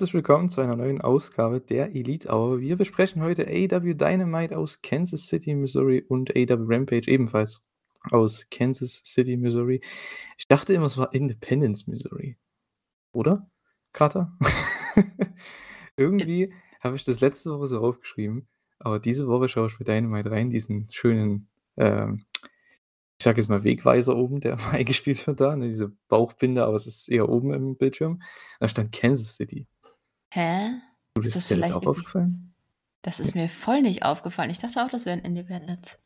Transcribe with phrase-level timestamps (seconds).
[0.00, 2.60] Herzlich willkommen zu einer neuen Ausgabe der Elite Hour.
[2.60, 7.62] Wir besprechen heute AW Dynamite aus Kansas City, Missouri und AW Rampage ebenfalls
[8.10, 9.82] aus Kansas City, Missouri.
[10.38, 12.38] Ich dachte immer, es war Independence, Missouri.
[13.12, 13.46] Oder?
[13.92, 14.34] Carter?
[15.98, 20.30] Irgendwie habe ich das letzte Woche so aufgeschrieben, aber diese Woche schaue ich bei Dynamite
[20.30, 22.24] rein, diesen schönen, ähm,
[23.18, 26.86] ich sage jetzt mal Wegweiser oben, der eingespielt wird da, ne, diese Bauchbinde, aber es
[26.86, 28.22] ist eher oben im Bildschirm.
[28.60, 29.66] Da stand Kansas City.
[30.32, 30.80] Hä?
[31.14, 32.54] Du, Ist ist das dir das auch aufgefallen?
[33.02, 34.50] Das ist mir voll nicht aufgefallen.
[34.50, 35.98] Ich dachte auch, das wären Independents.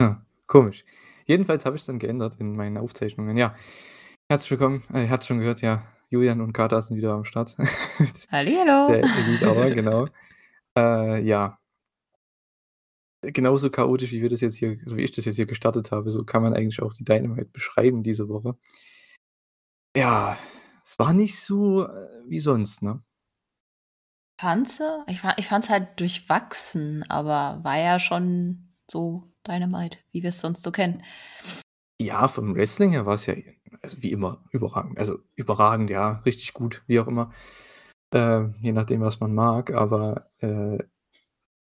[0.00, 0.84] Ja, komisch.
[1.24, 3.36] Jedenfalls habe ich's dann geändert in meinen Aufzeichnungen.
[3.36, 3.56] Ja,
[4.28, 4.82] herzlich willkommen.
[4.92, 7.56] Äh, ihr habt's schon gehört, ja, Julian und Carter sind wieder am Start.
[8.30, 8.88] Hallihallo.
[8.88, 10.08] Der Elite Hour, genau.
[10.76, 11.58] Äh, ja.
[13.22, 16.24] Genauso chaotisch, wie wir das jetzt hier wie ich das jetzt hier gestartet habe, so
[16.24, 18.58] kann man eigentlich auch die Dynamite beschreiben diese Woche.
[19.96, 20.36] Ja,
[20.84, 23.02] es war nicht so, äh, wie sonst, ne?
[24.42, 25.04] Du?
[25.06, 30.72] Ich ich fand's halt durchwachsen, aber war ja schon so Dynamite, wie wir's sonst so
[30.72, 31.02] kennen.
[32.00, 33.34] Ja, vom Wrestling her war's ja,
[33.82, 34.98] also wie immer, überragend.
[34.98, 37.32] Also überragend, ja, richtig gut, wie auch immer.
[38.12, 40.78] Äh, je nachdem, was man mag, aber, äh,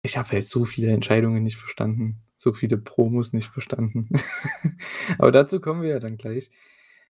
[0.03, 4.09] ich habe halt so viele Entscheidungen nicht verstanden, so viele Promos nicht verstanden.
[5.17, 6.51] Aber dazu kommen wir ja dann gleich.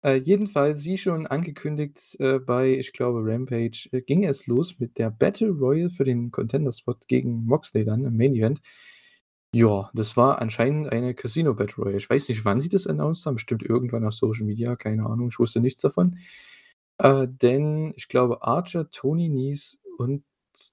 [0.05, 4.99] Äh, jedenfalls, wie schon angekündigt, äh, bei, ich glaube, Rampage, äh, ging es los mit
[4.99, 8.61] der Battle Royal für den Contender-Spot gegen Moxley dann im Main Event.
[9.55, 11.99] Ja, das war anscheinend eine Casino Battle Royale.
[11.99, 15.29] Ich weiß nicht, wann sie das announced haben, bestimmt irgendwann auf Social Media, keine Ahnung,
[15.29, 16.17] ich wusste nichts davon.
[16.99, 20.25] Äh, denn ich glaube, Archer, Tony Nese und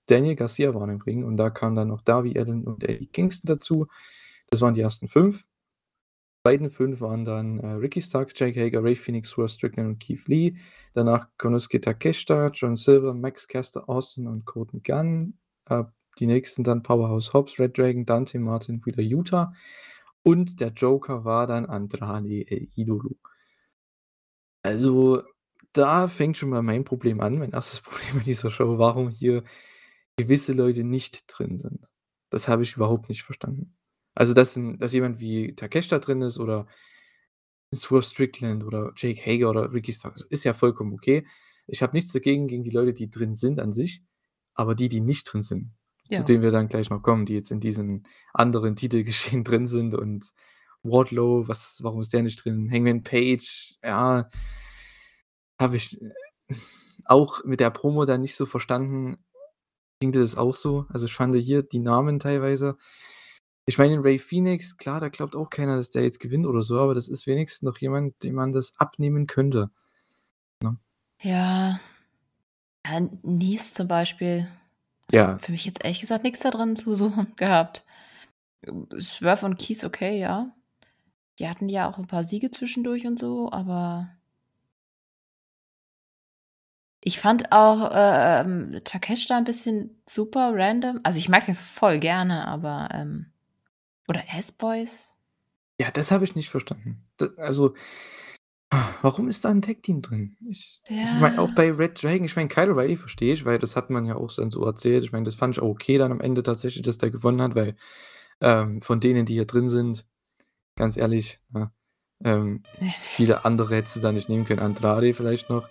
[0.08, 3.48] Daniel Garcia waren im Ring und da kamen dann noch Darby Allin und Eddie Kingston
[3.56, 3.88] dazu.
[4.50, 5.46] Das waren die ersten 5.
[6.44, 10.28] Beiden 5 waren dann, äh, Ricky Starks, Jake Hager, Ray Phoenix, Ross Strickland und Keith
[10.28, 10.56] Lee.
[10.94, 15.38] Danach Konosuke Takeshita, John Silver, Max Caster, Austin und Colton Gunn.
[15.66, 15.84] Äh,
[16.20, 19.54] die nächsten dann Powerhouse Hobbs, Red Dragon, Dante Martin, wieder Utah.
[20.24, 23.18] Und der Joker war dann Andrade El Idolo.
[24.64, 25.24] Also,
[25.74, 29.44] da fängt schon mal mein Problem an, mein erstes Problem in dieser Show, warum hier
[30.18, 31.86] gewisse Leute nicht drin sind.
[32.30, 33.79] Das habe ich überhaupt nicht verstanden.
[34.20, 36.68] Also, dass 'n dass jemand wie Takeshita drin ist oder
[37.74, 41.26] Swerve Strickland oder Jake Hager oder Ricky Starks, ist ja vollkommen okay.
[41.68, 44.02] Ich habe nichts dagegen gegen die Leute, die drin sind an sich,
[44.56, 45.72] aber die, die nicht drin sind,
[46.12, 46.24] zu Ja.
[46.24, 48.04] denen wir dann gleich noch kommen, die jetzt in diesem
[48.34, 50.32] anderen Titelgeschehen drin sind und
[50.84, 52.70] Wardlow, was warum ist der nicht drin?
[52.72, 54.30] Hangman Page, ja,
[55.60, 56.10] habe ich, äh,
[57.06, 59.18] auch mit der Promo dann nicht so verstanden.
[60.02, 60.86] Ging dir das auch so?
[60.90, 62.78] Also, ich fand hier die Namen teilweise
[63.70, 66.80] ich meine, Ray Phoenix, klar, da glaubt auch keiner, dass der jetzt gewinnt oder so,
[66.80, 69.72] aber das ist wenigstens noch jemand, dem man das abnehmen könnte,
[70.64, 70.78] ne?
[71.22, 71.80] Ja.
[72.86, 74.48] Ja, Nese zum Beispiel
[75.12, 75.38] Ja.
[75.40, 77.86] für mich jetzt ehrlich gesagt nix da drin zu suchen gehabt.
[79.00, 80.56] Swerve und Keith okay, ja.
[81.40, 84.10] Die hatten ja auch 'n paar Siege zwischendurch und so, aber
[87.02, 91.00] ich fand auch, äh, ähm, Takeshita 'n bisschen super random.
[91.04, 93.29] Also, ich mag den voll gerne, aber, ähm
[94.10, 95.16] oder S-Boys?
[95.80, 97.08] Ja, das habe ich nicht verstanden.
[97.22, 97.74] D also,
[99.02, 100.36] warum ist da 'n Tag-Team drin?
[100.50, 101.54] Ich ich meine, auch Ja.
[101.56, 104.34] bei Red Dragon ich meine, Kyle O'Reilly verstehe ich, weil das hat man ja auch
[104.34, 105.04] dann so erzählt.
[105.04, 107.56] Ich meine, das fand ich auch okay dann am Ende tatsächlich, dass der gewonnen hat,
[107.56, 107.76] weil,
[108.42, 110.06] ähm, von denen, die hier drin sind,
[110.76, 111.72] ganz ehrlich, ne,
[112.24, 112.64] ähm,
[113.02, 114.60] viele andere hättest du da nicht nehmen können.
[114.62, 115.68] Andrade vielleicht noch.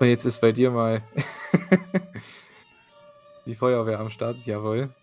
[0.00, 1.02] Und jetzt ist bei dir mal
[3.46, 4.94] die Feuerwehr am Start, jawohl.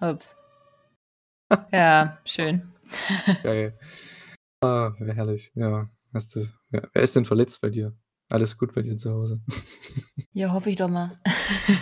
[0.00, 0.36] Ups.
[1.72, 2.62] Ja, schön.
[3.42, 3.78] Geil.
[4.60, 5.88] Ah, herrlich, ja.
[6.14, 6.40] Hast du
[6.70, 7.94] ja, wer ist denn verletzt bei dir?
[8.28, 9.40] Alles gut bei dir zu Hause?
[10.34, 11.18] Ja, hoffe ich doch mal.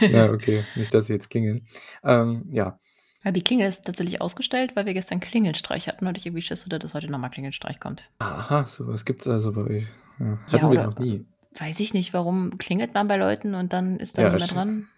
[0.00, 1.66] Ja, okay, nicht, dass sie jetzt klingeln.
[2.02, 2.80] Ähm, ja.
[3.22, 6.64] Ja, die Klingel ist tatsächlich ausgestellt, weil wir gestern Klingelstreich hatten und ich irgendwie Schiss
[6.64, 8.02] hatte, dass heute noch mal Klingelstreich kommt.
[8.18, 9.86] Aha, so was gibt's also bei euch.
[10.18, 11.26] Ja, Ja, hatten wir oder noch nie.
[11.58, 14.88] weiß ich nicht, warum klingelt man bei Leuten und dann ist da Ja, niemand dran?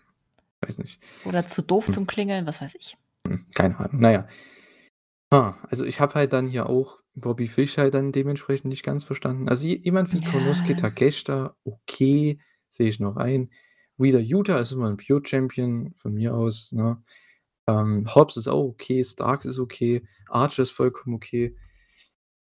[0.62, 0.98] weiß nicht.
[1.26, 1.92] Oder zu doof Hm.
[1.94, 2.96] zum Klingeln, was weiß ich.
[3.26, 3.96] Hm, keine Ahnung.
[4.00, 4.28] Na ja.
[5.32, 9.02] Ah, also, ich habe halt dann hier auch Bobby Fish halt dann dementsprechend nicht ganz
[9.04, 9.48] verstanden.
[9.48, 10.76] Also, je jemand wie Konosuke Ja.
[10.76, 12.38] Takeshita, okay,
[12.68, 13.50] sehe ich noch ein.
[13.96, 17.02] Wheeler Yuta ist immer 'n Pure Champion von mir aus, ne?
[17.68, 21.56] Ähm, Hobbs ist auch okay, Starks ist okay, Archer ist vollkommen okay.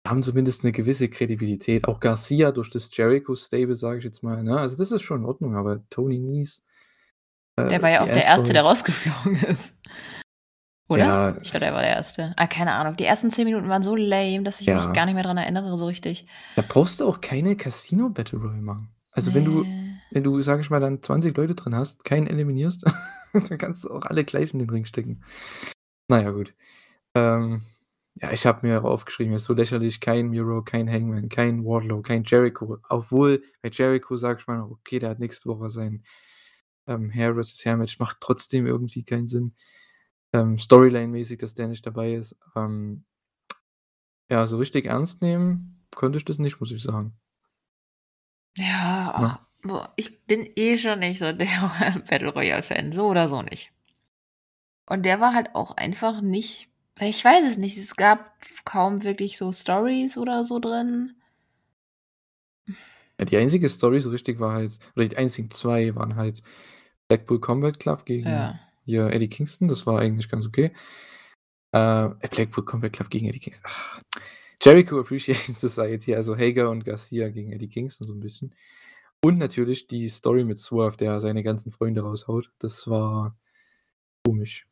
[0.06, 1.88] Haben zumindest 'ne gewisse Kredibilität.
[1.88, 4.58] Auch Garcia durch das Jericho-Stable, sage ich jetzt mal, ne?
[4.58, 6.62] Also, das ist schon in Ordnung, aber Tony Nese,
[7.58, 9.74] Der äh, war ja die auch der Erste, der rausgeflogen ist.
[10.88, 11.04] Oder?
[11.04, 11.36] Ja.
[11.42, 12.34] Ich glaube, er war der Erste.
[12.36, 12.94] Ah, keine Ahnung.
[12.94, 15.04] Die ersten 10 Minuten waren so lame, dass ich mich gar Ja.
[15.06, 16.26] nicht mehr dran erinnere so richtig.
[16.56, 18.88] Da brauchst du auch keine Casino Battle Royale machen.
[19.10, 19.64] Also, wenn du
[20.10, 22.84] wenn du, sage ich mal, dann 20 Leute drin hast, keinen eliminierst,
[23.32, 25.24] dann kannst du auch alle gleich in den Ring stecken.
[26.08, 26.54] Na ja, gut.
[27.16, 27.62] Ähm,
[28.14, 32.22] ja, ich habe mir aufgeschrieben, ist so lächerlich, kein Miro, kein Hangman, kein Wardlow, kein
[32.24, 32.78] Jericho.
[32.88, 36.04] Obwohl bei Jericho sage ich mal okay, der hat nächste Woche sein
[36.86, 37.64] ähm, Hair vs.
[37.64, 39.54] Hair Match, macht trotzdem irgendwie keinen Sinn.
[40.34, 42.36] Ähm, Storyline-mäßig, dass der nicht dabei ist.
[42.56, 43.04] Ähm,
[44.28, 47.14] ja, so richtig ernst nehmen konnte ich das nicht, muss ich sagen.
[48.56, 51.46] Ja, ach, boah, ich bin eh schon nicht so der
[52.08, 53.70] Battle Royale-Fan, so oder so nicht.
[54.86, 56.68] Und der war halt auch einfach nicht,
[57.00, 58.34] ich weiß es nicht, es gab
[58.64, 61.14] kaum wirklich so Stories oder so drin.
[63.18, 66.42] Ja, die einzige Story so richtig war halt, oder die einzigen zwei waren halt
[67.06, 68.58] Blackpool Combat Club gegen Ja.
[68.84, 70.72] Hier Eddie Kingston, das war eigentlich ganz okay.
[71.72, 73.68] Äh, Blackpool Combat Club gegen Eddie Kingston.
[73.68, 74.00] Ach.
[74.62, 78.54] Jericho Appreciation Society, also Hager und Garcia gegen Eddie Kingston so ein bisschen.
[79.24, 82.50] Und natürlich die Story mit Swerve, der seine ganzen Freunde raushaut.
[82.58, 83.36] Das war
[84.26, 84.66] komisch.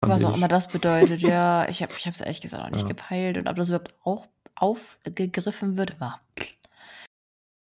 [0.00, 0.36] Was auch ich.
[0.36, 1.68] immer das bedeutet, ja.
[1.68, 2.88] Ich habe ich es ehrlich gesagt auch nicht Ja.
[2.88, 3.38] gepeilt.
[3.38, 6.20] Und ob das überhaupt auch aufgegriffen wird, war.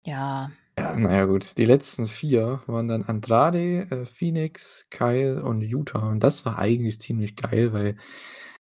[0.03, 0.51] Ja.
[0.79, 1.57] Ja, naja, gut.
[1.57, 6.09] Die letzten vier waren dann Andrade, äh, Phoenix, Kyle und Utah.
[6.09, 7.95] Und das war eigentlich ziemlich geil, weil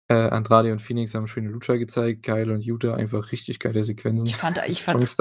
[0.07, 4.27] äh, Andrade und Phoenix haben schöne Lucha gezeigt, Kyle und Utah einfach richtig geile Sequenzen.
[4.27, 5.17] Ich fand, ich fand's,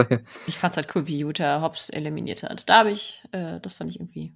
[0.46, 2.68] ich fand's halt cool, wie Utah Hobbs eliminiert hat.
[2.68, 4.32] Da habe ich, äh, das fand ich irgendwie.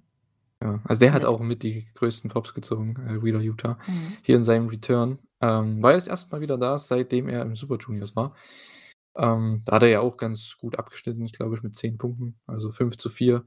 [0.61, 4.17] Ja, also der hat auch mit die größten Pops gezogen, äh, Wheeler Utah, Mhm.
[4.21, 5.17] hier in seinem Return.
[5.41, 8.33] Ähm, war jetzt erstmal wieder da, seitdem er im Super Juniors war.
[9.15, 12.39] Ähm, da hat er ja auch ganz gut abgeschnitten, ich glaube ich, mit 10 Punkten,
[12.47, 13.45] also 5 zu 4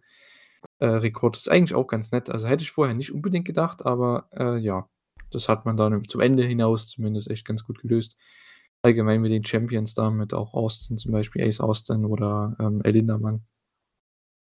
[0.79, 1.37] äh, Rekord.
[1.37, 2.31] Ist eigentlich auch ganz nett.
[2.31, 4.89] Also hätte ich vorher nicht unbedingt gedacht, aber äh, ja,
[5.31, 8.17] das hat man dann zum Ende hinaus zumindest echt ganz gut gelöst.
[8.83, 12.93] Allgemein mit den Champions da, mit auch Austin zum Beispiel, Ace Austin oder ähm, El
[12.93, 13.45] Lindermann,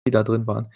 [0.07, 0.69] die da drin waren.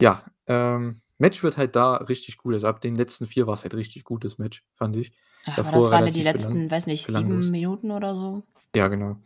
[0.00, 2.54] Ja, ähm, Match wird halt da richtig gut.
[2.54, 5.12] Also ab den letzten vier war es halt richtig gutes Match, fand ich.
[5.46, 8.42] Ja, aber Davor das waren ja die letzten, weiß nicht, sieben Minuten oder so.
[8.74, 9.16] Ja, genau.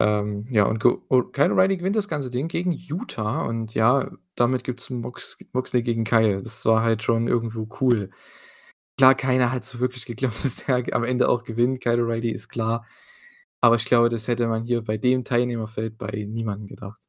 [0.00, 4.62] Ähm, ja, und oh, Kyle O'Reilly gewinnt das ganze Ding gegen Utah und ja, damit
[4.62, 6.40] gibt's Mox Moxley gegen Kyle.
[6.40, 8.10] Das war halt schon irgendwo cool.
[8.96, 11.80] Klar, keiner hat so wirklich geglaubt, dass der am Ende auch gewinnt.
[11.80, 12.86] Kyle O'Reilly ist klar.
[13.60, 17.00] Aber ich glaube, das hätte man hier bei dem Teilnehmerfeld bei niemandem gedacht.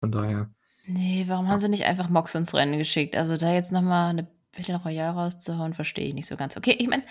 [0.00, 0.50] Von daher.
[0.86, 3.16] Nee, warum haben sie nicht einfach Mox ins Rennen geschickt?
[3.16, 6.56] Also da jetzt nochmal eine Battle Royale rauszuhauen, verstehe ich nicht so ganz.
[6.56, 7.04] Okay, ich meine,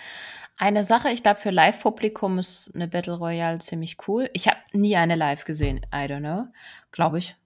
[0.56, 4.30] eine Sache, ich glaube, für Live-Publikum ist eine Battle Royale ziemlich cool.
[4.32, 6.46] Ich habe nie eine live gesehen, I don't know,
[6.90, 7.36] glaube ich.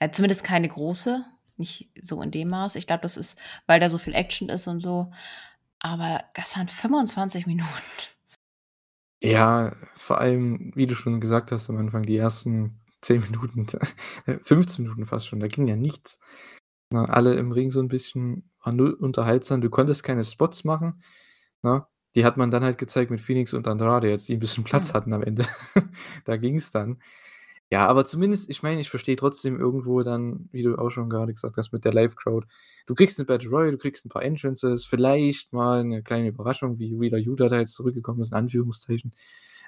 [0.00, 1.24] Äh, zumindest keine große,
[1.56, 2.76] nicht so in dem Maß.
[2.76, 5.12] Ich glaube, das ist, weil da so viel Action ist und so.
[5.78, 7.68] Aber das waren 25 Minuten.
[9.22, 13.66] Ja, vor allem, wie du schon gesagt hast am Anfang, die ersten 10 Minuten,
[14.42, 16.20] 15 Minuten fast schon, da ging ja nichts.
[16.90, 19.60] Na, alle im Ring so ein bisschen, war null unterhaltsam.
[19.60, 21.02] Du konntest keine Spots machen.
[21.62, 24.64] Na, die hat man dann halt gezeigt mit Phoenix und Andrade, jetzt die ein bisschen
[24.64, 25.46] Platz hatten am Ende.
[26.24, 26.98] da ging es dann.
[27.72, 31.32] Ja, aber zumindest, ich meine, ich verstehe trotzdem irgendwo dann, wie du auch schon gerade
[31.32, 32.48] gesagt hast, mit der Live-Crowd.
[32.86, 36.80] Du kriegst eine Battle Royale, du kriegst ein paar Entrances, vielleicht mal eine kleine Überraschung,
[36.80, 39.12] wie Wheeler Utah da jetzt zurückgekommen ist, in Anführungszeichen.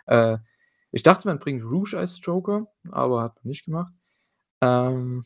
[0.07, 0.39] Äh,
[0.91, 3.93] ich dachte, man bringt Rouge als Joker, aber hat man nicht gemacht.
[4.61, 5.25] Ähm,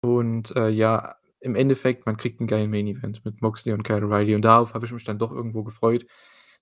[0.00, 4.34] und äh, ja, im Endeffekt, man kriegt einen geilen Main-Event mit Moxley und Kyle O'Reilly.
[4.34, 6.04] Und darauf habe ich mich dann doch irgendwo gefreut,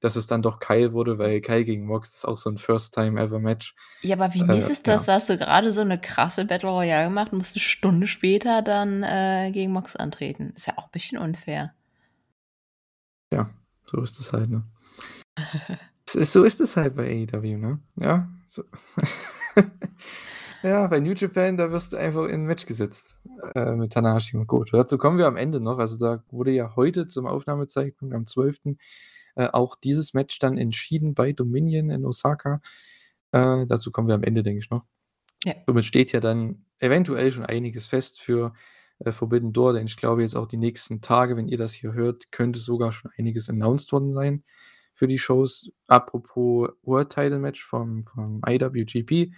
[0.01, 3.75] dass es dann doch Kyle wurde, weil Kyle gegen Mox ist auch so ein First-Time-Ever-Match.
[4.03, 5.07] Ja, aber wie Äh, mies ist das?
[5.07, 5.13] ja.
[5.13, 8.61] Da hast du gerade so eine krasse Battle Royale gemacht und musst eine Stunde später
[8.63, 10.53] dann äh, gegen Mox antreten.
[10.55, 11.73] Ist ja auch ein bisschen unfair.
[13.33, 13.51] Ja,
[13.85, 14.65] so ist es halt, ne?
[16.09, 17.81] So ist es halt bei AEW, ne?
[17.97, 18.29] Ja.
[18.45, 18.63] So.
[20.67, 23.21] ja, bei New Japan, da wirst du einfach in ein Match gesetzt
[23.55, 24.77] äh, mit Tanahashi und Goto.
[24.77, 25.79] Dazu kommen wir am Ende noch.
[25.79, 28.77] Also da wurde ja heute zum Aufnahmezeitpunkt am 12.
[29.37, 32.61] Äh, auch dieses Match dann entschieden bei Dominion in Osaka.
[33.33, 34.85] Äh, dazu kommen wir am Ende, denke ich noch.
[35.45, 35.55] Ja.
[35.67, 38.53] Somit steht ja dann eventuell schon einiges fest für
[38.99, 41.93] äh, Forbidden Door, denn ich glaube jetzt auch die nächsten Tage, wenn ihr das hier
[41.93, 44.43] hört, könnte sogar schon einiges announced worden sein
[44.95, 45.71] für die Shows.
[45.87, 49.33] Apropos World Title Match vom, vom IWGP,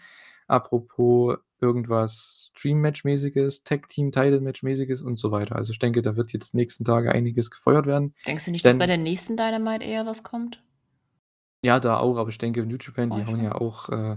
[0.49, 5.57] apropos irgendwas Dream Match mäßiges, Tag Team Title Match mäßiges und so weiter.
[5.57, 8.15] Also ich denke, da wird jetzt nächsten Tage einiges gefeuert werden.
[8.27, 10.63] Denkst du nicht, dass Denn- bei der nächsten Dynamite eher was kommt?
[11.65, 14.17] Ja, da auch, aber ich denke, New Japan, die Oh, hauen ja auch äh,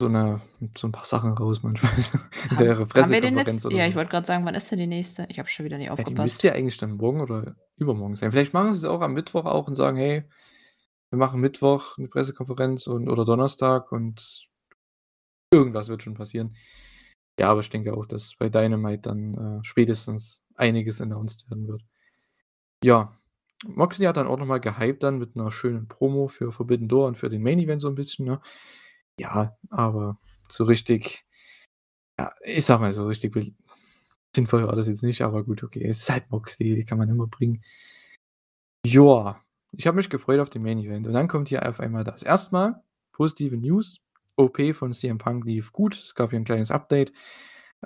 [0.00, 0.40] so, eine,
[0.76, 1.90] so ein paar Sachen raus manchmal.
[2.50, 3.90] in Haben, der haben Pressekonferenz oder Ja, so.
[3.90, 5.26] ich wollte gerade sagen, wann ist denn die nächste?
[5.28, 6.24] Ich habe schon wieder nicht Ja, die aufgepasst.
[6.24, 8.30] müsste ja eigentlich dann morgen oder übermorgen sein.
[8.30, 10.22] Vielleicht machen sie es auch am Mittwoch auch und sagen, hey,
[11.10, 14.48] wir machen Mittwoch eine Pressekonferenz und, oder Donnerstag und
[15.52, 16.56] Irgendwas wird schon passieren.
[17.40, 21.82] Ja, aber ich denke auch, dass bei Dynamite dann, äh, spätestens einiges announced werden wird.
[22.84, 23.16] Ja,
[23.66, 27.08] Moxley hat dann auch noch mal gehypt dann mit 'ner schönen Promo für Forbidden Door
[27.08, 28.40] und für den Main Event so 'n bisschen, ne?
[29.18, 30.18] Ja, aber
[30.50, 31.24] so richtig
[32.20, 33.34] ja, ich sage mal, so richtig
[34.36, 35.84] sinnvoll war das jetzt nicht, aber gut, okay.
[35.86, 37.62] Es ist halt Moxley, kann man immer bringen.
[38.84, 39.40] Joa,
[39.72, 42.22] ich habe mich gefreut auf den Main Event und dann kommt hier auf einmal das.
[42.24, 42.82] Erst mal
[43.12, 43.98] positive News.
[44.36, 45.94] OP von CM Punk lief gut.
[45.96, 47.12] Es gab hier 'n kleines Update.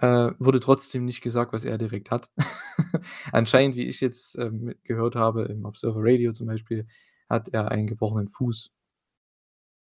[0.01, 2.31] Äh, wurde trotzdem nicht gesagt, was er direkt hat.
[3.33, 6.87] Anscheinend, wie ich jetzt, ähm, gehört habe im Observer Radio zum Beispiel,
[7.31, 8.71] hat er einen gebrochenen Fuß.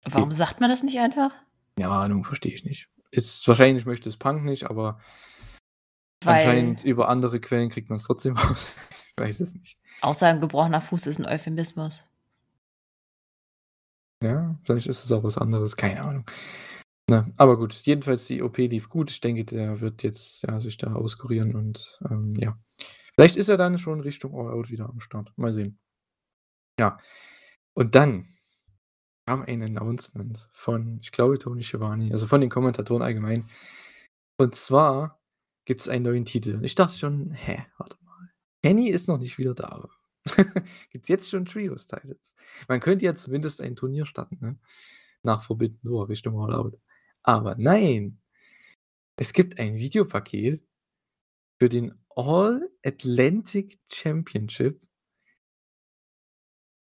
[0.09, 1.31] Warum sagt man das nicht einfach?
[1.77, 2.89] Keine Ahnung, verstehe ich nicht.
[3.11, 4.99] Ist wahrscheinlich möchte es Punk nicht, aber
[6.23, 8.77] Weil anscheinend über andere Quellen kriegt man's trotzdem raus.
[9.17, 9.77] Ich weiß es nicht.
[10.01, 12.03] Außer 'n gebrochener Fuß ist 'n Euphemismus.
[14.21, 16.25] Ja, vielleicht ist es auch was anderes, keine Ahnung.
[17.09, 19.11] Ne, aber gut, jedenfalls die OP lief gut.
[19.11, 22.57] Ich denke, der wird jetzt, ja, sich da auskurieren und, ähm, ja.
[23.15, 25.33] Vielleicht ist er dann schon Richtung All Out wieder am Start.
[25.37, 25.79] Mal sehen.
[26.79, 26.97] Ja.
[27.73, 28.27] Und dann
[29.27, 33.49] kam ein Announcement von, ich glaube, Tony Schiavone, also von den Kommentatoren allgemein.
[34.37, 35.21] Und zwar
[35.65, 36.59] gibt's einen neuen Titel.
[36.63, 38.29] Ich dachte schon: „Hä, warte mal.
[38.63, 39.89] Kenny ist noch nicht wieder da.
[40.91, 42.33] Gibt's jetzt schon Trios-Titles?“
[42.67, 44.57] Man könnte ja zumindest ein Turnier starten, ne?
[45.23, 46.79] Nach Forbidden Door Richtung All Out.
[47.23, 48.19] Aber nein!
[49.17, 50.63] Es gibt ein Videopaket
[51.59, 54.81] für den All Atlantic Championship.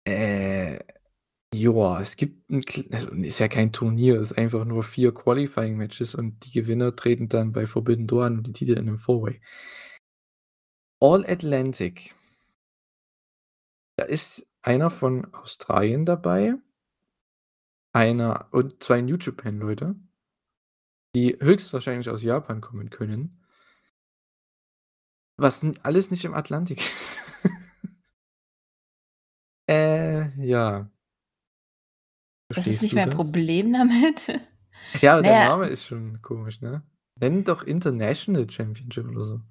[0.07, 0.79] Äh,
[1.53, 5.77] joa, es gibt 'n kl also, ist ja kein Turnier, ist einfach nur 4 Qualifying
[5.77, 8.99] Matches und die Gewinner treten dann bei Forbidden Door an um die Titel in 'nem
[8.99, 9.41] Four-Way.
[11.01, 12.13] All Atlantic.
[13.99, 16.53] Da ist einer von Australien dabei.
[17.91, 19.95] Einer und 2 New Japan Leute,
[21.13, 23.45] die höchstwahrscheinlich aus Japan kommen können.
[25.35, 27.21] Was alles nicht im Atlantik ist.
[29.67, 30.89] Äh, ja.
[32.47, 33.15] Das ist Verstehst nicht mein das?
[33.15, 34.27] Problem damit.
[35.01, 36.83] Ja, aber Na der Name ist schon komisch, ne?
[37.17, 39.41] Nenn doch International Championship oder so.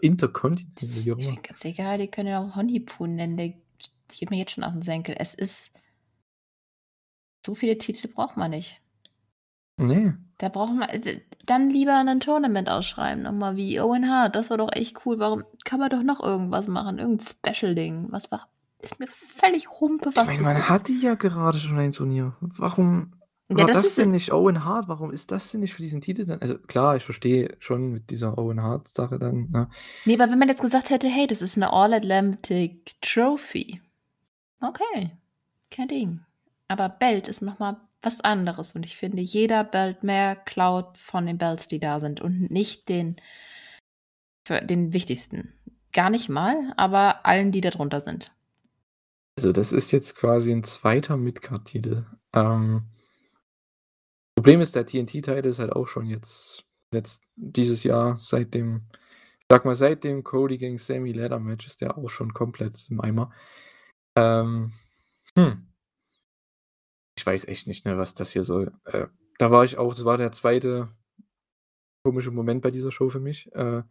[0.00, 3.54] Intercontinental, Ist mir ganz egal, die können ja auch Honeypoo nennen, der
[4.18, 5.16] geht mir jetzt schon auf 'n Senkel.
[5.18, 5.72] Es ist
[7.44, 8.80] so viele Titel braucht man nicht.
[9.78, 10.16] Ne.
[10.40, 14.34] Da braucht man äh, dann lieber 'nen Tournament ausschreiben, noch mal wie Owen Hart.
[14.36, 15.18] Das war doch echt cool.
[15.18, 18.08] Warum kann man doch noch irgendwas machen, irgend 'n Special-Ding.
[18.10, 18.48] Was war
[18.82, 20.68] ist mir völlig Humpe, Ich was meine, das man ist.
[20.68, 22.36] hatte ja gerade schon ein Turnier.
[22.40, 23.15] Warum
[23.50, 24.88] Ja, war das das ist denn nicht Owen Hart?
[24.88, 28.10] Warum ist das denn nicht für diesen Titel dann also klar, ich verstehe schon mit
[28.10, 29.68] dieser Owen Hart-Sache dann, ne?
[30.06, 33.80] Ne, aber wenn man jetzt gesagt hätte: „Hey, das ist 'ne All Atlantic Trophy.“
[34.60, 35.12] Okay,
[35.70, 36.20] kein Ding.
[36.68, 41.26] Aber Belt ist noch mal was anderes und ich finde, jeder Belt mehr klaut von
[41.26, 43.16] den Belts, die da sind und nicht den
[44.46, 45.54] für den wichtigsten.
[45.92, 48.30] Gar nicht mal, aber allen, die da drunter sind.
[49.38, 51.16] Also, das ist jetzt quasi 'n 2.
[51.18, 52.06] Midcard-Titel.
[52.34, 52.86] Ähm
[54.36, 58.86] Problem ist, der TNT-Title ist halt auch schon jetzt letzt dieses Jahr seit dem
[59.48, 63.32] sage mal, seit dem Cody gegen Sammy Ladder-Match ist der auch schon komplett im Eimer.
[64.16, 64.72] Ähm,
[65.36, 65.68] hm.
[67.18, 68.72] Ich weiß echt nicht, ne, was das hier soll.
[68.84, 69.06] Äh,
[69.38, 70.88] da war ich auch das war der 2.
[72.04, 73.52] komische Moment bei dieser Show für mich.
[73.54, 73.82] Äh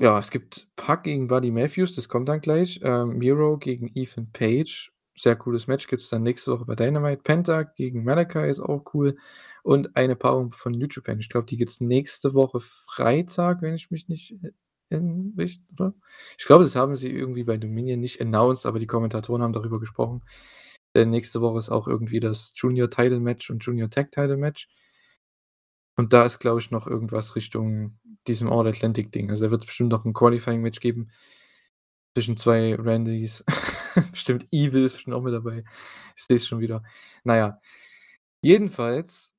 [0.00, 2.80] Ja, es gibt Pac gegen Buddy Matthews, das kommt dann gleich.
[2.82, 4.92] Ähm, Miro gegen Ethan Page.
[5.18, 7.22] Sehr cooles Match, gibt's dann nächste Woche bei Dynamite.
[7.22, 9.16] Penta gegen Malakai ist auch cool.
[9.64, 11.18] Und eine Paarung von New Japan.
[11.18, 14.52] Ich glaube, die gibt's nächste Woche Freitag, wenn ich mich nicht i
[14.90, 15.92] in richt oder?
[16.38, 19.80] Ich glaube, das haben sie irgendwie bei Dominion nicht announced, aber die Kommentatoren haben darüber
[19.80, 20.22] gesprochen.
[20.94, 24.66] Denn nächste Woche ist auch irgendwie das Junior Title Match und Junior Tag Title Match.
[25.98, 27.98] Und da ist, glaube ich, noch irgendwas Richtung
[28.28, 29.30] diesem All Atlantic Ding.
[29.30, 31.08] Also, da wird's bestimmt noch 'n Qualifying Match geben
[32.16, 33.44] zwischen 2 Randys.
[34.12, 35.64] Bestimmt Evil ist bestimmt auch mit dabei.
[36.16, 36.82] Ich sehe es schon wieder.
[37.24, 37.60] Na ja.
[38.42, 39.34] Jedenfalls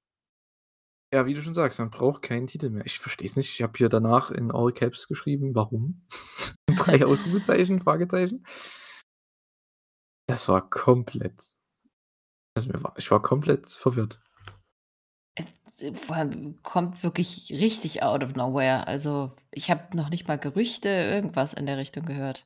[1.13, 2.85] ja, wie du schon sagst, man braucht keinen Titel mehr.
[2.85, 3.49] Ich verstehe es nicht.
[3.53, 6.01] Ich habe hier danach in All Caps geschrieben: „Warum?“
[6.67, 8.43] 3 Ausrufezeichen, Fragezeichen.
[10.27, 11.55] Das war komplett
[12.55, 14.19] also, mir war ich war komplett verwirrt.
[15.35, 18.87] Äh, s vor allem kommt wirklich richtig out of nowhere.
[18.87, 22.45] Also, ich habe noch nicht mal Gerüchte, irgendwas in der Richtung gehört.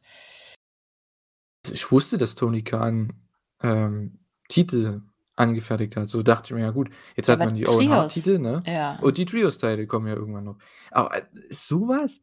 [1.72, 3.13] Ich wusste, dass Tony Khan,
[3.62, 5.01] ähm, Titel
[5.36, 6.10] angefertigt hat.
[6.10, 8.63] So dachte ich mir: „Ja gut, jetzt hat aber man die Owen Hart-Titel, ne?
[8.67, 9.00] ja.
[9.00, 10.58] Und die Trios-Title kommen ja irgendwann noch.“
[10.91, 12.22] Aber, äh, so was?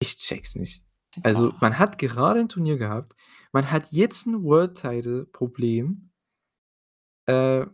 [0.00, 0.84] Ich checke es nicht.
[1.22, 3.16] Also, auch man hat gerade 'n Turnier gehabt.
[3.52, 6.10] Man hat jetzt 'n World Title Problem.
[7.28, 7.66] Äh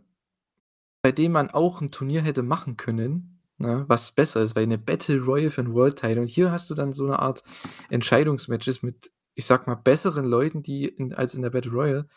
[1.05, 4.77] bei dem man auch 'n Turnier hätte machen können, ne, was besser ist, weil 'ne
[4.77, 7.43] Battle Royal für 'n World Title und hier hast du dann so 'ne Art
[7.89, 12.07] Entscheidungsmatches mit, ich sage mal, besseren Leuten, die in als in der Battle Royal,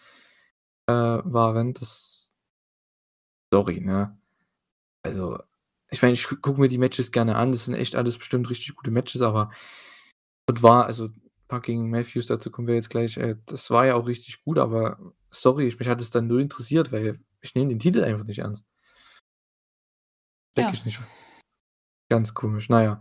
[0.89, 1.75] äh, waren.
[1.75, 2.31] Das
[3.53, 4.19] sorry, ne?
[5.05, 5.39] Also,
[5.91, 7.53] ich meine, ich gucke mir die Matches gerne an.
[7.53, 9.51] Das sind echt alles bestimmt richtig gute Matches, aber
[10.49, 11.11] und war also,
[11.51, 14.99] Fucking Matthews, dazu kommen wir jetzt gleich, äh, das war ja auch richtig gut, aber
[15.31, 18.67] sorry, mich hat es dann null interessiert, weil ich nehme den Titel einfach nicht ernst.
[20.57, 20.73] Checke Ja.
[20.73, 21.01] ich nicht.
[22.09, 23.01] Ganz komisch, na ja.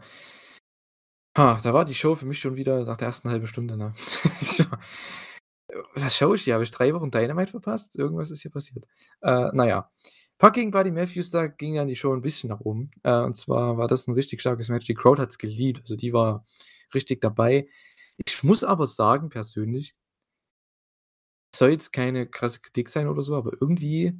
[1.37, 3.93] Ha, da war die Show für mich schon wieder nach der ersten 1/2 Stunde, ne?
[5.95, 6.53] Was schaue ich hier?
[6.55, 7.95] Habe ich 3 Wochen Dynamite verpasst?
[7.97, 8.85] Irgendwas ist hier passiert.
[9.21, 9.91] Äh, na ja.
[10.39, 12.89] Fucking Buddy Matthews, da ging dann die Show 'n bisschen nach oben.
[13.03, 14.85] Äh, und zwar war das 'n richtig starkes Match.
[14.87, 15.81] Die Crowd hat's geliebt.
[15.81, 16.45] Also, die war
[16.95, 17.67] richtig dabei.
[18.25, 19.93] Ich muss aber sagen, persönlich
[21.53, 24.13] soll jetzt keine krasse Kritik sein oder so, aber irgendwie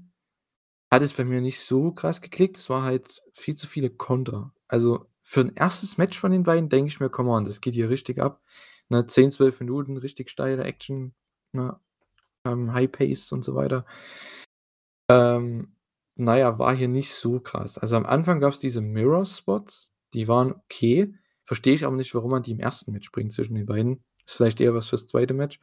[0.91, 2.57] hat es bei mir nicht so krass geklickt.
[2.57, 4.53] Es war halt viel zu viele Konter.
[4.69, 5.97] Also, für 'n 1.
[5.97, 8.41] Match von den beiden denke ich mir: „Come on, das geht hier richtig ab.“
[8.89, 11.13] Ne, 10, 12 Minuten, richtig steile Action,
[11.53, 11.79] ne?
[12.45, 13.85] Ähm, High Pace und so weiter.
[15.09, 15.75] Ähm,
[16.17, 17.77] na ja, war hier nicht so krass.
[17.77, 21.13] Also, am Anfang gab's diese Mirror Spots, die waren okay.
[21.45, 22.91] Verstehe ich aber nicht, warum man die im 1.
[22.91, 24.03] Match bringt zwischen den beiden.
[24.25, 25.33] Ist vielleicht eher was fürs 2.
[25.33, 25.59] Match.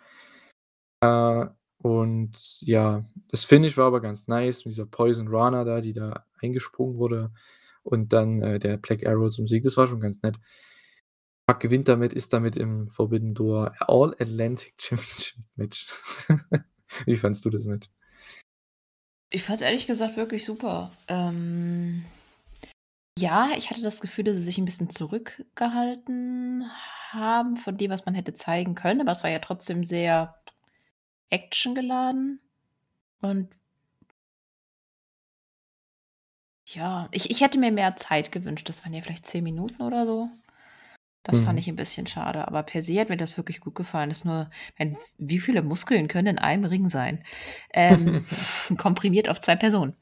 [1.03, 1.47] Äh,
[1.81, 6.25] und ja, das Finish war aber ganz nice mit dieser Poison Rana da, die da
[6.41, 7.31] eingesprungen wurde
[7.89, 9.65] und dann, äh, der Black Arrow zum Sieg.
[9.65, 10.37] Das war schon ganz nett.
[11.47, 15.87] Pac gewinnt damit, ist damit im Forbidden Door All Atlantic Championship Match.
[17.07, 17.89] Wie fandest du das Match?
[19.31, 20.91] Ich fand's ehrlich gesagt wirklich super.
[21.07, 22.05] Ähm,
[23.19, 26.71] ja, ich hatte das Gefühl, dass sie sich 'n bisschen zurückgehalten
[27.11, 30.35] haben von dem, was man hätte zeigen können, aber es war ja trotzdem sehr
[31.31, 32.41] actiongeladen
[33.21, 33.49] und
[36.75, 38.69] ja, ich ich hätte mir mehr Zeit gewünscht.
[38.69, 40.29] Das waren ja vielleicht 10 Minuten oder so.
[41.25, 41.61] Das fand Mhm.
[41.61, 44.11] ich 'n bisschen schade, aber per se hat mir das wirklich gut gefallen.
[44.13, 47.25] Ist nur mein wie viele Muskeln können in einem Ring sein?
[47.75, 48.21] Ähm,
[48.79, 49.97] komprimiert auf 2 Personen.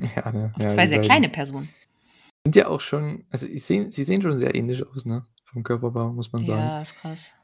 [0.00, 0.54] Ja, ne?
[0.54, 1.74] Auf Ja, 2 die sehr kleine Personen.
[2.46, 6.12] sind ja auch schon also, sehen sie sehen schon sehr ähnlich aus, ne, vom Körperbau,
[6.12, 6.72] muss man sagen.
[6.72, 7.34] Ja, ist krass.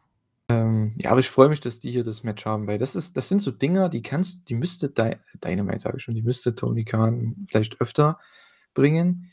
[0.51, 3.17] Ähm, ja, aber ich freue mich, dass die hier das Match haben, weil das ist
[3.17, 6.55] das sind so Dinger, die kannst die müsste Dy Dynamite sage ich schon, die müsste
[6.55, 8.21] Tony Khan vielleicht öfter
[8.75, 9.33] bringen,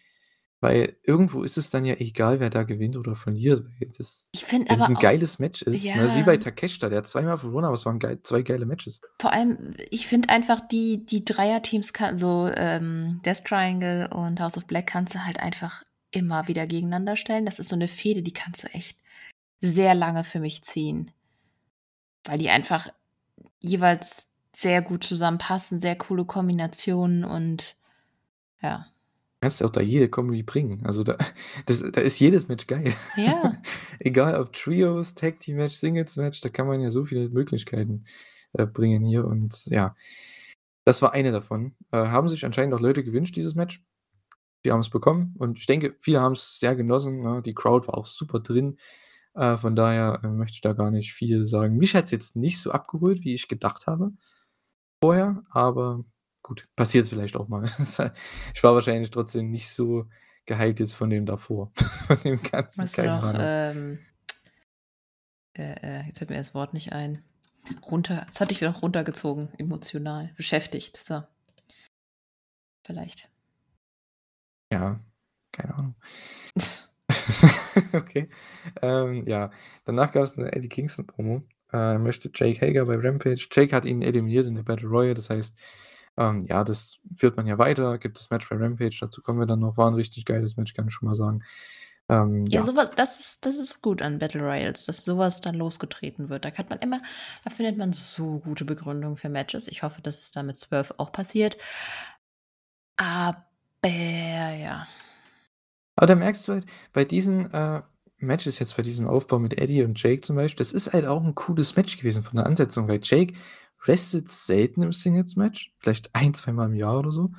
[0.61, 4.45] weil irgendwo ist es dann ja egal, wer da gewinnt oder verliert, weil das Ich
[4.45, 6.03] finde aber 'n auch geiles Match ist, ne?
[6.05, 6.39] ist wie bei ja.
[6.39, 9.01] Takeshita, der hat zweimal verloren, aber es waren geil 2 geile Matches.
[9.21, 14.65] Vor allem, ich finde einfach, die die Dreierteams so, ähm, Death Triangle und House of
[14.65, 17.45] Black kannst du halt einfach immer wieder gegeneinander stellen.
[17.45, 18.97] Das ist so 'ne Fehde, die kannst du echt
[19.63, 21.09] sehr lange für mich ziehen.
[22.25, 22.89] Weil die einfach
[23.61, 27.75] jeweils sehr gut zusammenpassen, sehr coole Kombinationen und
[28.61, 28.85] ja.
[29.41, 30.85] Kannst du auch da jede Kombi bringen.
[30.85, 31.17] Also, da
[31.65, 32.93] das da ist jedes Match geil.
[33.15, 33.61] Ja.
[33.99, 38.03] Egal ob Trios, Tag Team Match, Singles Match, da kann man ja so viele Möglichkeiten,
[38.53, 39.95] äh, bringen hier und ja.
[40.85, 41.73] Das war eine davon.
[41.91, 43.81] Äh, haben sich anscheinend auch Leute gewünscht, dieses Match.
[44.65, 47.41] Die haben's bekommen und ich denke, viele haben's sehr genossen, ne?
[47.41, 48.77] Die Crowd war auch super drin.
[49.35, 51.77] Äh, von daher, äh, möchte ich da gar nicht viel sagen.
[51.77, 54.11] Mich hat's jetzt nicht so abgeholt, wie ich gedacht habe
[55.01, 56.05] vorher, aber
[56.43, 57.63] gut, passiert vielleicht auch mal.
[58.55, 60.05] Ich war wahrscheinlich trotzdem nicht so
[60.45, 61.71] gehypt jetzt von dem davor,
[62.07, 63.99] von dem ganzen, Weißt du noch, ähm
[65.57, 67.23] äh, äh, jetzt fällt mir das Wort nicht ein.
[67.89, 71.23] Runter es hat dich wieder runtergezogen, emotional, beschäftigt, so.
[72.85, 73.29] Vielleicht.
[74.71, 74.99] Ja,
[75.51, 75.95] keine Ahnung.
[77.93, 78.29] Okay.
[78.81, 79.51] Ähm, ja,
[79.85, 81.43] danach gab's 'ne Eddie Kingston Promo.
[81.71, 83.47] Äh, möchte Jake Hager bei Rampage.
[83.51, 85.57] Jake hat ihn eliminiert in der Battle Royal, das heißt,
[86.17, 89.47] ähm, ja, das führt man ja weiter, gibt das Match bei Rampage, dazu kommen wir
[89.47, 89.77] dann noch.
[89.77, 91.41] War 'n richtig geiles Match, kann ich schon mal sagen.
[92.09, 92.63] Ähm, Ja, ja.
[92.63, 96.29] so wa das ist das ist gut an Battle Royals, dass so was dann losgetreten
[96.29, 96.45] wird.
[96.45, 97.01] Da hat man immer
[97.43, 99.67] da findet man so gute Begründungen für Matches.
[99.67, 101.57] Ich hoffe, dass es da mit Swerve auch passiert.
[102.99, 103.45] Aber
[103.85, 104.87] ja.
[105.97, 107.81] Aber da merkst du halt, bei diesen, äh,
[108.17, 111.21] Matches jetzt, bei diesem Aufbau mit Eddie und Jake zum Beispiel, das ist halt auch
[111.23, 113.33] 'n cooles Match gewesen von der Ansetzung, weil Jake
[113.85, 117.31] wrestelt selten im Singles-Match, vielleicht ein zweimal im Jahr oder so.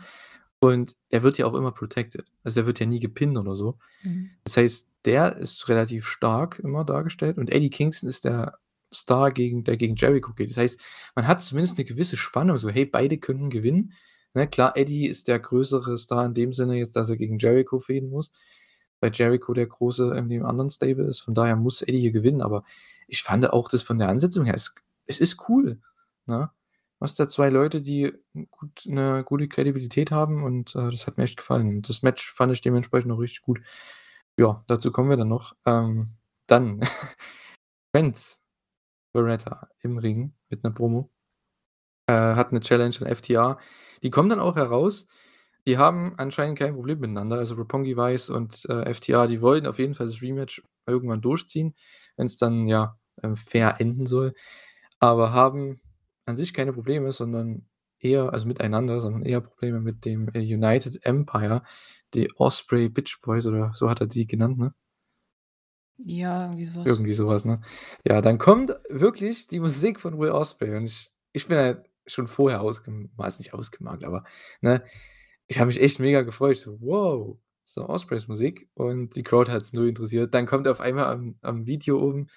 [0.60, 2.30] Und er wird ja auch immer protected.
[2.44, 3.78] Also, der wird ja nie gepinnt oder so.
[4.02, 4.30] Mhm.
[4.44, 8.58] Das heißt, der ist relativ stark immer dargestellt und Eddie Kingston ist der
[8.94, 10.50] Star, gegen der gegen Jericho geht.
[10.50, 10.80] Das heißt,
[11.16, 13.92] man hat zumindest 'ne gewisse Spannung, so: „Hey, beide könnten gewinnen.“
[14.36, 17.78] Ne, klar, Eddie ist der größere Star in dem Sinne jetzt, dass er gegen Jericho
[17.78, 18.32] fehden muss,
[19.00, 21.20] weil Jericho der Große in dem anderen Stable ist.
[21.20, 22.64] Von daher muss Eddie hier gewinnen, aber
[23.06, 24.74] ich fand auch das von der Ansetzung her, es
[25.06, 25.80] es ist cool,
[26.26, 26.50] ne?
[27.00, 28.12] hast da 2 Leute, die
[28.50, 31.82] gut 'ne gute Kredibilität haben und, äh, das hat mir echt gefallen.
[31.82, 33.60] Das Match fand ich dementsprechend auch richtig gut.
[34.38, 35.54] Ja, dazu kommen wir dann noch.
[35.66, 36.10] Ähm,
[36.46, 36.80] dann
[37.94, 38.38] Trent
[39.14, 41.10] Beretta im Ring mit 'ner Promo.
[42.08, 43.58] Äh, hat 'ne Challenge an FTR.
[44.02, 45.06] Die kommen dann auch heraus.
[45.66, 47.36] Die haben anscheinend kein Problem miteinander.
[47.38, 51.74] Also, Roppongi Vice und, äh, FTR, die wollen auf jeden Fall das Rematch irgendwann durchziehen,
[52.16, 54.34] wenn's dann, ja, ähm, fair enden soll,
[55.00, 55.80] aber haben
[56.26, 57.66] an sich keine Probleme, sondern
[58.00, 61.62] eher also, miteinander, sondern eher Probleme mit dem, äh, United Empire,
[62.14, 64.74] die Ospreay Bitch Boys oder so hat er die genannt, ne?
[65.98, 66.86] Ja, irgendwie so was.
[66.86, 67.60] Irgendwie so was, ne?
[68.06, 72.28] Ja, dann kommt wirklich die Musik von Will Ospreay und ich ich bin halt schon
[72.28, 74.24] vorher ausgem was nicht ausgemagert, aber,
[74.60, 74.82] ne,
[75.48, 76.56] ich habe mich echt mega gefreut.
[76.58, 80.34] So: „Wow, so Ospreays Musik“ und die Crowd hat's null interessiert.
[80.34, 82.28] Dann kommt auf einmal am am Video oben,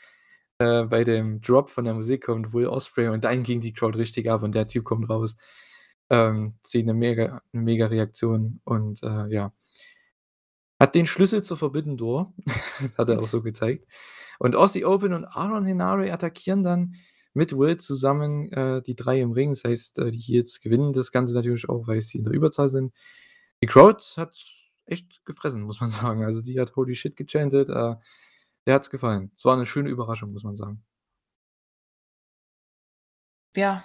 [0.60, 3.97] äh, bei dem Drop von der Musik kommt Will Ospreay und dann ging die Crowd
[3.99, 5.38] richtig ab und der Typ kommt raus,
[6.12, 9.53] ähm, zieht 'ne mega 'ne Mega-Reaktion und, äh, ja.
[10.82, 12.34] Hat den Schlüssel zur Forbidden Door,
[12.97, 13.88] hat er auch so gezeigt.
[14.39, 16.93] Und Aussie Open und Aaron Henare attackieren dann
[17.38, 19.52] mit Will zusammen, äh, die 3 im Ring.
[19.52, 22.69] Das heißt, äh, die Heels gewinnen das Ganze natürlich auch, weil sie in der Überzahl
[22.69, 22.93] sind.
[23.63, 26.23] Die Crowd hat's echt gefressen, muss man sagen.
[26.26, 27.95] Also, die hat „Holy shit“ gechantet, äh,
[28.67, 29.32] der hat's gefallen.
[29.38, 30.84] Es war 'ne schöne Überraschung, muss man sagen.
[33.56, 33.84] Ja.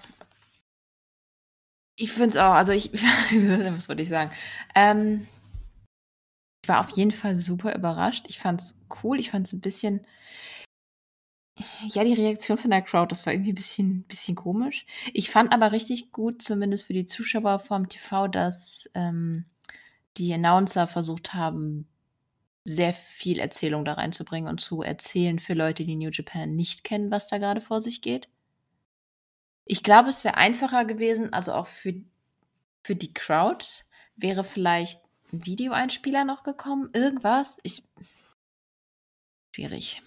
[1.99, 4.31] Ich finde es auch also, ich was wollte ich sagen?
[4.75, 5.27] Ähm
[6.65, 8.27] ich war auf jeden Fall super überrascht.
[8.29, 9.19] Ich fand's cool.
[9.19, 10.07] Ich fand's 'n bisschen
[11.87, 14.87] ja, die Reaktion von der Crowd, das war irgendwie bisschen bisschen komisch.
[15.13, 19.45] Ich fand aber richtig gut, zumindest für die Zuschauer vorm TV, dass, ähm,
[20.19, 21.89] die Announcer versucht haben,
[22.65, 27.11] sehr viel Erzählung da reinzubringen und zu erzählen für Leute, die New Japan nicht kennen,
[27.11, 28.29] was da grade vor sich geht.
[29.69, 31.95] Ich glaube, es wäre einfacher gewesen, also, auch für
[32.85, 33.65] für die Crowd
[34.17, 37.61] wäre vielleicht 'n Videoeinspieler noch gekommen, irgendwas.
[37.65, 37.85] Ich
[39.55, 40.03] schwierig.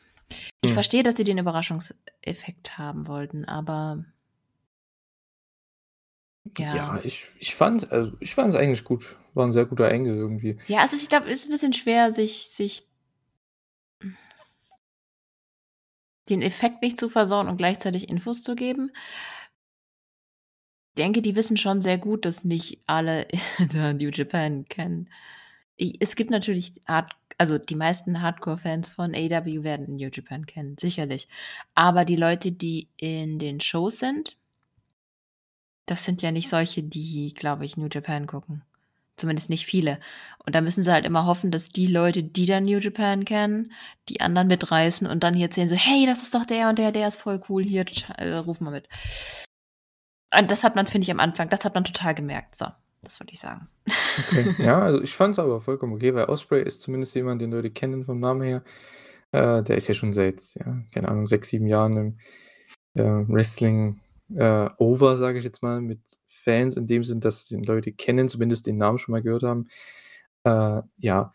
[0.61, 0.73] Ich Mhm.
[0.73, 4.05] verstehe, dass sie den Überraschungseffekt haben wollten, aber
[6.57, 7.01] Ja, ja.
[7.03, 9.17] ich ich fand also, ich fand's eigentlich gut.
[9.33, 10.57] War 'n sehr guter Angle irgendwie.
[10.67, 12.87] Ja, also, ich glaube, ist 'n bisschen schwer, sich sich
[16.29, 18.91] den Effekt nicht zu versauen und gleichzeitig Infos zu geben.
[20.97, 23.27] Denke, die wissen schon sehr gut, dass nicht alle
[23.93, 25.09] New Japan kennen.
[25.79, 30.77] I es gibt natürlich Hard also, die meisten Hardcore-Fans von AEW werden New Japan kennen,
[30.79, 31.27] sicherlich.
[31.73, 34.37] Aber die Leute, die in den Shows sind
[35.85, 38.63] das sind ja nicht solche, die, glaube ich, New Japan gucken.
[39.17, 39.99] Zumindest nicht viele.
[40.45, 43.71] Und da müssen sie halt immer hoffen, dass die Leute, die dann New Japan kennen,
[44.09, 46.91] die anderen mitreißen und dann hier erzählen so: „Hey, das ist doch der und der,
[46.91, 47.85] der ist voll cool, hier,
[48.17, 48.89] äh, ruf mal mit.“
[50.37, 52.55] Und das hat man, finde ich, am Anfang das hat man total gemerkt.
[52.55, 52.65] So,
[53.05, 53.69] das wollte ich sagen.
[54.17, 54.53] Okay.
[54.59, 58.05] Ja, also, ich fand's aber vollkommen okay, weil Ospreay ist zumindest jemand, den Leute kennen
[58.05, 58.63] vom Namen her.
[59.31, 62.17] Äh, der ist ja schon seit, ja, keine Ahnung, 6, 7 Jahren im,
[62.95, 64.01] äh, Wrestling,
[64.35, 68.29] äh, over, sage ich jetzt mal, mit Fans in dem Sinn, dass den Leute kennen,
[68.29, 69.67] zumindest den Namen schon mal gehört haben.
[70.45, 71.33] Äh, ja.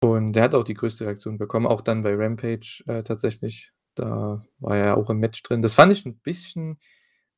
[0.00, 3.72] Und der hat auch die größte Reaktion bekommen, auch dann bei Rampage, äh, tatsächlich.
[3.96, 5.62] Da war er ja auch im Match drin.
[5.62, 6.78] Das fand ich 'n bisschen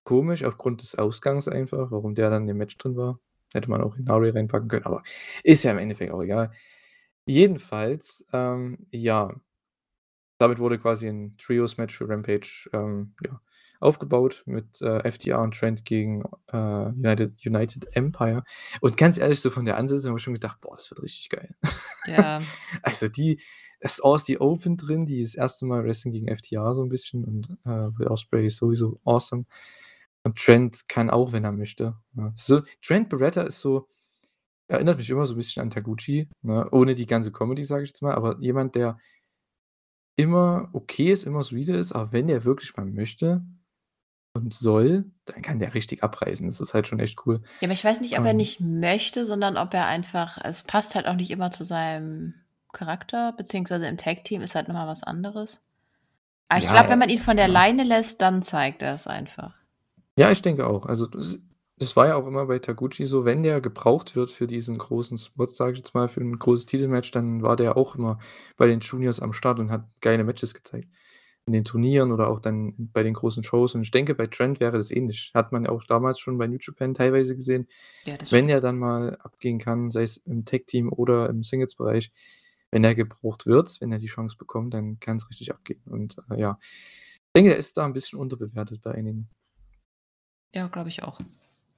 [0.04, 3.20] komisch aufgrund des Ausgangs einfach, warum der dann im Match drin war.
[3.54, 5.02] Hätte man auch Henare reinpacken können, aber
[5.44, 6.50] ist ja im Endeffekt auch egal.
[7.26, 9.30] Jedenfalls, ähm, ja
[10.40, 13.40] damit wurde quasi 'n Trios-Match für Rampage, ähm, ja,
[13.80, 18.42] aufgebaut mit, äh, FTR und Trent gegen, äh, United United Empire.
[18.80, 21.28] Und ganz ehrlich, so von der Ansetzung habe ich schon gedacht: „Boah, das wird richtig
[21.30, 21.54] geil.“
[22.06, 22.46] Ja.
[22.82, 23.40] Also, die
[23.80, 25.66] das Aussie Open drin, die das 1.
[25.66, 29.44] Mal Wrestling gegen FTR so 'n bisschen und, äh, Will Ospreay ist sowieso awesome.
[30.24, 32.32] Und Trent kann auch, wenn er möchte, ne?
[32.36, 33.88] So Trent Beretta ist so
[34.68, 37.90] erinnert mich immer so 'n bisschen an Taguchi, ne, ohne die ganze Comedy, sage ich
[37.90, 38.98] jetzt mal, aber jemand, der
[40.18, 43.42] immer okay ist, immer solide ist, aber wenn der wirklich mal möchte
[44.34, 46.46] und soll, dann kann der richtig abreißen.
[46.48, 47.42] Das ist halt schon echt cool.
[47.62, 50.62] Ja, aber ich weiß nicht, ob er Ähm nicht möchte, sondern ob er einfach es
[50.62, 52.34] passt halt auch nicht immer zu seinem
[52.72, 55.62] Charakter, beziehungsweise im Tag-Team ist halt noch mal was anderes.
[56.48, 57.48] Aber ich Ja, glaube, wenn er man ihn von der.
[57.48, 59.54] Leine lässt, dann zeigt er's einfach.
[60.18, 60.86] Ja, ich denke auch.
[60.86, 61.40] Also, das
[61.76, 65.18] das war ja auch immer bei Taguchi so, wenn der gebraucht wird für diesen großen
[65.18, 68.20] Spot, sage ich jetzt mal, für 'n großes Titelmatch, dann war der auch immer
[68.56, 70.88] bei den Juniors am Start und hat geile Matches gezeigt.
[71.46, 73.74] In den Turnieren oder auch dann bei den großen Shows.
[73.74, 75.32] Und ich denke, bei Trent wäre das ähnlich.
[75.34, 77.66] Hat man auch damals schon bei New Japan teilweise gesehen.
[78.06, 82.12] Ja, Wenn er dann mal abgehen kann, sei es im Tag-Team oder im Singles-Bereich,
[82.70, 85.82] wenn er gebraucht wird, wenn er die Chance bekommt, dann kann's richtig abgehen.
[85.86, 89.28] Und, äh, ja, ich denke, er ist da 'n bisschen unterbewertet bei einigen.
[90.54, 91.20] Ja, glaube ich auch.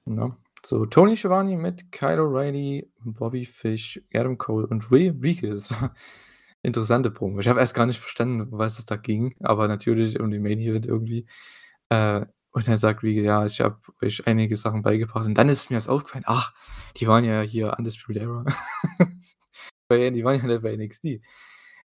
[0.05, 0.35] Ne?
[0.63, 5.69] So, Tony Schiavone mit Kyle O'Reilly, Bobby Fish, Adam Cole und Ray Rodriguez.
[6.61, 7.39] Interessante Promo.
[7.39, 10.59] Ich habe erst gar nicht verstanden, was es da ging, aber natürlich um die Main
[10.59, 11.25] Event irgendwie.
[11.89, 15.25] Äh, und er sagt wie, ja, ich habe euch einige Sachen beigebracht.
[15.25, 16.53] Und dann ist mir das aufgefallen, ach,
[16.97, 18.45] die waren ja hier Undisputed Era.
[19.89, 21.21] Die waren ja bei NXT.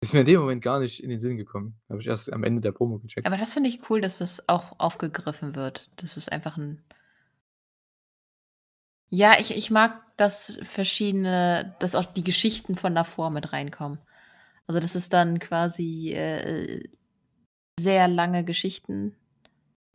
[0.01, 1.77] Ist mir in dem Moment gar nicht in den Sinn gekommen.
[1.89, 3.27] Habe ich erst am Ende der Promo gecheckt.
[3.27, 5.89] Aber das finde ich cool, dass das auch aufgegriffen wird.
[5.97, 6.81] Das ist einfach ein.
[9.09, 13.99] Ja, ich, ich mag, dass verschiedene, dass auch die Geschichten von davor mit reinkommen.
[14.67, 16.87] Also, das ist dann quasi äh,
[17.77, 19.15] sehr lange Geschichten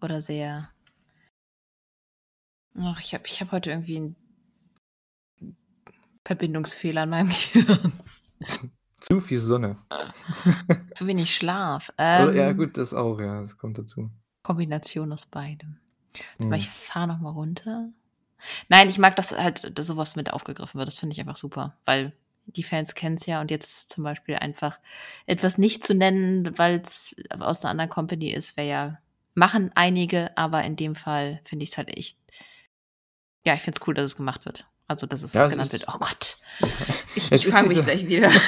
[0.03, 0.71] oder sehr.
[2.77, 4.17] Ach, ich habe ich hab heute irgendwie einen
[6.25, 7.93] Verbindungsfehler in meinem Gehirn.
[9.05, 9.77] Zu viel Sonne.
[10.95, 11.93] Zu wenig Schlaf.
[11.99, 14.11] Ähm, ja, gut, das auch, ja, das kommt dazu.
[14.43, 15.79] Kombination aus beidem.
[16.39, 16.53] Hm.
[16.53, 17.89] ich fahre noch mal runter.
[18.69, 20.87] Nein, ich mag, dass halt dass sowas mit aufgegriffen wird.
[20.87, 22.13] Das finde ich einfach super, weil
[22.47, 24.79] die Fans kennen es ja und jetzt zum Beispiel einfach
[25.27, 28.99] etwas nicht zu nennen, weil es aus einer anderen Company ist, wäre ja
[29.35, 32.17] machen einige, aber in dem Fall finde ich es halt echt
[33.45, 34.67] ja, ich finde es cool, dass es gemacht wird.
[34.87, 35.95] Also, dass es Ja, es genannt ist wird.
[35.95, 36.37] Oh Gott,
[37.15, 38.31] ich ich fange mich gleich wieder.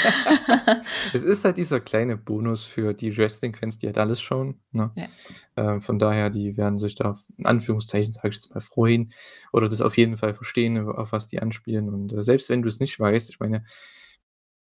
[1.12, 4.90] Es ist halt dieser kleine Bonus für die Wrestling-Fans, die halt alles schauen, ne?
[4.96, 5.76] Ja.
[5.76, 9.12] Äh, von daher, die werden sich da in Anführungszeichen, sage ich jetzt mal, freuen
[9.52, 11.88] oder das auf jeden Fall verstehen, auf was die anspielen.
[11.88, 13.64] Und, äh, selbst wenn du es nicht weißt, ich meine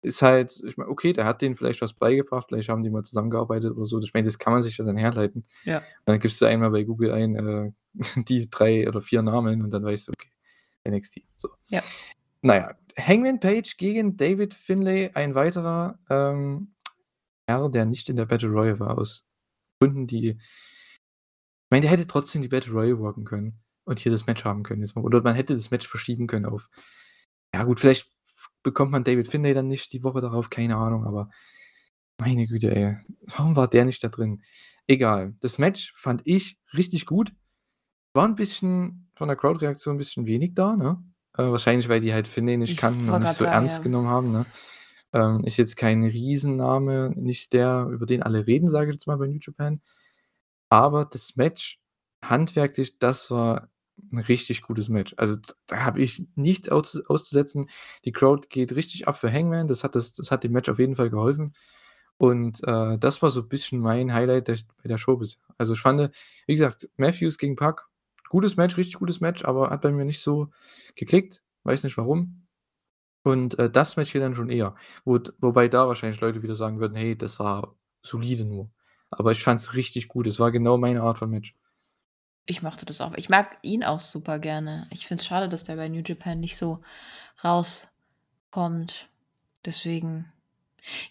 [0.05, 3.03] ist halt ich meine, okay, der hat denen vielleicht was beigebracht, vielleicht haben die mal
[3.03, 3.99] zusammengearbeitet oder so.
[3.99, 5.45] Ich meine, das kann man sich ja dann herleiten.
[5.63, 5.79] Ja.
[5.79, 7.71] Und dann gibst du einmal bei Google ein, äh,
[8.27, 10.29] die 3 oder 4 Namen und dann weißt du, okay,
[10.87, 11.49] NXT, so.
[11.69, 11.81] Ja.
[12.41, 16.73] Na ja, Hangman Page gegen David Finlay, ein weiterer, ähm,
[17.47, 19.25] Herr, der nicht in der Battle Royale war, aus
[19.81, 20.37] Gründen, die
[21.71, 24.61] ich meine, der hätte trotzdem die Battle Royale worken können und hier das Match haben
[24.63, 25.03] können jetzt mal.
[25.03, 26.69] Oder man hätte das Match verschieben können auf
[27.55, 28.11] ja gut, vielleicht
[28.63, 31.29] bekommt man David Finlay dann nicht die Woche darauf, keine Ahnung, aber
[32.19, 32.97] meine Güte, ey,
[33.37, 34.43] warum war der nicht da drin?
[34.87, 35.35] Egal.
[35.41, 37.33] Das Match fand ich richtig gut.
[38.13, 41.03] War 'n bisschen von der Crowd-Reaktion 'n bisschen wenig da, ne?
[41.37, 42.27] Äh, wahrscheinlich, weil die halt
[42.67, 43.81] Ich kannten und nicht so sagen, ernst ja.
[43.81, 44.45] genommen haben, ne?
[45.13, 49.17] Ähm, ist jetzt kein Riesenname, nicht der, über den alle reden, sage ich jetzt mal
[49.17, 49.81] bei New Japan.
[50.69, 51.79] Aber das Match
[52.23, 53.69] handwerklich, das war
[54.11, 55.15] 'n richtig gutes Match.
[55.17, 57.69] Also, da habe ich nichts aus auszusetzen.
[58.05, 59.67] Die Crowd geht richtig ab für Hangman.
[59.67, 61.55] Das hat das das hat dem Match auf jeden Fall geholfen.
[62.17, 65.41] Und, äh, das war so 'n bisschen mein Highlight der bei der Show bisher.
[65.57, 66.11] Also, ich fande,
[66.47, 67.87] wie gesagt, Matthews gegen Pac,
[68.35, 70.49] gutes Match, richtig gutes Match, aber hat bei mir nicht so
[70.95, 72.47] geklickt, weiß nicht warum.
[73.23, 74.75] Und, äh, das Match hier dann schon eher.
[75.05, 78.69] Wo wobei da wahrscheinlich Leute wieder sagen würden: „Hey, das war solide nur.“
[79.09, 80.27] Aber ich fand's richtig gut.
[80.27, 81.55] Es war genau meine Art von Match.
[82.45, 83.13] Ich mochte das auch.
[83.15, 84.87] Ich mag ihn auch super gerne.
[84.91, 86.81] Ich finde es schade, dass der bei New Japan nicht so
[87.43, 89.09] rauskommt.
[89.65, 90.31] Deswegen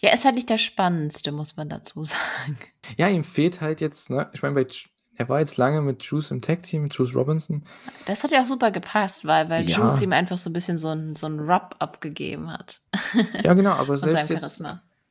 [0.00, 2.58] ja, ist halt nicht der Spannendste, muss man dazu sagen.
[2.96, 4.66] Ja, ihm fehlt halt jetzt, ne ich meine, bei
[5.16, 7.64] er war jetzt lange mit Juice im Tag-Team, mit Juice Robinson.
[8.06, 9.78] Das hat ja auch super gepasst, weil weil Ja.
[9.78, 12.80] Juice ihm einfach so 'n bisschen so 'n so 'n Rub abgegeben hat.
[13.42, 14.62] Ja, genau, aber selbst jetzt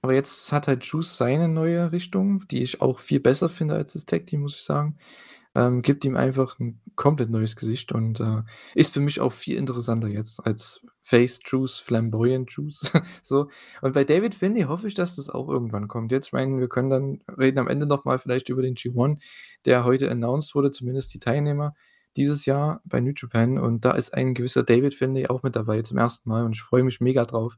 [0.02, 3.94] aber jetzt hat halt Juice seine neue Richtung, die ich auch viel besser finde als
[3.94, 4.98] das Tag-Team, muss ich sagen.
[5.56, 8.42] Ähm, gibt ihm einfach 'n komplett neues Gesicht und, äh,
[8.76, 12.92] ist für mich auch viel interessanter jetzt als Face Juice, Flamboyant Juice,
[13.24, 13.50] so.
[13.82, 16.12] Und bei David Finlay hoffe ich, dass das auch irgendwann kommt.
[16.12, 19.20] Jetzt, ich meine, wir können dann reden am Ende noch mal vielleicht über den G1,
[19.66, 21.74] der heute announced wurde, zumindest die Teilnehmer
[22.18, 23.58] dieses Jahr bei New Japan.
[23.60, 26.30] Und da ist ein gewisser David Finlay auch mit dabei zum 1.
[26.30, 27.58] Mal und ich freue mich mega drauf.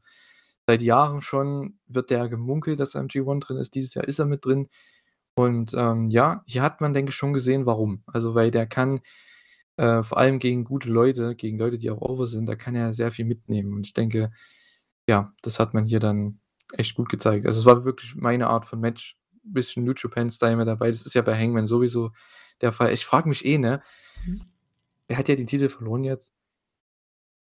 [0.66, 3.74] Seit Jahren schon wird der gemunkelt, dass er im G1 drin ist.
[3.74, 4.68] Dieses Jahr ist er mit drin.
[5.36, 8.02] Und, ähm, ja, hier hat man, denke ich, schon gesehen, warum.
[8.06, 9.00] Also, weil der kann,
[9.76, 12.94] äh, vor allem gegen gute Leute, gegen Leute, die auch over sind, da kann er
[12.94, 13.74] sehr viel mitnehmen.
[13.74, 14.30] Und ich denke,
[15.08, 16.40] ja, das hat man hier dann
[16.74, 17.46] echt gut gezeigt.
[17.46, 19.18] Also, es war wirklich meine Art von Match.
[19.44, 20.88] Bisschen New Japan-Style mit dabei.
[20.90, 22.10] Das ist ja bei Hangman sowieso
[22.62, 22.92] der Fall.
[22.92, 23.82] Ich frage mich eh, ne
[24.26, 24.42] Mhm.
[25.08, 26.36] er hat ja den Titel verloren jetzt.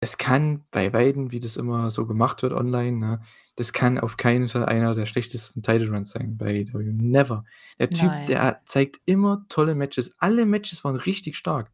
[0.04, 3.22] Es kann bei beiden, wie das immer so gemacht wird online, ne
[3.56, 6.94] das kann auf keinen Fall einer der schlechtesten Title Runs sein bei AEW.
[6.94, 7.44] Never.
[7.80, 8.26] Der Typ, Nein.
[8.26, 10.16] der zeigt immer tolle Matches.
[10.20, 11.72] Alle Matches waren richtig stark.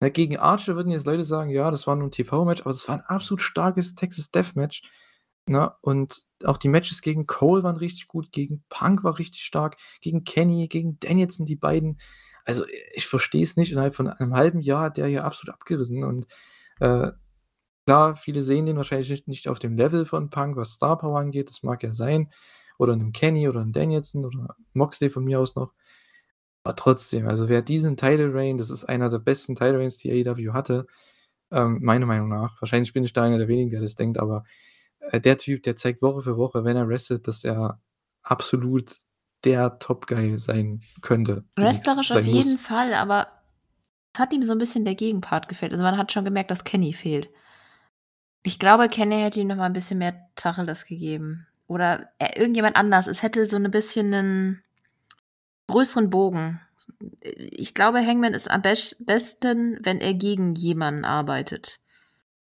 [0.00, 2.88] Ne, gegen Archer würden jetzt Leute sagen: „Ja, das war nur 'n TV-Match“, aber das
[2.88, 4.82] war 'n absolut starkes Texas Death Match,
[5.46, 5.72] ne?
[5.82, 10.24] Und auch die Matches gegen Cole waren richtig gut, gegen Punk war richtig stark, gegen
[10.24, 11.98] Kenny, gegen Danielson, die beiden.
[12.46, 13.72] Also, ich verstehe es nicht.
[13.72, 16.26] Innerhalb von einem halben Jahr hat der hier absolut abgerissen und,
[16.80, 17.12] äh,
[17.88, 21.18] klar, viele sehen den wahrscheinlich nicht nicht auf dem Level von Punk, was Star Power
[21.20, 21.48] angeht.
[21.48, 22.30] Das mag ja sein.
[22.78, 25.72] Oder 'nem Kenny oder 'n Danielson oder Moxley von mir aus noch.
[26.64, 30.10] Aber trotzdem, also wer diesen Title Reign das ist einer der besten Title Reigns, die
[30.12, 30.86] AEW hatte,
[31.52, 32.60] ähm, meiner Meinung nach.
[32.62, 34.44] Wahrscheinlich bin ich da einer der wenigen, der das denkt, aber,
[35.12, 37.80] äh, der Typ, der zeigt Woche für Woche, wenn er wrestelt, dass er
[38.22, 38.92] absolut
[39.44, 42.46] der Top Guy sein könnte, Wrestlerisch auf sein muss.
[42.46, 43.28] jeden Fall, aber
[44.14, 45.72] es hat ihm so 'n bisschen der Gegenpart gefehlt.
[45.72, 47.30] Also, man hat schon gemerkt, dass Kenny fehlt.
[48.44, 52.76] Ich glaube, Kenny hätte ihm noch mal 'n bisschen mehr Tacheles gegeben oder, äh, irgendjemand
[52.76, 53.06] anders.
[53.06, 54.62] Es hätte so 'ne bisschen 'nen
[55.68, 56.60] größeren Bogen.
[57.20, 61.78] Ich glaube, Hangman ist am besten, wenn er gegen jemanden arbeitet.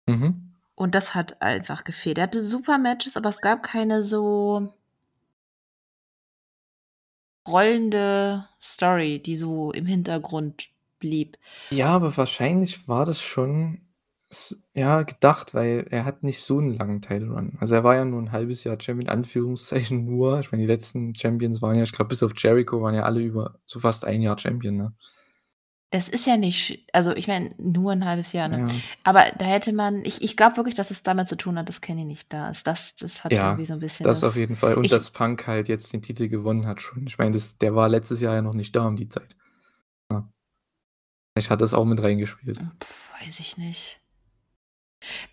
[0.09, 0.53] Mhm.
[0.75, 2.19] Und das hat einfach gefehlt.
[2.19, 4.75] Er hatte super Matches, aber es gab keine so
[7.49, 10.69] rollende Story, die so im Hintergrund
[11.01, 11.37] blieb.
[11.73, 13.81] Ja, aber wahrscheinlich war das schon
[14.33, 17.57] s ja, gedacht, weil er hat nicht so 'n langen Title Run.
[17.61, 20.41] Also, er war ja nur 'n halbes Jahr Champion, in Anführungszeichen nur.
[20.41, 23.21] Ich meine, die letzten Champions waren ja ich glaube, bis auf Jericho waren ja alle
[23.23, 24.95] über so fast 1 Jahr Champion, ne?
[25.93, 28.63] Das ist ja nicht also, ich meine, nur 'n halbes Jahr, ne?
[28.63, 28.83] Ja.
[29.05, 31.83] Aber da hätte man ich ich glaube wirklich, dass es damit zu tun hat, dass
[31.83, 32.67] Kenny nicht da ist.
[32.67, 34.75] Das das hat Ja, irgendwie so 'n bisschen das auf das jeden Fall.
[34.77, 37.07] Und ich dass Punk halt jetzt den Titel gewonnen hat schon.
[37.07, 39.37] Ich meine, das der war letztes Jahr ja noch nicht da um die Zeit.
[40.11, 40.33] Ja.
[41.37, 42.59] Vielleicht hat das auch mit reingespielt.
[42.59, 42.71] Hm,
[43.21, 44.02] weiß ich nicht.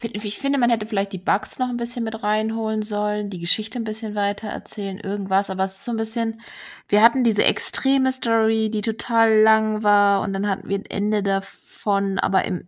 [0.01, 3.77] Ich finde, man hätte vielleicht die Bugs noch 'n bisschen mit reinholen sollen, die Geschichte
[3.79, 6.41] 'n bisschen weitererzählen, irgendwas, aber es ist so 'n bisschen
[6.87, 11.21] wir hatten diese extreme Story, die total lang war und dann hatten wir 'n Ende
[11.23, 12.67] davon, aber im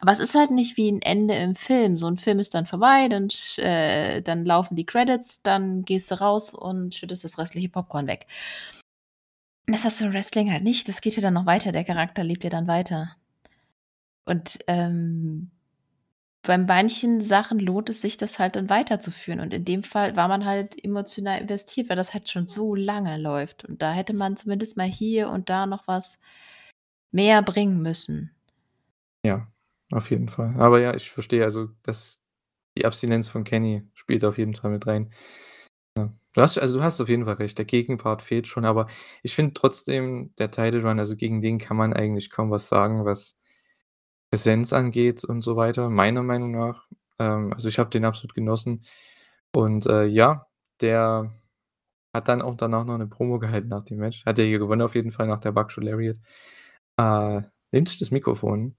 [0.00, 1.96] aber es ist halt nicht wie 'n Ende im Film.
[1.98, 6.16] So 'n Film ist dann vorbei, dann äh, dann laufen die Credits, dann gehst du
[6.20, 8.26] raus und schüttest das restliche Popcorn weg.
[9.68, 10.88] Das hast du im Wrestling halt nicht.
[10.88, 11.70] Das geht ja dann noch weiter.
[11.72, 13.14] Der Charakter lebt ja dann weiter.
[14.28, 15.50] Und, ähm,
[16.42, 19.40] bei manchen Sachen lohnt es sich, das halt dann weiterzuführen.
[19.40, 23.18] Und in dem Fall war man halt emotional investiert, weil das halt schon so lange
[23.18, 23.64] läuft.
[23.64, 26.18] Und da hätte man zumindest mal hier und da noch was
[27.12, 28.34] mehr bringen müssen.
[29.24, 29.48] Ja,
[29.92, 30.54] auf jeden Fall.
[30.58, 32.20] Aber ja, ich verstehe, also, dass
[32.78, 35.12] die Abstinenz von Kenny spielt auf jeden Fall mit rein.
[35.98, 36.14] Ja.
[36.34, 38.88] Du hast also, du hast auf jeden Fall recht, der Gegenpart fehlt schon, aber
[39.22, 43.04] ich finde trotzdem, der Title Run, also, gegen den kann man eigentlich kaum was sagen,
[43.04, 43.39] was
[44.32, 46.86] Präsenz angeht und so weiter, meiner Meinung nach.
[47.18, 48.84] Ähm, also, ich habe den absolut genossen.
[49.54, 50.46] Und, äh, ja,
[50.80, 51.32] der
[52.14, 54.24] hat dann auch danach noch 'ne Promo gehalten nach dem Match.
[54.26, 56.18] Hat ja hier gewonnen auf jeden Fall nach der Buckshot Lariat.
[56.98, 58.76] Äh, nimmt sich das Mikrofon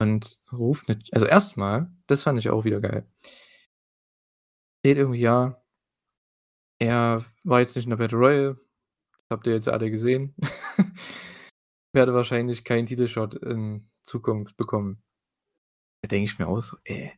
[0.00, 3.06] und ruft mit also, erst mal, das fand ich auch wieder geil
[4.84, 5.56] erzählt irgendwie, ja
[6.80, 8.56] er war jetzt nicht in der Battle Royal,
[9.30, 10.34] habt ihr jetzt alle gesehen.
[11.96, 15.02] Werde wahrscheinlich keinen Titelshot in Zukunft bekommen.
[16.02, 17.10] Da denke ich mir auch so: „Äh“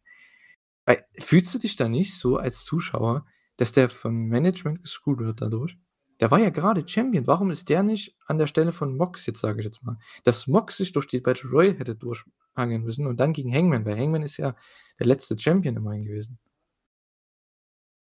[0.86, 5.42] weil fühlst du dich da nicht so als Zuschauer, dass der vom Management gescrewt wird
[5.42, 5.76] dadurch?
[6.20, 7.26] Der war ja grade Champion.
[7.26, 9.98] Warum ist der nicht an der Stelle von Mox jetzt, sage ich jetzt mal?
[10.22, 13.98] Dass Mox sich durch die Battle Royal hätte durchhangeln müssen und dann gegen Hangman, weil
[13.98, 14.54] Hangman ist ja
[15.00, 16.38] der letzte Champion immerhin gewesen.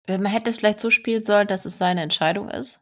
[0.07, 2.81] Äh, man hätte es vielleicht so spielen sollen, dass es seine Entscheidung ist.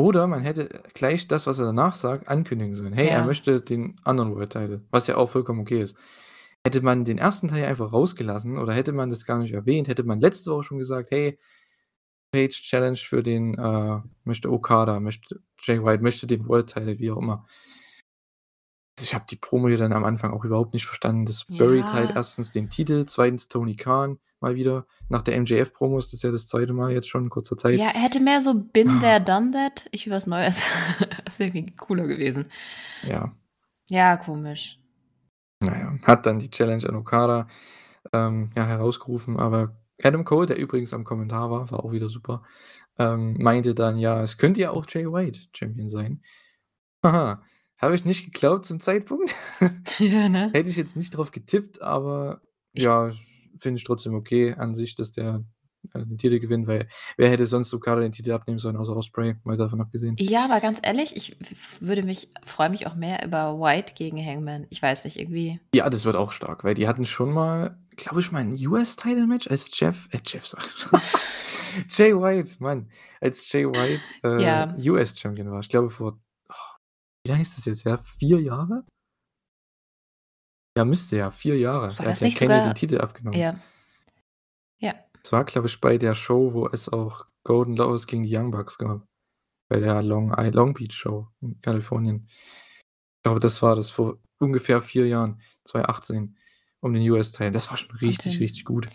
[0.00, 2.94] Oder man hätte gleich das, was er danach sagt, ankündigen sollen.
[2.94, 3.26] Hey, er Ja.
[3.26, 5.94] möchte den anderen World Title, was ja auch vollkommen okay ist.
[6.64, 7.48] Hätte man den 1.
[7.48, 10.78] Teil einfach rausgelassen oder hätte man das gar nicht erwähnt, hätte man letzte Woche schon
[10.78, 11.38] gesagt: „Hey,
[12.32, 17.10] Page Challenge für den, äh möchte Okada, möchte Jay White, möchte den World Title“, wie
[17.12, 17.46] auch immer.
[18.98, 21.24] Also, ich habe die Promo hier dann am Anfang auch überhaupt nicht verstanden.
[21.24, 22.14] Das buried halt.
[22.16, 22.50] 1.
[22.50, 23.48] den Titel, 2.
[23.48, 24.86] Tony Khan mal wieder.
[25.08, 26.72] Nach der MJF-Promo ist das ja das 2.
[26.72, 27.78] Mal jetzt schon in kurzer Zeit.
[27.78, 29.86] Ja, er hätte mehr so been there, done that.
[29.92, 30.64] Ich will was Neues.
[31.24, 32.46] Das wäre irgendwie cooler gewesen.
[33.06, 33.34] Ja.
[33.88, 34.78] Ja, komisch.
[35.60, 37.46] Na ja, hat dann die Challenge an Okada,
[38.12, 42.42] ähm, ja, herausgerufen, aber Adam Cole, der übrigens am Kommentar war, war auch wieder super,
[42.98, 46.22] ähm, meinte dann: „Ja, es könnte ja auch Jay White Champion sein.“
[47.04, 47.42] Haha,
[47.78, 49.34] habe ich nicht geglaubt zum Zeitpunkt.
[49.98, 50.50] Ja, ne?
[50.52, 52.40] Hätte ich jetzt nicht drauf getippt, aber
[52.72, 53.12] Ich ja,
[53.58, 55.44] finde ich trotzdem okay an sich, dass der,
[55.94, 59.36] äh, den Titel gewinnt, weil wer hätte sonst Okada den Titel abnehmen sollen außer Ospreay,
[59.44, 60.16] mal davon abgesehen.
[60.18, 61.36] Ja, aber ganz ehrlich, ich
[61.80, 64.66] würde mich freue mich auch mehr über White gegen Hangman.
[64.70, 68.20] Ich weiß nicht, irgendwie Ja, das wird auch stark, weil die hatten schon mal, glaube
[68.20, 70.60] ich mal, 'n US-Title-Match, als Jeff äh, Jeff schon.
[71.88, 72.90] Jay White, Mann,
[73.20, 74.74] als Jay White, äh, Ja.
[74.76, 75.60] US-Champion war.
[75.60, 76.54] Ich glaube vor oh,
[77.24, 77.98] wie lange ist das jetzt her?
[78.02, 78.84] 4 Jahre?
[80.76, 81.88] Ja, müsste ja, 4 Jahre.
[81.88, 83.38] War das hat ja nicht Kenny sogar den Titel abgenommen.
[83.38, 83.58] ja.
[84.78, 84.94] Ja.
[85.22, 88.50] Das war, glaube ich, bei der Show, wo es auch Golden Lovers gegen die Young
[88.50, 89.06] Bucks gab.
[89.68, 92.26] Bei der Long Long Beach Show in Kalifornien.
[92.28, 96.36] Ich glaube, das war das vor ungefähr 4 Jahren, 2018,
[96.80, 97.50] um den US-Title.
[97.50, 98.42] Das war schon richtig, Wahnsinn.
[98.42, 98.86] richtig gut.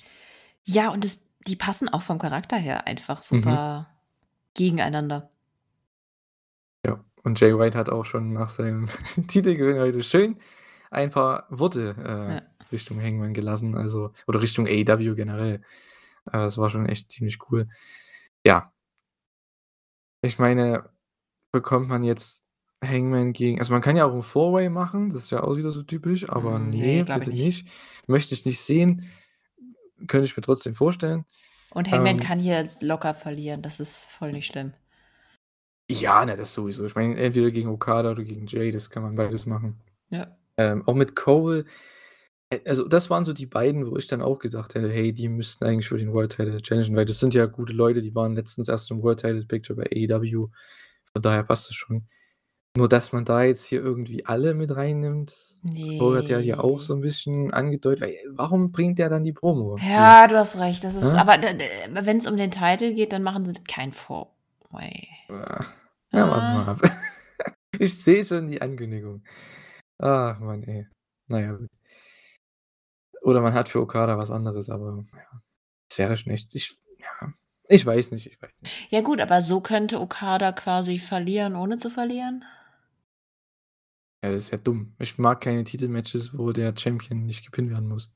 [0.64, 3.42] Ja, und das die passen auch vom Charakter her einfach Mhm.
[3.42, 3.88] super
[4.56, 5.30] gegeneinander.
[7.24, 8.88] Und Jay White hat auch schon nach seinem
[9.28, 10.38] Titelgewinn heute schön
[10.96, 12.42] ein paar Worte äh, Ja.
[12.72, 15.56] Richtung Hangman gelassen, also oder Richtung AEW generell.
[16.28, 17.68] Äh, das war schon echt ziemlich cool.
[18.46, 18.72] Ja.
[20.24, 20.90] Ich meine,
[21.52, 22.44] bekommt man jetzt
[22.84, 25.72] Hangman gegen also man kann ja auch 'n Four-Way machen, das ist ja auch wieder
[25.72, 27.66] so typisch, aber Hm, ne, ne, glaube bitte ich nicht.
[27.66, 27.74] nicht.
[28.08, 29.10] Möchte ich nicht sehen.
[30.08, 31.26] Könnte ich mir trotzdem vorstellen.
[31.72, 34.74] Und Hangman Ähm kann hier locker verlieren, das ist voll nicht schlimm.
[35.90, 36.86] Ja, ne, das sowieso.
[36.86, 39.80] Ich meine, entweder gegen Okada oder gegen Jay, das kann man beides machen.
[40.10, 40.36] Ja.
[40.58, 41.66] Ähm, auch mit Cole
[42.52, 45.30] äh, also das waren so die beiden, wo ich dann auch gesagt hätte: „Hey, die
[45.30, 48.36] müssten eigentlich für den World Title challengen“, weil das sind ja gute Leute, die waren
[48.36, 50.50] letztens erst im World Title Picture bei AEW.
[51.14, 52.08] Von daher passt es schon.
[52.78, 55.34] Nur, dass man da jetzt hier irgendwie alle mit reinnimmt
[55.98, 57.00] Cole hat ja hier auch so Ne.
[57.00, 60.18] 'n bisschen angedeutet warum bringt der dann die Promo hier?
[60.18, 61.20] Ja, du hast recht, das ist Ne?
[61.20, 61.48] aber d
[61.92, 65.08] wenn's um den Title geht, dann machen sie kein Four-Way.
[65.30, 65.66] Ah,
[66.14, 66.72] ja, warten wir Ah.
[66.72, 66.82] ab.
[67.80, 69.24] Ich sehe schon die Ankündigung.
[70.00, 70.88] Ach Mann, ey.
[71.28, 71.70] Na ja, gut.
[73.22, 75.42] Oder man hat für Okada was anderes, aber ja,
[75.90, 77.34] das wäre schon echt ich ja,
[77.68, 78.92] ich weiß nicht, ich weiß nicht.
[78.92, 82.44] Ja gut, aber so könnte Okada quasi verlieren, ohne zu verlieren?
[84.24, 84.96] Ja, das ist ja dumm.
[85.00, 88.12] Ich mag keine Titelmatches, wo der Champion nicht gepinnt werden muss.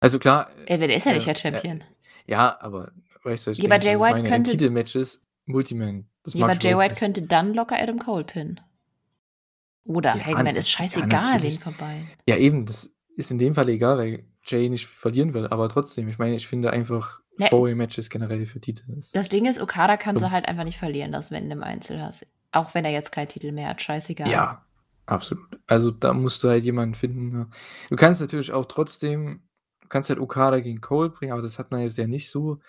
[0.00, 1.80] Also klar, Äh, aber der ist ja nicht äh, der Champion.
[1.80, 1.84] äh,
[2.32, 2.92] ja, aber
[3.24, 4.28] weißt du, was ich Ja, aber denke, Jay was ich White meine?
[4.28, 6.98] In könnte Titelmatches Multiman, das Ja, aber Jay White nicht.
[6.98, 8.60] könnte dann locker Adam Cole pinnen.
[9.84, 11.60] Oder Ja, Hangman ist ja, scheißegal, wen natürlich.
[11.60, 12.08] von beiden.
[12.28, 16.08] Ja, eben, das ist in dem Fall egal, weil Jay nicht verlieren will, aber trotzdem,
[16.08, 19.96] ich meine, ich finde einfach Ne Four-Way-Matches generell für Titel Das ist Ding ist, Okada
[19.96, 20.32] kannst du dumm.
[20.32, 22.26] halt einfach nicht verlieren lassen, wenn du im Einzel hast.
[22.52, 24.28] Auch wenn er jetzt keinen Titel mehr hat, scheißegal.
[24.28, 24.64] Ja,
[25.06, 25.46] absolut.
[25.66, 27.50] Also, da musst du halt jemanden finden?
[27.88, 29.42] Du kannst natürlich auch trotzdem
[29.80, 32.60] du kannst halt Okada gegen Cole bringen, aber das hat man jetzt ja nicht so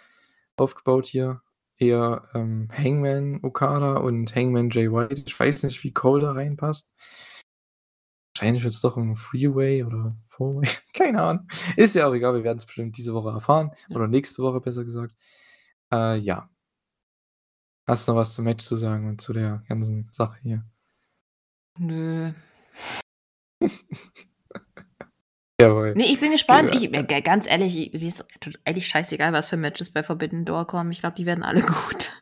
[0.57, 1.41] aufgebaut hier.
[1.79, 5.23] Eher, ähm, Hangman Okada und Hangman Jay White.
[5.25, 6.83] Ich weiß nicht, wie Cole da reinpasst.
[8.35, 11.47] Wahrscheinlich wird's doch 'n Three-Way oder Four-Way, keine Ahnung.
[11.77, 13.95] Ist ja auch egal, wir werden's bestimmt diese Woche erfahren Ja.
[13.95, 15.13] oder nächste Woche, besser gesagt.
[15.91, 16.49] Äh, ja.
[17.87, 20.63] Hast noch was zum Match zu sagen und zu der ganzen Sache hier?
[21.79, 22.33] Nö.
[25.61, 25.93] Jawohl.
[25.95, 26.71] Ne, ich bin gespannt.
[26.71, 28.25] Ge Ich äh, ganz ehrlich, mir ist
[28.65, 30.91] eigentlich scheißegal, was für Matches bei Forbidden Door kommen.
[30.91, 32.21] Ich glaube, die werden alle gut.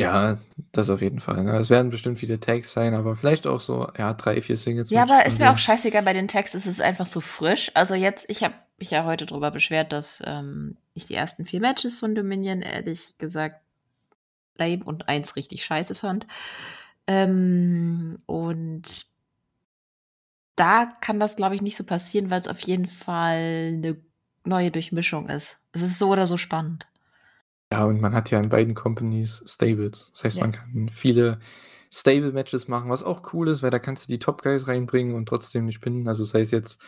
[0.00, 0.38] Ja,
[0.72, 1.58] das auf jeden Fall, ne?
[1.58, 5.02] Es werden bestimmt viele Tags sein, aber vielleicht auch so, ja, 3, 4 Singles Ja,
[5.02, 7.70] aber ist mir auch scheißegal bei den Tags, es ist einfach so frisch.
[7.74, 11.60] Also jetzt ich habe mich ja heute drüber beschwert, dass, ähm, ich die ersten 4
[11.60, 13.60] Matches von Dominion ehrlich gesagt
[14.56, 16.26] lame und eins richtig scheiße fand.
[17.06, 19.04] Ähm, und
[20.56, 24.02] da kann das, glaube ich, nicht so passieren, weil's auf jeden Fall 'ne
[24.44, 25.58] neue Durchmischung ist.
[25.72, 26.86] Es ist so oder so spannend.
[27.72, 30.10] Ja, und man hat ja in beiden Companies Stables.
[30.12, 30.42] Das heißt, Ja.
[30.42, 31.38] man kann viele
[31.92, 35.26] Stable-Matches machen, was auch cool ist, weil da kannst du die Top Guys reinbringen und
[35.26, 36.08] trotzdem nicht pinnen.
[36.08, 36.82] Also, sei es jetzt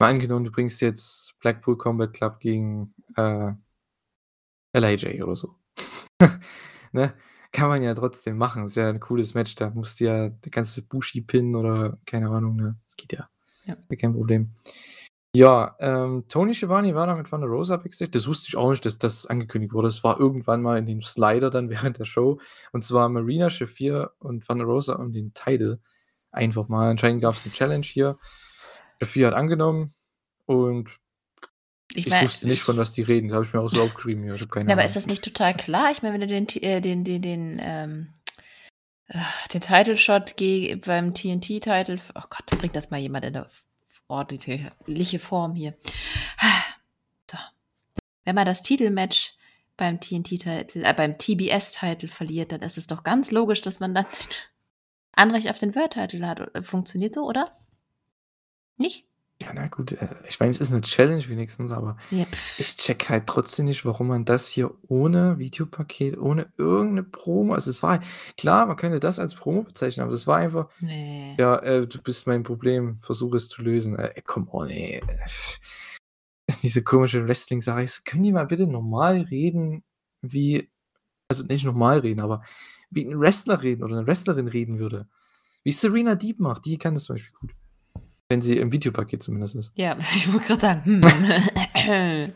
[0.00, 3.52] mal angenommen, du bringst jetzt Blackpool Combat Club gegen, äh,
[4.74, 5.54] LIJ oder so.
[6.92, 7.12] Ne?
[7.56, 8.66] Kann man ja trotzdem machen.
[8.66, 9.54] Ist ja 'n cooles Match.
[9.54, 12.76] Da musst du ja kannst du Bushi pinnen oder keine Ahnung, ne?
[12.84, 13.30] Das geht ja.
[13.64, 13.76] Ja.
[13.98, 14.50] Kein Problem.
[15.34, 18.10] Ja, ähm, Tony Schiavone war da mit Thunder Rosa Backstage.
[18.12, 19.88] Das wusste ich auch nicht, dass das angekündigt wurde.
[19.88, 22.40] Das war irgendwann mal in dem Slider dann während der Show.
[22.72, 25.80] Und zwar Marina Shafir und Thunder Rosa um den Title
[26.32, 26.90] einfach mal.
[26.90, 28.18] Anscheinend gab's 'ne Challenge hier.
[29.02, 29.94] Shafir hat angenommen
[30.46, 30.90] und
[31.92, 33.28] Ich ich wusste nicht, von was die reden.
[33.28, 34.34] Das habe ich mir auch so aufgeschrieben hier.
[34.34, 35.90] Ich habe keine Ja, aber ist das nicht total klar?
[35.92, 38.14] Ich meine, wenn du den äh, den den den, ähm,
[39.08, 39.18] äh,
[39.52, 43.62] den Title Shot beim TNT-Title f oh Gott, bringt das mal jemand in f
[44.08, 45.74] ordentliche Form hier.
[47.30, 47.38] So.
[48.24, 49.34] Wenn man das Titelmatch
[49.76, 54.06] beim TNT-Title äh, beim TBS-Title verliert, dann ist es doch ganz logisch, dass man dann
[55.12, 56.54] Anrecht auf den World Title hat.
[56.54, 57.56] Äh, funktioniert so, oder?
[58.76, 59.06] Nicht?
[59.46, 62.26] Ja, na gut, äh, ich meine, es ist 'ne Challenge wenigstens, aber Ja,
[62.56, 67.54] ich checke halt trotzdem nicht, warum man das hier ohne Videopaket, ohne irgend 'ne Promo
[67.54, 68.00] also, es war
[68.38, 71.36] klar, man könnte das als Promo bezeichnen, aber es war einfach: Ne.
[71.38, 75.00] „Ja, äh, du bist mein Problem, versuche es zu lösen.“ Äh, come on, ey.
[76.62, 77.84] Diese komische Wrestling-Sache.
[77.84, 79.84] Ich so: „Können die mal bitte normal reden
[80.22, 80.70] wie“
[81.30, 82.42] also, nicht normal reden, aber
[82.90, 85.08] wie 'n Wrestler reden oder 'ne Wrestlerin reden würde.
[85.64, 87.54] Wie Serena Deeb macht, die kann das zum Beispiel gut.
[88.28, 89.72] Wenn sie im Videopaket zumindest ist.
[89.76, 91.02] Ja, ich wollte grad sagen, hm.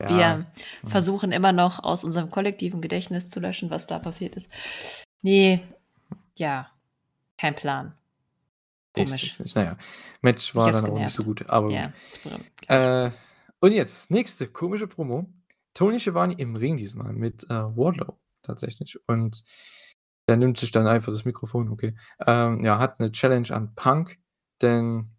[0.00, 0.46] Ja, Wir
[0.86, 4.50] versuchen immer noch aus unserem kollektiven Gedächtnis zu löschen, was da passiert ist.
[5.22, 5.60] Ne,
[6.36, 6.70] ja,
[7.36, 7.92] kein Plan.
[8.94, 9.38] Komisch.
[9.38, 9.56] nicht.
[9.56, 9.76] Na ja,
[10.22, 11.92] Match war dann auch nicht so gut, aber Ja,
[12.22, 12.32] gut.
[12.68, 13.10] Äh,
[13.60, 15.26] und jetzt nächste komische Promo.
[15.74, 18.98] Tony Schiavone im Ring diesmal mit, äh, Wardlow tatsächlich.
[19.08, 19.42] Und
[20.28, 21.94] Der nimmt sich dann einfach das Mikrofon, okay.
[22.26, 24.18] Ähm, ja, hat 'ne Challenge an Punk,
[24.62, 25.10] denn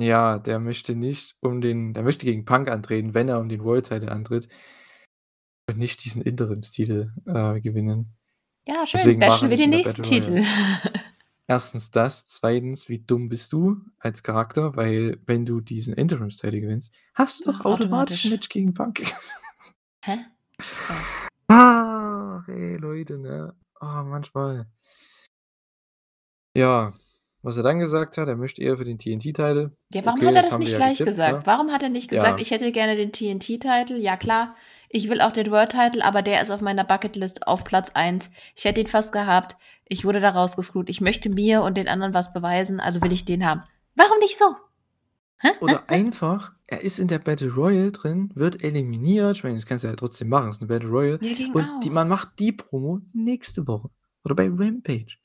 [0.00, 3.62] ja, der möchte nicht um den der möchte gegen Punk antreten, wenn er um den
[3.64, 4.48] World Title antritt
[5.68, 8.16] und nicht diesen Interimstitel, äh, gewinnen.
[8.66, 10.44] Ja, schön, Deswegen bashen wir den nächsten Titel.
[11.46, 11.90] 1.
[11.90, 12.88] das, 2.
[12.88, 17.60] wie dumm bist du als Charakter, weil wenn du diesen Interimstitle gewinnst, hast du doch
[17.66, 18.24] automatisch 'n automatisch.
[18.30, 19.02] Match gegen Punk.
[20.04, 20.18] Hä?
[21.48, 21.54] Oh.
[21.54, 23.54] Ach, ey, Leute, ne?
[23.78, 24.66] Ah, manchmal.
[26.56, 26.92] Ja,
[27.44, 29.76] was er dann gesagt hat, er möchte eher für den TNT-Title.
[29.92, 31.38] Ja, warum Okay, hat er das das nicht ja gleich getippt, gesagt?
[31.40, 31.46] ne?
[31.46, 32.42] Warum hat er nicht gesagt: Ja.
[32.42, 34.56] „Ich hätte gerne den TNT-Title?“ Ja klar,
[34.88, 38.30] ich will auch den World Title, aber der ist auf meiner Bucketlist auf Platz 1.
[38.56, 39.56] Ich hätte ihn fast gehabt.
[39.86, 40.88] Ich wurde da rausgescrewt.
[40.88, 43.62] Ich möchte mir und den anderen was beweisen, also will ich den haben.
[43.94, 44.56] Warum nicht so?
[45.38, 45.48] Hä?
[45.60, 49.36] Oder einfach, er ist in der Battle Royale drin, wird eliminiert.
[49.36, 51.18] Ich meine, das kannst du ja trotzdem machen, ist 'ne Battle Royale.
[51.20, 53.90] Ja, ging Und die man macht die Promo nächste Woche
[54.24, 55.18] oder bei Rampage.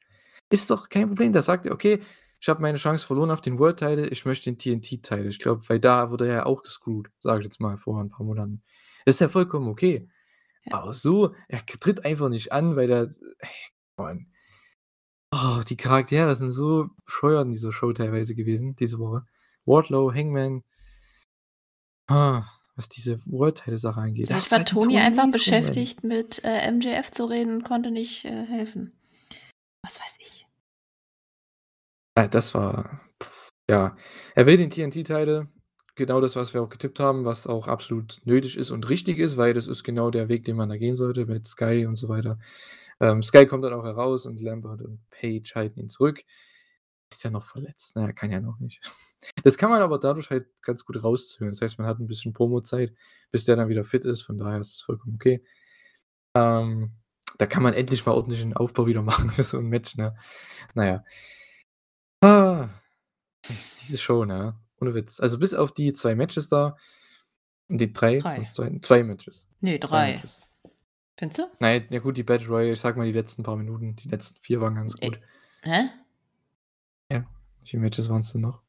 [0.50, 1.32] Ist doch kein Problem.
[1.34, 2.02] Da sagt er: „Okay,
[2.39, 5.68] ich habe meine Chance verloren auf den World Title, ich möchte den TNT-Title.“ Ich glaube,
[5.70, 8.64] weil da wurde er ja auch gescrewt, sage ich jetzt mal, vor 'n paar Monaten.
[9.06, 10.10] Ist ja vollkommen okay.
[10.66, 10.78] Ja.
[10.80, 13.04] Aber so, er tritt einfach nicht an, weil er
[13.39, 13.50] ey,
[13.97, 14.28] Mann.
[15.32, 19.26] Oh, die Charaktere sind so bescheuert in dieser Show teilweise gewesen diese Woche.
[19.66, 20.64] Wardlow, Hangman.
[22.08, 22.45] Ah,
[22.76, 24.28] was diese World Title-Sache angeht.
[24.28, 28.45] Vielleicht war Tony einfach Tony beschäftigt mit, äh, MJF zu reden und konnte nicht, äh,
[28.47, 28.93] helfen.
[29.84, 30.39] Was weiß ich.
[32.20, 32.99] Ah, das war
[33.70, 33.95] ja.
[34.36, 35.47] Er will den TNT-Title.
[35.95, 39.38] Genau das, was wir auch getippt haben, was auch absolut nötig ist und richtig ist,
[39.38, 42.09] weil das ist genau der Weg, den man da gehen sollte mit Sky und so
[42.09, 42.39] weiter.
[43.01, 46.22] Ähm, Sky kommt dann auch heraus und Lambert und Page halten ihn zurück.
[47.11, 48.03] Ist ja noch verletzt, ne?
[48.03, 48.82] Er kann ja noch nicht.
[49.43, 51.51] Das kann man aber dadurch halt ganz gut raushören.
[51.51, 52.93] Das heißt, man hat 'n bisschen Promozeit,
[53.32, 54.22] bis der dann wieder fit ist.
[54.24, 55.43] Von daher ist es vollkommen okay.
[56.36, 56.93] Ähm,
[57.38, 60.15] da kann man endlich mal ordentlichen Aufbau wieder machen für so 'n Match, ne?
[60.76, 61.03] Na ja.
[62.22, 62.70] Ah,
[63.82, 64.55] diese Show, ne?
[64.82, 65.20] Ohne Witz.
[65.20, 66.76] Also, bis auf die 2 Matches da
[67.70, 68.32] die 3, 3.
[68.36, 68.80] sind's 2?
[68.82, 69.47] 2 Matches.
[69.61, 70.13] Ne, 2 3.
[70.13, 70.41] Matches.
[71.17, 71.43] Findest du?
[71.59, 74.39] Nein, ja gut, die Battle Royale, ich sage mal, die letzten paar Minuten, die letzten
[74.39, 75.20] 4 waren ganz Äh, gut.
[75.63, 75.89] hä?
[77.11, 77.26] Ja.
[77.59, 78.61] Welche Matches waren's denn noch?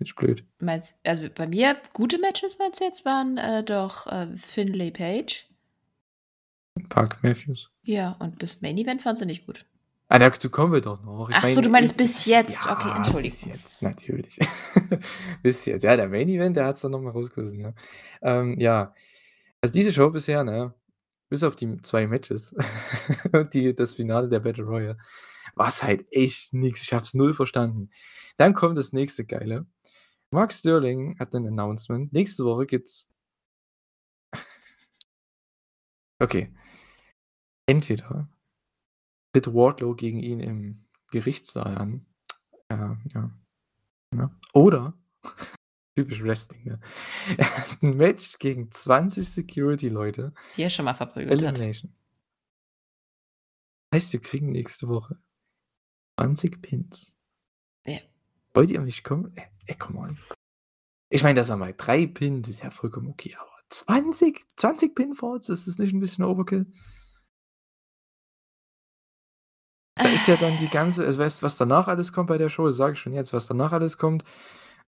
[0.00, 0.44] Ich blöd?
[0.60, 5.46] Meinst also, bei mir gute Matches meinst du jetzt waren, äh, doch, äh, Finlay Page.
[6.88, 7.70] Park Matthews.
[7.82, 9.66] Ja, und das Main Event fandst du nicht gut.
[10.10, 11.28] Ah, dazu kommen wir doch noch.
[11.28, 12.64] Ich Ach so, meine, du meinst ist bis jetzt.
[12.64, 12.88] ja, Okay,
[13.22, 13.48] bis Entschuldigung.
[13.52, 14.38] jetzt, natürlich.
[15.42, 15.82] Bis jetzt.
[15.82, 17.74] Ja, der Main Event, der hat's dann noch mal rausgerissen, ne?
[18.22, 18.94] Ähm, ja.
[19.60, 20.74] Also, diese Show bisher, ne,
[21.30, 22.54] bis auf die 2 Matches
[23.32, 24.98] und die das Finale der Battle Royale,
[25.56, 26.82] war's halt echt nix.
[26.82, 27.90] Ich habe es null verstanden.
[28.38, 29.66] Dann kommt das nächste Geile.
[30.30, 32.12] Mark Sterling hat 'nen Announcement.
[32.12, 33.12] Nächste Woche gibt's
[36.20, 36.50] Okay.
[37.68, 38.26] Entweder
[39.32, 42.06] tritt Wardlow gegen ihn im Gerichtssaal an.
[42.70, 43.30] Ja, ja.
[44.14, 44.30] Ne?
[44.54, 44.94] Oder
[45.96, 46.80] typisch Wrestling, ne?
[47.36, 50.32] Er hat 'n Match gegen 20 Security-Leute.
[50.56, 51.42] Die er schon mal verprügelt hat.
[51.42, 51.92] Elimination.
[53.94, 55.18] Heißt, wir kriegen nächste Woche
[56.20, 57.12] 20 Pins.
[57.86, 57.98] Ja.
[58.54, 59.32] Wollt ihr mich kommen?
[59.36, 60.18] Ey, ey, come on.
[61.10, 64.46] Ich meine, dass er mal 3 pinnt, ist ja vollkommen okay, aber 20?
[64.56, 66.66] 20 Pinfalls, ist das nicht 'n bisschen Overkill?
[69.98, 72.48] Da ist ja dann die ganze also, weißt du, was danach alles kommt bei der
[72.50, 72.66] Show?
[72.66, 74.22] Das sage ich schon jetzt, was danach alles kommt.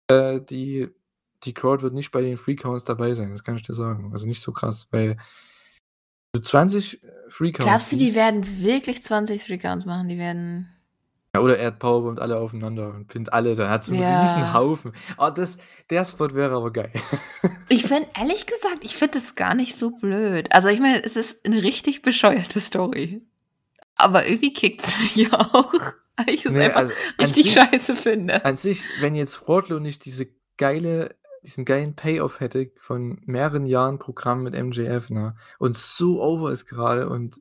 [0.08, 0.88] Äh, die
[1.44, 4.10] die Crowd wird nicht bei den Free Counts dabei sein, das kann ich dir sagen.
[4.12, 5.16] Also, nicht so krass, weil
[6.34, 10.08] du 20 Free Counts Glaubst du, die werden wirklich 20 Three Counts machen?
[10.08, 10.68] Die werden
[11.34, 14.20] Ja, oder er powerbombt alle aufeinander und pinnt alle, dann hat's 'n Ja.
[14.22, 14.92] riesen Haufen.
[15.18, 15.58] Oh, das
[15.90, 16.92] der Spot wäre aber geil.
[17.70, 20.50] Ich finde ehrlich gesagt, ich finde das gar nicht so blöd.
[20.52, 23.22] Also, ich meine, es ist 'ne richtig bescheuerte Story.
[23.98, 25.72] Aber irgendwie kickt's mich auch,
[26.16, 28.44] weil ich es Ne, einfach also, richtig sich scheiße finde.
[28.44, 33.98] an sich, wenn jetzt Wardlow nicht diese geile diesen geilen Payoff hätte von mehreren Jahren
[34.00, 37.40] Programm mit MJF, ne, und so over ist grade und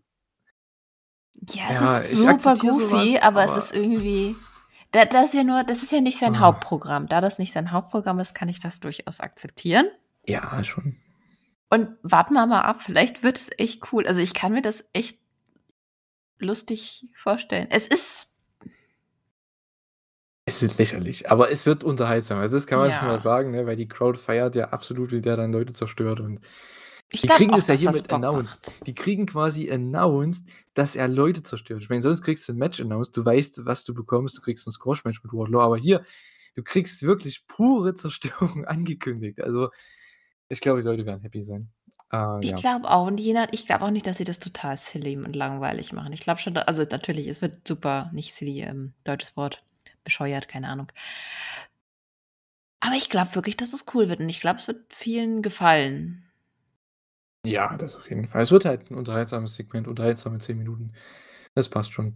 [1.50, 4.36] Ja, es Ja, ist super goofy, was, aber es aber ist irgendwie
[4.92, 6.40] da das ist ja nur das ist ja nicht sein Ah.
[6.40, 7.08] Hauptprogramm.
[7.08, 9.88] Da das nicht sein Hauptprogramm ist, kann ich das durchaus akzeptieren.
[10.28, 10.98] Ja, schon.
[11.70, 14.08] Und warten wir mal ab, vielleicht wird es echt cool.
[14.08, 15.20] Also, ich kann mir das echt
[16.40, 17.68] lustig vorstellen.
[17.72, 18.34] Es ist
[20.50, 22.40] Es ist lächerlich, aber es wird unterhaltsam.
[22.40, 23.20] Also, das kann man schon mal Ja.
[23.20, 26.40] sagen, ne, weil die Crowd feiert ja absolut, wie der dann Leute zerstört und
[27.12, 28.72] Ich die kriegen auch, das ja hiermit announced.
[28.72, 28.88] macht.
[28.88, 31.82] Die kriegen quasi announced, dass er Leute zerstört.
[31.84, 34.66] Ich meine, sonst kriegst du 'n Match announced, du weißt, was du bekommst, du kriegst
[34.68, 36.06] 'n Squash-Match mit Wardlow, aber hier,
[36.56, 39.42] du kriegst wirklich pure Zerstörung angekündigt.
[39.42, 39.70] Also,
[40.50, 41.72] ich glaube, die Leute werden happy sein.
[42.12, 42.56] Äh, Ich ja.
[42.56, 45.36] glaube auch und je nach ich glaube auch nicht, dass sie das total silly und
[45.36, 46.14] langweilig machen.
[46.14, 49.64] Ich glaube schon, also natürlich, es wird super nicht silly, ähm, deutsches Wort,
[50.04, 50.92] bescheuert, keine Ahnung.
[52.80, 56.24] Aber ich glaube wirklich, dass es cool wird und ich glaube, es wird vielen gefallen.
[57.46, 58.42] Ja, das auf jeden Fall.
[58.42, 60.94] Es wird halt 'n unterhaltsames Segment, unterhaltsame 10 Minuten.
[61.56, 62.16] Das passt schon.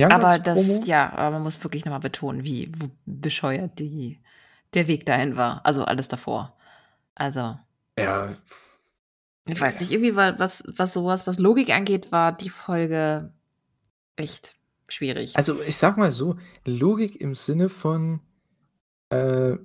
[0.00, 2.72] Young Aber das ja, aber man muss wirklich noch mal betonen, wie
[3.06, 4.20] bescheuert die
[4.74, 6.56] der Weg dahin war, also alles davor.
[7.14, 7.58] Also
[7.98, 8.36] Ja.
[9.46, 13.32] ich weiß nicht, irgendwie war was was so was Logik angeht, war die Folge
[14.16, 14.54] echt
[14.88, 15.36] schwierig.
[15.36, 18.20] Also, ich sage mal so, Logik im Sinne von,
[19.10, 19.56] äh,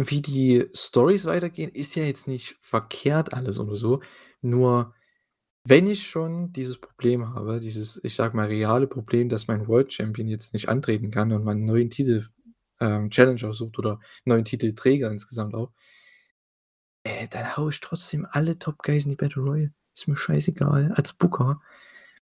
[0.00, 4.00] wie die Storys weitergehen, ist ja jetzt nicht verkehrt alles oder so.
[4.42, 4.94] Nur
[5.64, 9.92] wenn ich schon dieses Problem habe, dieses, ich sage mal, reale Problem, dass mein World
[9.92, 12.26] Champion jetzt nicht antreten kann und man 'n neuen Titel
[12.80, 15.72] ähm, Challenger sucht oder neuen Titelträger insgesamt auch
[17.04, 19.72] äh, dann haue ich trotzdem alle Top Guys in die Battle Royal.
[19.94, 21.60] Ist mir scheißegal als Booker,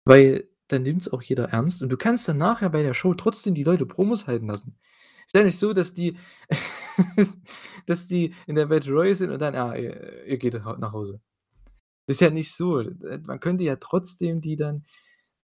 [0.05, 3.55] weil dann nimmt's auch jeder ernst und du kannst dann nachher bei der Show trotzdem
[3.55, 4.77] die Leute Promos halten lassen.
[5.27, 6.17] Ist ja nicht so, dass die
[7.87, 11.21] dass die in der Battle Royal sind und dann: „Ah, ihr ihr geht nach Hause.“
[12.07, 12.83] Ist ja nicht so.
[13.25, 14.85] Man könnte ja trotzdem die dann,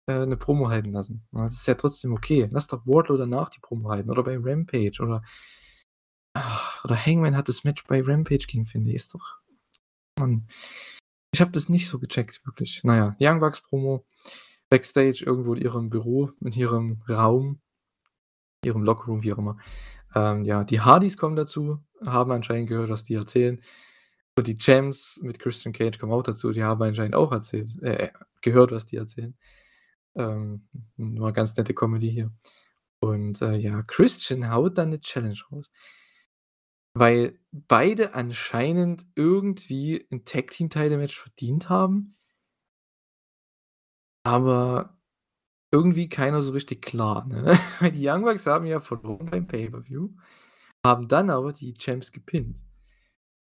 [0.08, 1.26] äh, 'ne Promo halten lassen.
[1.32, 2.48] Das ist ja trotzdem okay.
[2.52, 5.22] Lass doch Wardlow danach die Promo halten oder bei Rampage oder
[6.84, 8.94] oder Hangman hat das Match bei Rampage gegen Finlay.
[8.94, 9.38] Ist doch
[10.18, 10.46] Mann.
[11.32, 12.80] Ich habe das nicht so gecheckt, wirklich.
[12.84, 14.04] Na ja, Young Bucks Promo,
[14.68, 17.60] Backstage irgendwo in ihrem Büro, in ihrem Raum,
[18.64, 19.56] ihrem Lockerroom, wie auch immer.
[20.14, 23.60] Ähm, ja, die Hardys kommen dazu, haben anscheinend gehört, was die erzählen.
[24.36, 28.10] Und die Champs mit Christian Cage kommen auch dazu, die haben anscheinend auch erzählt äh,
[28.42, 29.36] gehört, was die erzählen.
[30.16, 32.32] Ähm, war ganz nette Comedy hier.
[33.00, 35.70] Und, äh, ja, Christian haut dann 'ne Challenge raus.
[36.94, 42.16] Weil beide anscheinend irgendwie 'n Tag Team Title Match verdient haben.
[44.26, 44.98] Aber
[45.72, 47.44] irgendwie keiner so richtig klar, ne?
[47.80, 50.10] Weil die Young Bucks haben ja verloren beim Pay-per-View,
[50.86, 52.58] haben dann aber die Champs gepinnt.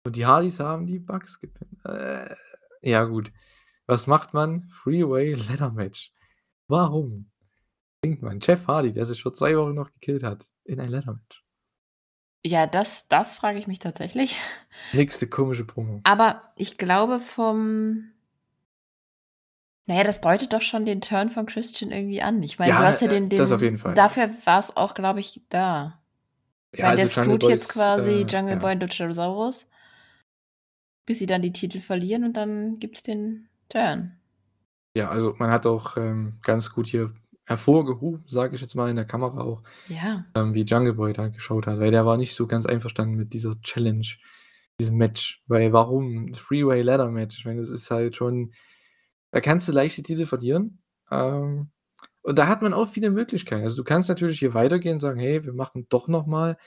[0.05, 1.85] Und die Hardys haben die Bucks gepinnt.
[1.85, 2.35] Äh,
[2.83, 3.31] ja gut.
[3.87, 4.69] Was macht man?
[4.83, 6.13] Three-Way Ladder Match.
[6.69, 7.31] Warum
[8.01, 11.13] bringt man Jeff Hardy, der sich vor 2 Wochen noch gekillt hat, in ein Ladder
[11.15, 11.45] Match?
[12.45, 14.39] Ja, das das frage ich mich tatsächlich.
[14.93, 16.01] Nächste komische Promo.
[16.03, 18.11] Aber ich glaube vom
[19.85, 22.43] na ja, das deutet doch schon den Turn von Christian irgendwie an.
[22.43, 23.95] Ich meine, Ja, du hast ja den den das auf jeden Fall.
[23.95, 25.99] dafür war's auch, glaube ich, da.
[26.75, 28.59] Ja, Weil der also Jungle screwt jetzt quasi äh, Jungle ja.
[28.59, 29.67] Boy und Luchasaurus
[31.09, 34.19] bis sie dann die Titel verlieren und dann gibt's den Turn.
[34.95, 37.11] Ja, also man hat auch, ähm, ganz gut hier
[37.49, 40.25] hervorgehoben, sage ich jetzt mal in der Kamera auch, Ja.
[40.35, 43.33] ähm, wie Jungle Boy da geschaut hat, weil der war nicht so ganz einverstanden mit
[43.33, 44.07] dieser Challenge,
[44.79, 45.43] diesem Match.
[45.47, 46.33] Weil warum?
[46.33, 47.37] Three-Way Ladder Match.
[47.39, 48.53] Ich meine, das ist halt schon
[49.31, 50.81] da kannst du leicht die Titel verlieren.
[51.11, 51.71] Ähm,
[52.21, 53.63] und da hat man auch viele Möglichkeiten.
[53.63, 56.57] Also, du kannst natürlich hier weitergehen und sagen: „Hey, wir machen doch noch mal“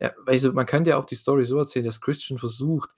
[0.00, 2.90] ja, also, man könnte ja auch die Story so erzählen, dass Christian versucht,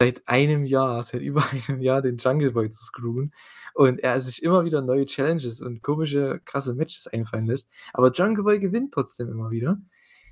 [0.00, 3.32] seit einem Jahr seit über einem Jahr den Jungle Boy zu screwen
[3.74, 7.70] und er sich immer wieder neue Challenges und komische, krasse Matches einfallen lässt.
[7.92, 9.78] Aber Jungle Boy gewinnt trotzdem immer wieder.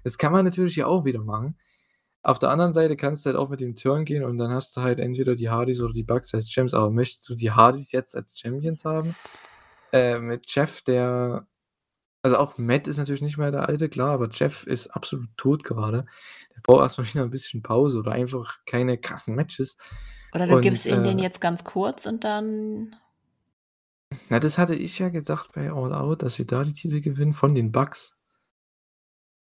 [0.02, 1.56] Das kann man natürlich hier auch wieder machen.
[2.22, 4.76] Auf der anderen Seite kannst du halt auch mit dem Turn gehen und dann hast
[4.76, 6.74] du halt entweder die Hardys oder die Bucks als Champs.
[6.74, 9.14] Aber möchtest du die Hardys jetzt als Champions haben?
[9.92, 11.46] Äh, mit Jeff, der
[12.24, 15.62] also, auch Matt ist natürlich nicht mehr der Alte, klar, aber Jeff ist absolut tot
[15.62, 16.06] gerade.
[16.66, 19.76] Der braucht erst mal wieder 'n bisschen Pause oder einfach keine krassen Matches.
[20.34, 22.96] Oder du Und, gibst ihm den äh jetzt ganz kurz und dann
[24.30, 27.34] Na, das hatte ich ja gedacht bei All Out, dass sie da die Titel gewinnen
[27.34, 28.14] von den Bucks.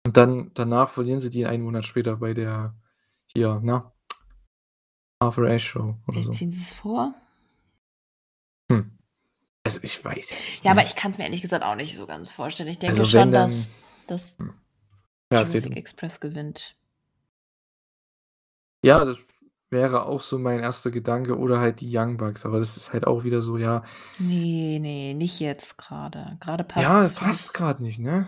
[0.06, 2.74] Und dann danach verlieren sie die einen Monat später bei der
[3.26, 3.92] hier, na
[5.20, 6.30] Arthur Ashe Show oder Wie so.
[6.30, 7.14] ziehen sie's vor?
[8.70, 8.90] Hm.
[9.64, 10.86] Also, ich weiß ja nicht, Ja, aber ne?
[10.86, 12.68] ich kann's mir ehrlich gesagt auch nicht so ganz vorstellen.
[12.68, 13.70] Ich denke Also, schon, dann dass
[14.08, 14.54] dass hm.
[15.32, 15.76] Ja, Jurassic.
[15.76, 16.76] Express gewinnt.
[18.84, 19.18] Ja, das
[19.70, 20.90] wäre auch so mein 1.
[20.90, 23.82] Gedanke oder halt die Young Bucks, aber das ist halt auch wieder so, ja
[24.18, 26.36] Ne, ne, nicht jetzt grade.
[26.40, 28.26] Grade Ja, passt's es passt grad nicht, ne?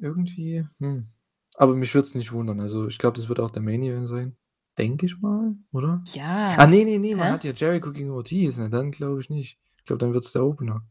[0.00, 1.08] Irgendwie, hm.
[1.54, 2.60] Aber mich würde es nicht wundern.
[2.60, 4.36] Also, ich glaube, das wird auch der Main Event sein.
[4.76, 6.06] Denke ich mal, oder?
[6.14, 6.58] Ja.
[6.58, 7.30] Ah, ne, ne, ne, man Hä?
[7.30, 9.58] hat ja Jericho gegen Ortiz, ne, dann glaube ich nicht.
[9.78, 10.86] Ich glaube, dann wird's der Opener.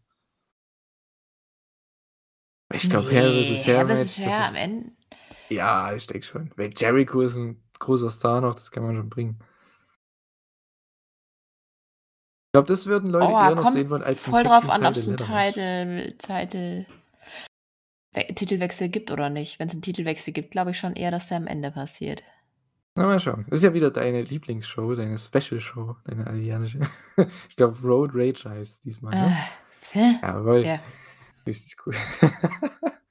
[2.74, 4.92] Ich glaube, Hair Ne, versus Hair Hair versus Match, das am ist Ende
[5.52, 6.52] ja, ich denke schon.
[6.58, 9.40] Weil Jericho ist 'n großer Star noch, das kann man schon bringen.
[12.48, 15.06] Ich glaube, das würden Leute Oh, eher noch sehen wollen als voll drauf an, ob's
[15.06, 15.54] Title 'n Ladder Match.
[15.56, 16.86] Title Title
[18.14, 19.60] We Titelwechsel gibt oder nicht.
[19.60, 22.24] Wenn's 'n Titelwechsel gibt, glaube ich schon eher, dass der am Ende passiert.
[22.98, 23.46] Na, mal schauen.
[23.50, 26.80] Das ist ja wieder deine Lieblingsshow, deine Special-Show, deine alljährliche.
[27.50, 29.38] Ich glaube, Road Rage heißt diesmal, ne?
[29.94, 30.66] Äh, Jawohl.
[30.66, 30.80] ja.
[31.46, 31.94] Richtig cool.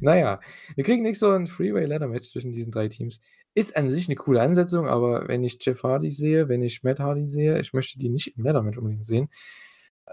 [0.00, 0.40] Na ja,
[0.76, 3.20] wir kriegen nächste Woche 'n Freeway-Ladder-Match zwischen diesen 3 Teams.
[3.54, 7.00] Ist an sich 'ne coole Ansetzung, aber wenn ich Jeff Hardy sehe, wenn ich Matt
[7.00, 9.28] Hardy sehe, ich möchte die nicht im Ladder-Match unbedingt sehen,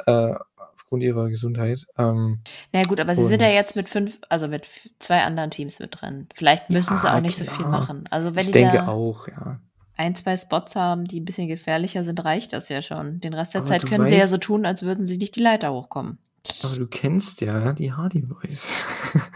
[0.08, 0.36] äh,
[0.76, 1.86] aufgrund ihrer Gesundheit.
[1.98, 2.40] Ähm,
[2.74, 4.68] Na ja gut, aber sie sind ja jetzt mit 5 also mit
[5.00, 6.28] 2 anderen Teams mit drin.
[6.36, 7.72] Vielleicht müssen sie Ja, auch nicht so viel klar.
[7.72, 8.04] machen.
[8.10, 9.60] Also, wenn Ich denke auch, ja.
[9.98, 13.20] 1, 2 Spots haben, die 'n bisschen gefährlicher sind, reicht das ja schon.
[13.20, 15.36] Den Rest der Aber Zeit können sie ja so weißt tun, als würden sie nicht
[15.36, 16.20] die Leiter hochkommen.
[16.64, 18.86] Aber du kennst ja die Hardy Boys.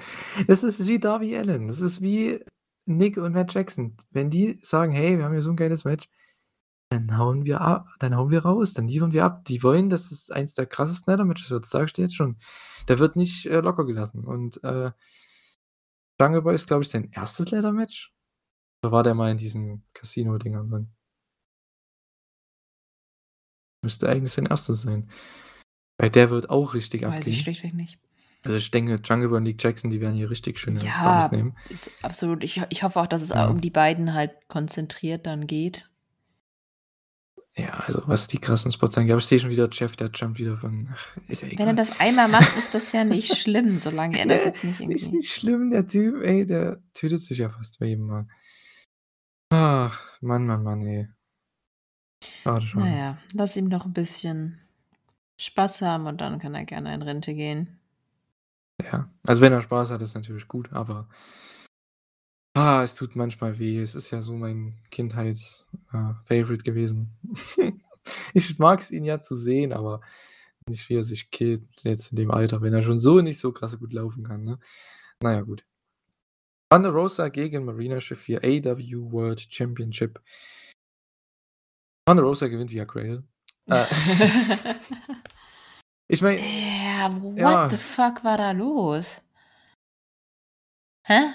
[0.48, 1.68] Das ist wie Darby Allin.
[1.68, 2.40] Das ist wie
[2.86, 3.96] Nick und Matt Jackson.
[4.12, 6.08] Wenn die sagen: „Hey, wir haben hier so 'n geiles Match“,
[6.92, 9.46] dann hauen wir a dann hauen wir raus, dann liefern wir ab.
[9.46, 11.64] Die wollen, dass es eins der krassesten Ladder-Matches wird.
[11.66, 12.38] Das sage ich dir jetzt schon.
[12.88, 14.26] Da wird nicht, äh, locker gelassen.
[14.26, 14.92] Und, äh,
[16.22, 17.46] Jungle Boy ist, glaube ich, sein 1.
[17.52, 18.14] Ladder-Match?
[18.84, 20.92] Oder war der mal in diesen Casino-Dingern drin?
[23.84, 24.76] Müsste eigentlich sein 1.
[24.76, 25.10] sein.
[26.02, 27.44] Weil der wird auch richtig Weiß ich abgehen.
[27.44, 28.00] schlichtweg nicht.
[28.44, 31.56] Also, ich denke, Jungle Boy und Nick Jackson, die werden hier richtig schöne Ja, nehmen.
[31.70, 32.44] ist absolut.
[32.44, 33.46] Ich ich hoffe auch, dass es Ja.
[33.48, 35.88] um die beiden halt konzentriert dann geht.
[37.56, 40.40] Ja, also, was die krassen Spots angeht aber ich sehe schon wieder Jeff, der jumpt
[40.40, 41.76] wieder von ach, ist ja Wenn er egal.
[41.76, 45.18] das einmal macht, ist das ja nicht schlimm, solange er das jetzt nicht ist irgendwie
[45.18, 48.28] nicht schlimm, der Typ, ey, der tötet sich ja fast bei jedem Mal.
[49.52, 51.10] Ach, Mann, Mann, Mann, ey.
[52.24, 52.96] Schade, Na schade.
[52.98, 54.60] ja, lass ihm noch 'n bisschen
[55.42, 57.80] Spaß haben und dann kann er gerne in Rente gehen.
[58.82, 61.08] Ja, also, wenn er Spaß hat, ist natürlich gut, aber
[62.54, 63.80] ah, es tut manchmal weh.
[63.80, 67.12] Es ist ja so mein Kindheits äh, gewesen.
[68.34, 70.02] Ich mag's ihn ja zu sehen, aber
[70.68, 73.52] nicht, wie er sich killt jetzt in dem Alter, wenn er schon so nicht so
[73.52, 74.60] krass gut laufen kann, ne?
[75.22, 75.64] Na ja, gut.
[76.72, 80.20] Thunder Rosa gegen Marina Shafir, AEW World Championship.
[82.08, 83.24] Thunder Rosa gewinnt via Cradle.
[83.72, 83.86] Äh,
[86.10, 87.70] ich meine Ja, what ja.
[87.70, 89.22] the fuck war da los?
[91.04, 91.34] Hä?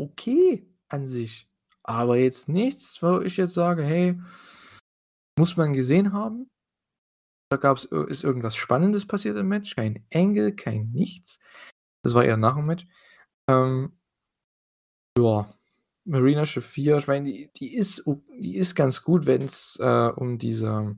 [0.00, 1.48] Okay an sich,
[1.82, 4.20] aber jetzt nichts, wo ich jetzt sage: „Hey,
[5.38, 6.48] muss man gesehen haben.“
[7.50, 11.38] Da gab's ir ist irgendwas Spannendes passiert im Match, kein Angle, kein nichts.
[12.04, 12.86] Das war eher nach dem Match.
[13.48, 13.98] Ähm
[15.18, 15.52] ja,
[16.04, 18.04] Marina Shafir, ich meine, die die ist
[18.38, 20.96] die ist ganz gut, wenn's, äh, um diese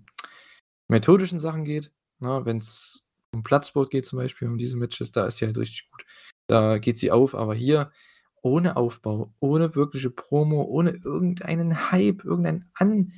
[0.88, 2.42] methodischen Sachen geht, ne?
[2.44, 3.02] Wenn's
[3.32, 6.04] um Bloodsport geht zum Beispiel, um diese Matches, da ist sie halt richtig gut.
[6.46, 7.90] Da geht sie auf, aber hier
[8.42, 13.12] ohne Aufbau, ohne wirkliche Promo, ohne irgendeinen Hype, irgendein an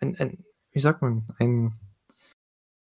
[0.00, 1.72] ein ein wie sagt man, ein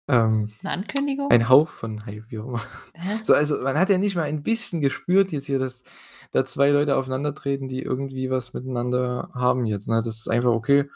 [0.08, 1.32] ähm, 'Ne Ankündigung?
[1.32, 2.62] ein Hauch von Hype, wie auch immer.
[2.94, 3.20] Hä?
[3.24, 5.84] So, also, man hat ja nicht mal ein bisschen gespürt jetzt hier, dass
[6.32, 10.02] da 2 Leute aufeinandertreten, die irgendwie was miteinander haben jetzt, ne?
[10.04, 10.90] Das ist einfach okay.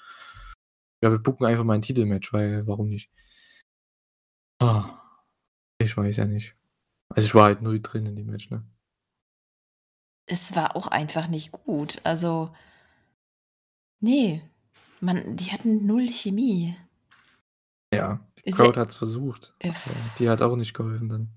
[1.04, 3.10] Ja, wir booken einfach mal ein Titelmatch, weil warum nicht?
[4.60, 5.02] Ah,
[5.80, 6.56] ich weiß ja nicht.
[7.10, 8.64] Also, ich war halt null drin in dem Match, ne?
[10.28, 12.00] Es war auch einfach nicht gut.
[12.04, 12.52] Also
[14.02, 14.42] ne,
[15.00, 16.76] man die hatten null Chemie.
[17.94, 19.72] Ja, Crowd ja hat's versucht, äh,
[20.20, 21.30] die hat auch nicht geholfen dann.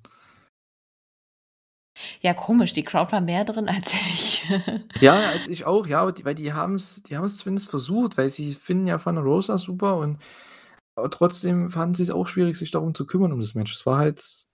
[2.21, 4.45] Ja, komisch, die Crowd war mehr drin als ich.
[5.01, 8.53] Ja, als ich auch, ja, die weil die haben's die haben's zumindest versucht, weil sie
[8.53, 10.19] finden ja Thunder Rosa super und
[10.97, 13.73] aber trotzdem fanden sie's auch schwierig, sich darum zu kümmern um das Match.
[13.73, 14.47] Es war halt ich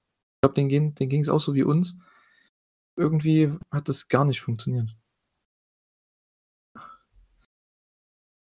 [0.42, 2.00] glaube, denen ging denen ging's auch so wie uns.
[2.98, 4.96] Irgendwie hat das gar nicht funktioniert.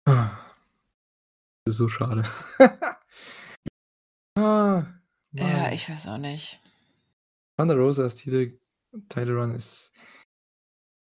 [0.05, 2.23] Das ist so schade.
[5.39, 5.73] Ah, Ja, Mann.
[5.73, 6.59] ich weiß auch nicht.
[7.57, 8.59] Thunder Rosas Titel
[9.09, 9.89] Title Run ist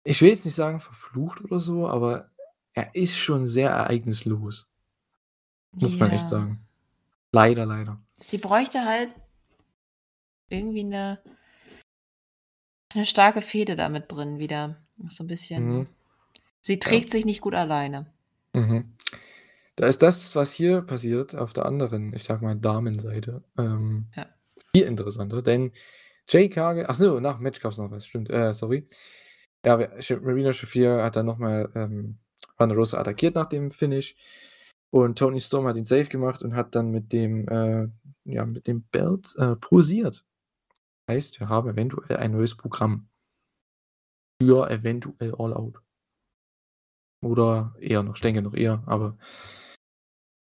[0.07, 2.31] ich will jetzt nicht sagen verflucht oder so, aber
[2.72, 4.66] er ist schon sehr ereignislos.
[5.74, 6.29] Muss man echt Ja.
[6.29, 6.66] sagen.
[7.33, 8.01] Leider, leider.
[8.20, 9.14] Sie bräuchte halt
[10.51, 11.18] irgendwie 'ne
[12.95, 14.76] 'ne starke Fehde da mit drin wieder.
[15.09, 15.87] So 'n bisschen Mhm.
[16.61, 16.81] sie Ja.
[16.81, 18.07] trägt sich nicht gut alleine.
[18.55, 18.95] Mhm.
[19.79, 24.26] Da ist das, was hier passiert, auf der anderen, ich sage mal, Damenseite, ähm, Ja.
[24.74, 25.70] viel interessanter, denn
[26.29, 28.89] Jade Cargill ach so, nach Match gab's noch was, stimmt, äh, sorry.
[29.64, 32.18] Ja, Marina Shafir hat dann noch mal, ähm,
[32.59, 34.16] Thunder Rosa attackiert nach dem Finish
[34.91, 37.89] und Toni Storm hat ihn safe gemacht und hat dann mit dem, äh
[38.24, 40.24] ja, mit dem Belt, äh, pausiert.
[41.09, 43.09] Heißt, wir haben eventuell ein neues Programm.
[44.43, 45.81] Für eventuell All Out.
[47.22, 49.16] Oder eher noch, ich denke noch eher, aber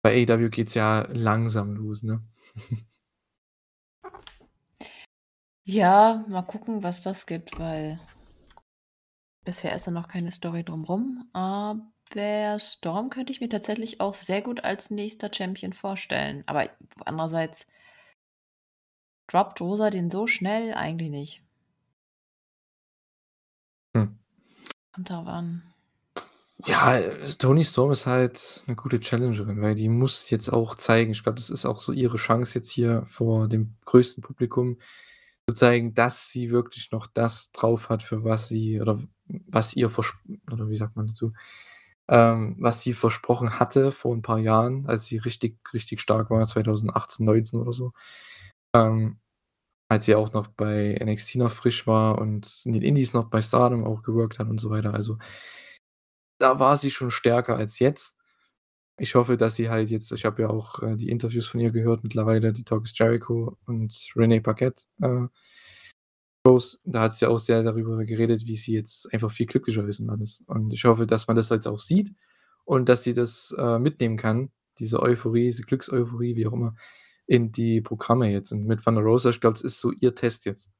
[0.02, 2.22] bei AEW geht's ja langsam los, ne?
[5.64, 8.00] Ja, mal gucken, was das gibt, weil
[9.44, 14.14] bisher ist da noch keine Story drum rum, aber Storm könnte ich mir tatsächlich auch
[14.14, 16.42] sehr gut als nächster Champion vorstellen.
[16.46, 16.70] Aber
[17.04, 17.66] andererseits
[19.26, 20.72] droppt Rosa den so schnell?
[20.72, 21.42] Eigentlich nicht.
[23.94, 24.18] Hm.
[24.92, 25.62] Kommt darauf an.
[26.66, 26.98] Ja,
[27.38, 31.36] Toni Storm ist halt eine gute Challengerin, weil die muss jetzt auch zeigen ich glaube,
[31.36, 34.78] das ist auch so ihre Chance jetzt hier vor dem größten Publikum
[35.48, 39.00] zu zeigen, dass sie wirklich noch das drauf hat, für was sie oder
[39.46, 39.90] was ihr
[40.50, 41.32] oder wie sagt man dazu?
[42.08, 46.44] Ähm, was sie versprochen hatte vor ein paar Jahren, als sie richtig, richtig stark war,
[46.46, 47.92] 2018, 19 oder so.
[48.74, 49.18] Ähm,
[49.88, 53.42] als sie auch noch bei NXT noch frisch war und in den Indies noch bei
[53.42, 54.94] Stardom auch gewirkt hat und so weiter.
[54.94, 55.18] Also
[56.38, 58.16] da war sie schon stärker als jetzt.
[58.98, 61.70] Ich hoffe, dass sie halt jetzt ich habe ja auch, äh, die Interviews von ihr
[61.72, 65.28] gehört mittlerweile, die Talk is Jericho und Renee Paquette, äh.
[66.84, 70.08] Da hat sie auch sehr darüber geredet, wie sie jetzt einfach viel glücklicher ist und
[70.10, 70.42] alles.
[70.46, 72.14] Und ich hoffe, dass man das jetzt auch sieht
[72.64, 76.74] und dass sie das, äh, mitnehmen kann, diese Euphorie, diese Glückseuphorie, wie auch immer,
[77.26, 78.52] in die Programme jetzt.
[78.52, 80.70] Und mit Thunder Rosa, ich glaube, das ist so ihr Test jetzt.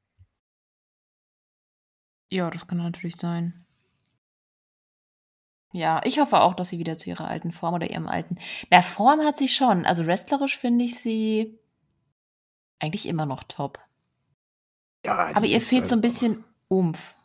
[2.31, 3.65] Ja, das kann natürlich sein.
[5.73, 8.37] Ja, ich hoffe auch, dass sie wieder zu ihrer alten Form oder ihrem alten
[8.71, 9.85] na, Form hat sie schon.
[9.85, 11.59] Also, wrestlerisch finde ich sie
[12.81, 13.79] eigentlich immer noch top.
[15.05, 17.15] Ja, Aber ihr fehlt so 'n halt bisschen Umf.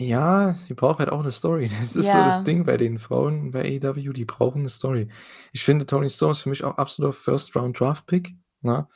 [0.00, 1.70] Ja, sie braucht halt auch 'ne Story.
[1.80, 2.42] Das ist so das Ja.
[2.42, 5.08] Ding bei den Frauen bei AEW, die brauchen 'ne Story.
[5.52, 8.86] Ich finde, Toni Storm ist für mich auch absoluter First Round Draft Pick, ne?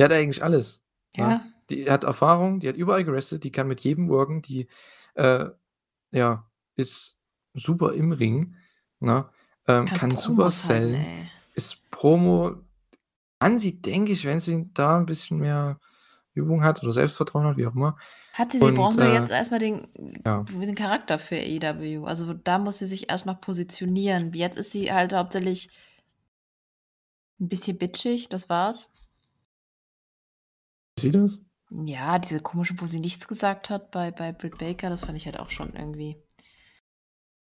[0.00, 0.82] Die hat eigentlich alles,
[1.16, 1.36] ne?
[1.36, 1.42] Ja.
[1.70, 4.68] Die hat Erfahrung, die hat überall gewrestelt, die kann mit jedem worken, die,
[5.14, 5.46] äh,
[6.12, 7.21] ja, ist
[7.54, 8.56] super im Ring,
[9.00, 9.28] ne?
[9.68, 12.56] Ähm, Kann kann super sellen, ist Promo
[13.40, 15.80] kann sie, denke ich, wenn sie da 'n bisschen mehr
[16.34, 17.96] Übung hat oder Selbstvertrauen hat, wie auch immer.
[18.34, 19.88] Hat sie, sie Und, braucht nur äh jetzt erst mal den
[20.24, 20.42] ja.
[20.50, 22.06] den Charakter für AEW.
[22.06, 24.32] Also, da muss sie sich erst noch positionieren.
[24.32, 25.68] Jetzt ist sie halt hauptsächlich
[27.40, 28.90] 'n bisschen bitchig, das war's.
[30.98, 31.38] Sie das?
[31.70, 35.26] Ja, diese komische, wo sie nichts gesagt hat bei bei Britt Baker, das fand ich
[35.26, 36.16] halt auch schon irgendwie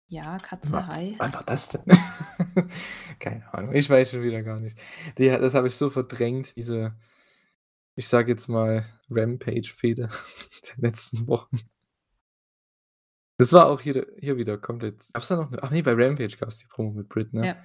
[0.08, 1.14] ja, Katze, Wa hi.
[1.18, 1.82] wann war das denn?
[3.20, 4.78] Keine Ahnung, ich weiß schon wieder gar nicht.
[5.18, 6.94] Die das habe ich so verdrängt, diese,
[7.96, 10.08] ich sage jetzt mal, Rampage-Fehde
[10.68, 11.58] der letzten Wochen.
[13.40, 16.36] Das war auch hier hier wieder komplett gab's da noch 'ne ach ne, bei Rampage
[16.38, 17.46] gab's die Promo mit Britt, ne?
[17.48, 17.56] Ja.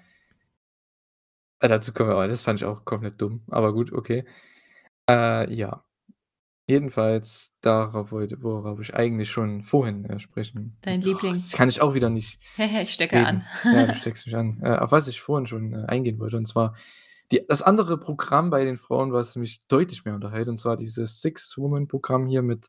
[1.61, 4.23] Ah, dazu kommen wir aber das fand ich auch komplett dumm, aber gut, okay.
[5.09, 5.83] Äh, ja.
[6.69, 11.33] Jedenfalls darauf wollte worauf ich eigentlich schon vorhin, äh, sprechen Dein Liebling.
[11.33, 13.25] jetzt kann ich auch wieder nicht Ich stecke reden.
[13.25, 13.43] an.
[13.63, 14.59] Ja, du steckst mich an.
[14.61, 16.75] Äh, auf was ich vorhin schon, äh, eingehen wollte, und zwar
[17.31, 21.21] die das andere Programm bei den Frauen, was mich deutlich mehr unterhält, und zwar dieses
[21.23, 22.67] Six-Woman-Programm hier mit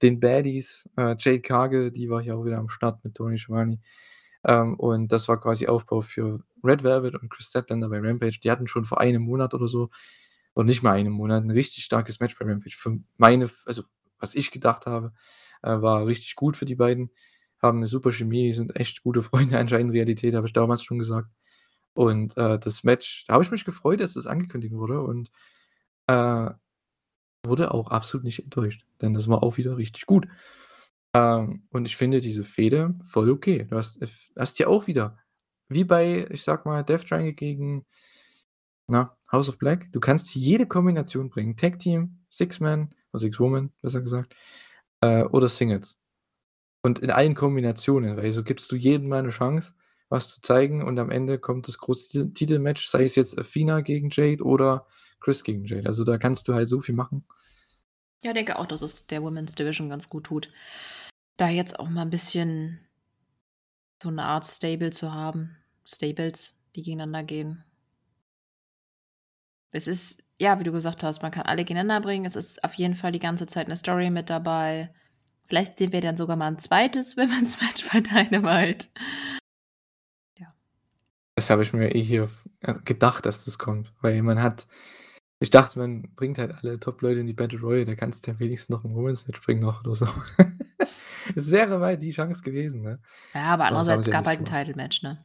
[0.00, 3.80] den Baddies, äh, Jade Cargill, die war hier auch wieder am Start mit Tony Schiavone.
[4.44, 8.38] Ähm, und das war quasi Aufbau für Red Velvet und Kris Statlander bei Rampage.
[8.42, 9.90] Die hatten schon vor einem Monat oder so
[10.54, 12.76] oder nicht mal einem Monat 'n richtig starkes Match bei Rampage.
[12.78, 13.84] Für meine also,
[14.18, 15.12] was ich gedacht habe,
[15.62, 17.10] äh, war richtig gut für die beiden.
[17.62, 20.98] Haben 'ne super Chemie, sind echt gute Freunde anscheinend in Realität, habe ich damals schon
[20.98, 21.30] gesagt.
[21.94, 25.30] Und, äh, das Match da habe ich mich gefreut, dass das angekündigt wurde und,
[26.08, 26.50] äh,
[27.46, 30.26] wurde auch absolut nicht enttäuscht, denn das war auch wieder richtig gut.
[31.14, 33.64] Ähm, und ich finde diese Fehde voll okay.
[33.70, 35.18] Du hast f hast ja auch wieder
[35.70, 37.86] wie bei, ich sage mal, Death Triangle gegen,
[38.88, 41.56] na, House of Black, du kannst jede Kombination bringen.
[41.56, 44.34] Tag Team, Six Man oder Six Woman, besser gesagt,
[45.02, 46.02] äh, oder Singles.
[46.82, 49.74] Und in allen Kombinationen, weil so gibst du jedem mal 'ne Chance,
[50.10, 53.80] was zu zeigen und am Ende kommt das große Ti Titelmatch, sei es jetzt Athena
[53.82, 54.86] gegen Jade oder
[55.20, 55.86] Kris gegen Jade.
[55.88, 57.24] Also, da kannst du halt so viel machen.
[58.24, 60.52] Ja, denke auch, dass es der Women's Division ganz gut tut,
[61.38, 62.80] da jetzt auch mal 'n bisschen
[64.02, 67.64] so 'ne Art Stable zu haben Stables, die gegeneinander gehen.
[69.72, 72.24] Es ist ja, wie du gesagt hast, man kann alle gegeneinander bringen.
[72.24, 74.90] Es ist auf jeden Fall die ganze Zeit 'ne Story mit dabei.
[75.48, 78.88] Vielleicht sehen wir dann sogar mal 'n zweites Women's Match bei Dynamite.
[80.38, 80.54] Ja.
[81.38, 82.30] Das habe ich mir eh hier
[82.62, 84.66] äh, gedacht, dass das kommt, weil man hat
[85.42, 88.38] ich dachte, man bringt halt alle Top-Leute in die Battle Royal, da kannst du ja
[88.40, 90.06] wenigstens noch 'n Women's Match bringen noch oder so.
[91.36, 93.00] Es wäre mal die Chance gewesen, ne?
[93.34, 94.56] Ja, aber andererseits ja gab nicht halt 'n gemacht.
[94.66, 95.24] Title Match, ne?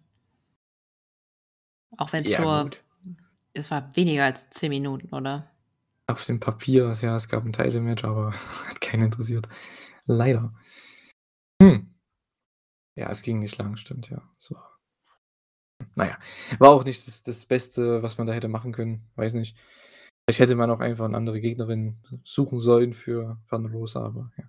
[1.97, 2.83] Auch wenn's Ja, nur gut.
[3.55, 5.49] Es war weniger als 10 Minuten, oder?
[6.09, 8.31] Auf dem Papier, ja, es gab 'n Title Match, aber
[8.67, 9.47] hat keinen interessiert.
[10.05, 10.53] Leider.
[11.61, 11.95] Hm.
[12.97, 14.21] Ja, es ging nicht lang, stimmt, ja.
[14.37, 14.77] Es war
[15.95, 16.17] na ja,
[16.59, 19.57] war auch nicht das das Beste, was man da hätte machen können, weiß nicht.
[20.27, 24.45] Vielleicht hätte man auch einfach 'ne andere Gegnerin suchen sollen für Thunder Rosa, aber ja.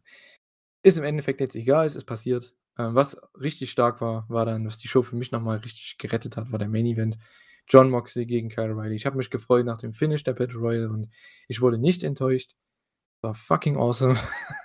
[0.84, 4.66] Ist im Endeffekt jetzt egal, es ist passiert Ähm, was richtig stark war, war dann,
[4.66, 7.18] was die Show für mich nochmal richtig gerettet hat, war der Main Event.
[7.68, 8.94] John Moxley gegen Kyle Riley.
[8.94, 11.08] Ich habe mich gefreut nach dem Finish der Battle Royale und
[11.48, 12.54] ich wurde nicht enttäuscht.
[13.22, 14.16] War fucking awesome.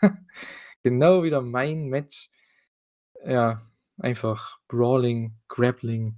[0.83, 2.29] genau wieder mein Match.
[3.25, 3.61] Ja,
[3.99, 6.17] einfach Brawling, Grappling.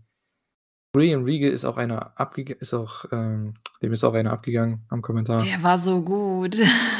[0.95, 5.01] Brian Regal ist auch einer abgegangen, ist auch, ähm, dem ist auch einer abgegangen am
[5.01, 5.43] Kommentar.
[5.43, 6.55] Der war so gut.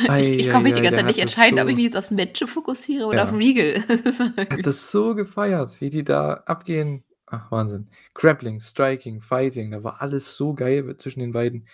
[0.08, 1.86] Ei, ich ich konnte mich ei, die ganze Zeit nicht entscheiden, ob so- ich mich
[1.86, 3.24] jetzt aufs Match fokussiere oder Ja.
[3.26, 3.84] auf Regal.
[4.50, 7.04] Hat das so gefeiert, wie die da abgehen.
[7.36, 7.88] Ach, Wahnsinn.
[8.14, 11.68] Grappling, Striking, Fighting, da war alles so geil zwischen den beiden.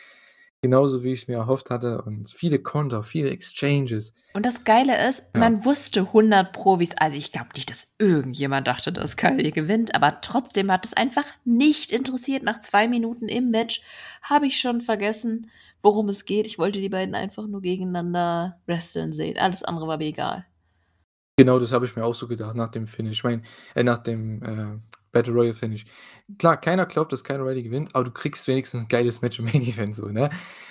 [0.61, 2.01] Genauso wie ich es mir erhofft hatte.
[2.01, 4.13] Und viele Konter, viele Exchanges.
[4.33, 5.39] Und das Geile ist, Ja.
[5.41, 9.51] man wusste 100 Pro, wie's- also ich glaube nicht, dass irgendjemand dachte, dass Kyle hier
[9.51, 12.43] gewinnt, aber trotzdem hat es einfach nicht interessiert.
[12.43, 13.81] Nach zwei Minuten im Match
[14.21, 15.49] habe ich schon vergessen,
[15.81, 16.45] worum es geht.
[16.47, 19.37] Ich wollte die beiden einfach nur gegeneinander wresteln sehen.
[19.37, 20.45] Alles andere war mir egal.
[21.37, 23.19] Genau, das habe ich mir auch so gedacht nach dem Finish.
[23.19, 23.43] Ich meine,
[23.75, 24.77] äh, nach dem äh,
[25.11, 25.85] Battle Royale Finish.
[26.37, 29.45] Klar, keiner glaubt, dass Kyle O'Reilly gewinnt, aber du kriegst wenigstens ein geiles Match im
[29.45, 30.29] Main Event so, ne?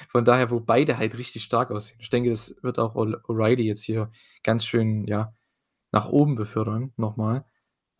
[0.08, 1.98] Von daher, wo beide halt richtig stark aussehen.
[2.00, 4.10] Ich denke, das wird auch O'Reilly jetzt hier
[4.42, 5.34] ganz schön, ja,
[5.92, 7.44] nach oben befördern, nochmal.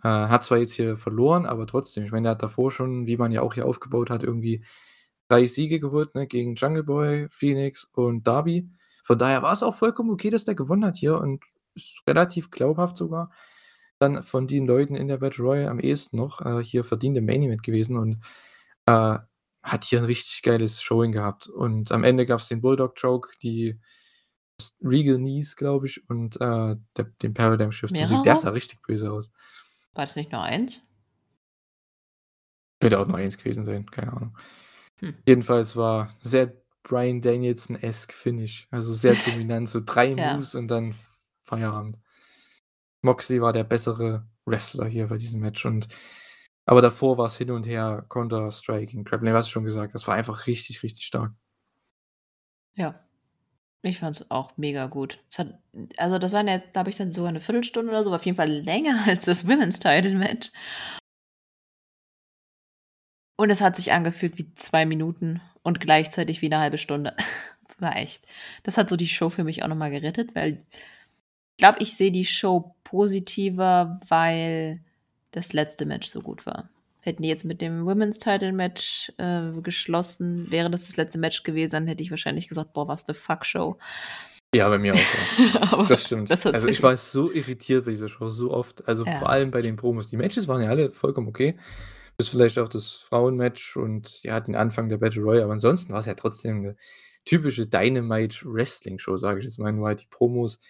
[0.03, 2.05] Äh, hat zwar jetzt hier verloren, aber trotzdem.
[2.05, 4.65] Ich meine, er hat davor schon, wie man ja auch hier aufgebaut hat, irgendwie
[5.29, 6.27] drei Siege geholt, ne?
[6.27, 8.71] Gegen Jungle Boy, Phoenix und Darby.
[9.05, 12.51] Von daher war es auch vollkommen okay, dass der gewonnen hat hier und ist relativ
[12.51, 13.31] glaubhaft sogar.
[13.99, 17.27] Dann von den Leuten in der Battle Royale am ehesten noch äh, hier verdient im
[17.27, 18.19] Main Event gewesen und
[18.87, 19.19] äh,
[19.63, 21.49] hat hier ein richtig geiles Showing gehabt.
[21.49, 23.79] Und am Ende gab es den Bulldog Choke, die
[24.83, 27.97] Regal Knees, glaube ich, und äh, der, den Paradigm Shift.
[27.97, 29.31] Der sah richtig böse aus.
[29.95, 30.83] War das nicht nur eins?
[32.81, 34.39] Könnte auch nur eins gewesen sein, keine Ahnung.
[35.01, 35.15] Hm.
[35.27, 38.67] Jedenfalls war sehr Brian Danielson-esque Finish.
[38.71, 40.35] Also sehr dominant, so drei Ja.
[40.35, 40.95] Moves und dann
[41.43, 41.99] Feierabend.
[43.03, 45.89] Moxley war der bessere Wrestler hier bei diesem Match und
[46.69, 50.07] aber davor war es hin und her, Counter, Striking, Grappling, was du schon gesagt, das
[50.07, 51.33] war einfach richtig, richtig stark.
[52.75, 53.01] Ja.
[53.83, 55.19] Ich fand es auch mega gut.
[55.37, 55.63] Hat,
[55.97, 58.51] also das waren ja, glaube ich, dann so eine Viertelstunde oder so, auf jeden Fall
[58.51, 60.51] länger als das Women's Title Match.
[63.37, 67.17] Und es hat sich angefühlt wie zwei Minuten und gleichzeitig wie eine halbe Stunde.
[67.69, 68.27] Das war echt.
[68.63, 70.59] Das hat so die Show für mich auch nochmal gerettet, weil ich
[71.59, 74.81] glaube, ich sehe die Show positiver, weil
[75.31, 76.71] das letzte Match so gut war.
[77.01, 81.43] Hätten die jetzt mit dem Women's Title Match äh, geschlossen, wäre das das letzte Match
[81.43, 83.79] gewesen, dann hätte ich wahrscheinlich gesagt, boah, was the fuck Show.
[84.55, 84.99] Ja, bei mir auch.
[85.39, 85.85] Ja.
[85.89, 86.31] Das stimmt.
[86.31, 88.87] das also ich war so irritiert bei dieser Show, so oft.
[88.89, 89.19] Also Ja.
[89.19, 90.09] vor allem bei den Promos.
[90.09, 91.57] Die Matches waren ja alle vollkommen okay.
[92.17, 95.45] Bis vielleicht auch das Frauenmatch und ja, den Anfang der Battle Royale.
[95.45, 96.77] Aber ansonsten war es ja trotzdem eine
[97.25, 99.71] typische Dynamite Wrestling Show, sage ich jetzt mal.
[99.73, 100.61] Nur halt die Promos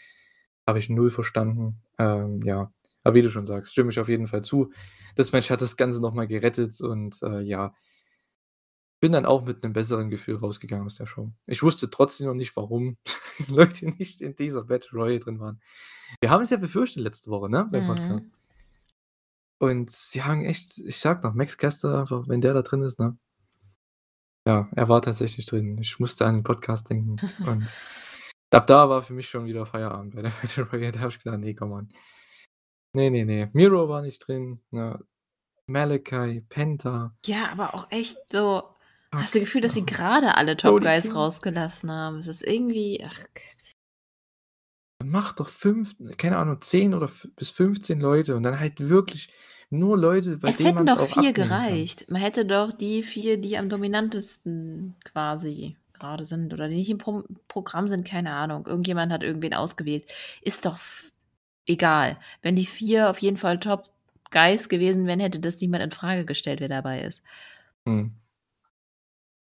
[0.68, 1.80] habe ich null verstanden.
[1.98, 4.70] Ähm, ja, aber wie du schon sagst, stimme ich auf jeden Fall zu.
[5.16, 7.74] Das Match hat das Ganze nochmal gerettet und äh, ja,
[9.00, 11.30] bin dann auch mit einem besseren Gefühl rausgegangen aus der Show.
[11.46, 12.96] Ich wusste trotzdem noch nicht, warum
[13.48, 15.60] Leute nicht in dieser Battle Royale drin waren.
[16.20, 17.88] Wir haben es ja befürchtet letzte Woche, ne, beim Mhm.
[17.88, 18.28] Podcast.
[19.60, 23.00] Und sie haben echt, ich sag noch, Max Caster, einfach, wenn der da drin ist,
[23.00, 23.16] ne?
[24.46, 25.78] Ja, er war tatsächlich drin.
[25.78, 27.16] Ich musste an den Podcast denken.
[27.46, 27.66] Und
[28.50, 30.92] ab da war für mich schon wieder Feierabend bei der Battle Royale.
[30.92, 31.88] Da habe ich gedacht, nee, komm on.
[32.94, 33.48] Nee, nee, nee.
[33.52, 34.60] Miro war nicht drin.
[34.70, 34.98] Ne?
[35.66, 37.14] Malachi, Penta.
[37.26, 38.62] Ja, aber auch echt so.
[39.10, 39.86] Fuck, Hast du das Gefühl, dass sie ja.
[39.86, 41.12] gerade alle Top Cody Guys King.
[41.12, 42.18] rausgelassen haben?
[42.18, 43.04] Es ist irgendwie.
[43.06, 43.18] Ach,
[45.04, 49.32] Mach doch fünf, keine Ahnung, zehn oder bis 15 Leute und dann halt wirklich
[49.70, 51.48] nur Leute, bei es denen hätten man es doch auch vier abnehmen kann.
[51.48, 52.10] gereicht.
[52.10, 56.98] Man hätte doch die vier, die am dominantesten quasi gerade sind oder die nicht im
[56.98, 58.66] Pro Programm sind, keine Ahnung.
[58.66, 60.04] Irgendjemand hat irgendwen ausgewählt.
[60.42, 60.78] Ist doch
[61.66, 62.18] egal.
[62.42, 63.84] Wenn die vier auf jeden Fall Top
[64.30, 67.22] Guys gewesen wären, hätte das niemand in Frage gestellt, wer dabei ist.
[67.86, 68.12] Hm.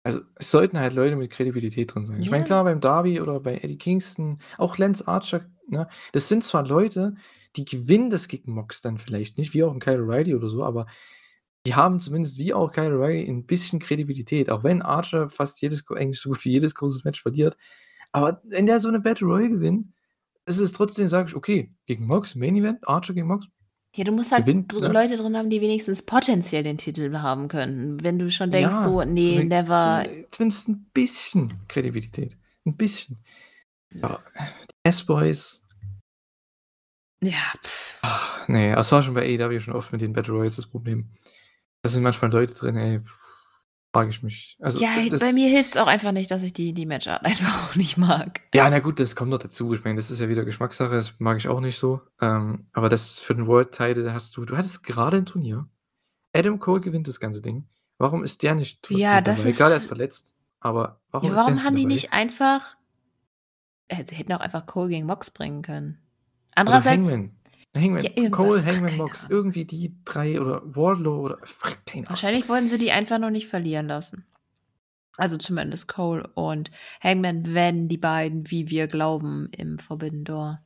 [0.03, 2.21] Also es sollten halt Leute mit Kredibilität drin sein.
[2.21, 2.47] Ich meine, Ja.
[2.47, 7.15] klar, beim Darby oder bei Eddie Kingston, auch Lance Archer, ne, das sind zwar Leute,
[7.57, 10.63] die gewinnen das gegen Mox dann vielleicht nicht, wie auch ein Kyle O'Reilly oder so,
[10.63, 10.85] aber
[11.67, 15.83] die haben zumindest wie auch Kyle O'Reilly ein bisschen Kredibilität, auch wenn Archer fast jedes,
[15.89, 17.57] eigentlich so gut wie jedes großes Match verliert.
[18.11, 19.87] Aber wenn der so eine Battle Royale gewinnt,
[20.45, 23.47] ist es trotzdem, sage ich, okay, gegen Mox, Main Event, Archer gegen Mox,
[23.95, 24.87] Ja, du musst halt Gewinnt, dr- ne?
[24.93, 28.01] Leute drin haben, die wenigstens potenziell den Titel haben können.
[28.03, 30.03] Wenn du schon denkst, so, nee, eine- never.
[30.05, 32.37] So eine, zumindest ein bisschen Kredibilität.
[32.65, 33.17] Ein bisschen.
[34.01, 35.65] Aber die S-Boys,
[37.23, 37.99] Ja, pff.
[38.03, 41.09] ach, nee, das war schon bei AEW schon oft mit den Battle Royals das Problem.
[41.87, 42.99] Da sind manchmal Leute drin, ey.
[43.93, 44.57] Frage ich mich.
[44.59, 47.23] Also, Ja, d bei das mir hilft's auch einfach nicht, dass ich die die Matchart
[47.25, 48.41] einfach auch nicht mag.
[48.53, 49.73] Ja, na gut, das kommt noch dazu.
[49.73, 52.01] Ich meine, das ist ja wieder Geschmackssache, das mag ich auch nicht so.
[52.19, 55.65] Ähm, aber das für den World Title hast du du hattest gerade 'n Turnier.
[56.35, 57.69] Adam Cole gewinnt das ganze Ding.
[57.97, 59.51] Warum ist der nicht Ja, das dabei?
[59.53, 61.85] Klar, der ist ist verletzt, aber warum Ja, ist der warum nicht haben mit die
[61.87, 62.75] nicht einfach
[64.05, 65.97] sie hätten auch einfach Cole gegen Mox bringen können.
[66.51, 67.31] Oder Andererseits Hangman.
[67.75, 69.11] Hangman, ja, Cole, Hangman, Ahnung.
[69.29, 71.37] irgendwie die 3 oder Wardlow oder
[71.85, 72.09] keine Ahnung.
[72.09, 74.25] Wahrscheinlich wollten sie die einfach nur nicht verlieren lassen.
[75.17, 76.69] Also, zumindest Cole und
[77.01, 80.59] Hangman, wenn die beiden, wie wir glauben, im Forbidden Door.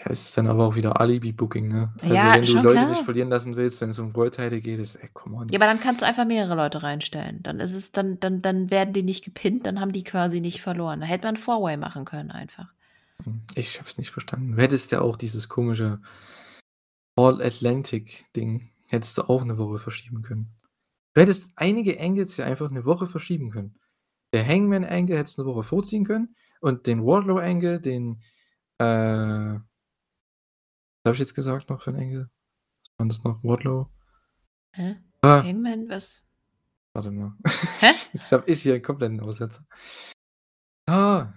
[0.00, 1.92] Ja, es ist dann aber auch wieder Alibi-Booking, ne?
[2.02, 2.88] Also, Ja, wenn du Leute klar.
[2.90, 5.48] nicht verlieren lassen willst, wenn's um World Title geht, ist ey, come on.
[5.48, 7.42] Ja, aber dann kannst du einfach mehrere Leute reinstellen.
[7.42, 10.60] Dann ist es dann dann dann werden die nicht gepinnt, dann haben die quasi nicht
[10.62, 11.00] verloren.
[11.00, 12.72] Da hätte man Four-Way machen können einfach.
[13.24, 14.52] Hm, ich habe es nicht verstanden.
[14.56, 16.00] Du hättest ja auch dieses komische
[17.18, 20.52] All-Atlantic-Ding hättest du auch 'ne Woche verschieben können.
[21.14, 23.78] Du hättest einige Angles ja einfach 'ne Woche verschieben können.
[24.34, 28.22] Der Hangman-Angle hättest 'ne Woche vorziehen können und den Wardlow-Angle, den,
[28.78, 29.58] äh
[31.06, 32.30] was habe ich jetzt gesagt noch für 'n Angle?
[32.98, 33.44] Was war das noch?
[33.44, 33.88] Wardlow?
[34.72, 34.96] Hä?
[35.22, 35.42] Ah.
[35.44, 36.22] Hangman, was?
[36.96, 37.32] Warte mal.
[37.80, 37.92] Hä?
[38.14, 39.66] Jetzt habe ich hier 'n kompletten Aussetzer.
[40.88, 41.32] Ah.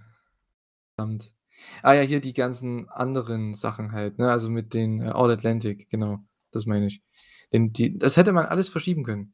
[0.97, 1.31] Verdammt.
[1.83, 4.29] Ah ja, hier die ganzen anderen Sachen halt, ne?
[4.31, 6.19] Also, mit den, äh, All Atlantic, genau,
[6.51, 7.01] das meine ich.
[7.53, 9.33] Denn die das hätte man alles verschieben können.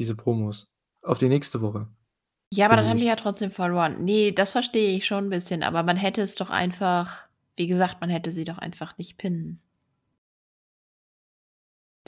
[0.00, 0.66] Diese Promos
[1.02, 1.86] auf die nächste Woche.
[2.52, 3.06] Ja, aber dann Finde haben die ich.
[3.06, 4.04] ja trotzdem verloren.
[4.04, 8.00] Ne, das verstehe ich schon 'n bisschen, aber man hätte es doch einfach wie gesagt,
[8.00, 9.60] man hätte sie doch einfach nicht pinnen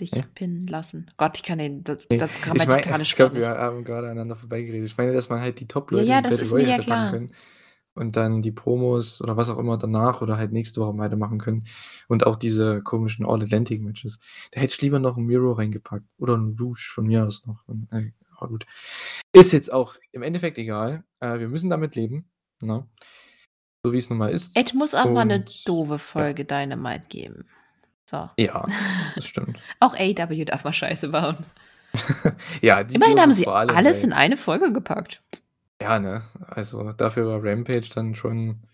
[0.01, 0.25] dich Hä?
[0.35, 1.11] pinnen lassen.
[1.17, 4.37] Gott, ich kann den das das ich grammatikalisch ich gar glaube, wir haben gerade aneinander
[4.37, 4.87] vorbeigeredet.
[4.87, 7.07] Ich meine, dass man halt die Ja, Top-Leute ja, in das ist mir ja klar.
[7.07, 7.33] können
[7.95, 11.65] und dann die Promos oder was auch immer danach oder halt nächste Woche weitermachen können
[12.09, 14.19] und auch diese komischen All-Atlantic-Matches.
[14.53, 17.67] Da hätte ich lieber noch 'n Miro reingepackt oder 'n Rouge von mir aus noch
[17.69, 18.67] und, äh, aber gut.
[19.33, 21.05] Ist jetzt auch im Endeffekt egal.
[21.21, 22.31] Äh, wir müssen damit leben,
[22.61, 22.87] ne?
[23.85, 25.99] So wie's nun mal ist Es muss auch mal 'ne und doofe ja.
[25.99, 27.47] Folge Dynamite geben.
[28.11, 28.31] So.
[28.39, 28.67] Ja,
[29.17, 29.61] das stimmt.
[29.81, 31.39] Auch AEW darf mal Scheiße bauen.
[32.63, 35.23] Ja, die Immerhin haben es sie vor allem, alles in eine Folge gepackt.
[35.81, 36.23] Ja, ne?
[36.47, 38.69] Also, dafür war Rampage dann schon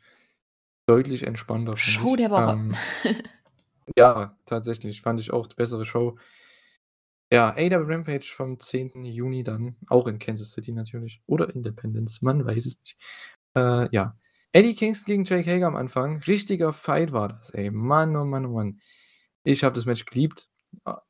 [0.87, 2.21] deutlich entspannter, Show ich.
[2.21, 2.53] der Woche.
[2.53, 2.75] Ähm,
[3.97, 6.17] ja, tatsächlich, fand ich auch die bessere Show.
[7.31, 9.05] Ja, AEW Rampage vom 10.
[9.05, 12.97] Juni dann, auch in Kansas City natürlich oder Independence, man weiß es nicht.
[13.55, 14.17] Äh, ja.
[14.53, 16.23] Eddie Kingston gegen Jake Hager am Anfang.
[16.27, 17.71] Richtiger Fight war das, ey.
[17.71, 18.81] Mann, oh Mann, oh Mann.
[19.45, 20.49] Ich habe das Match geliebt.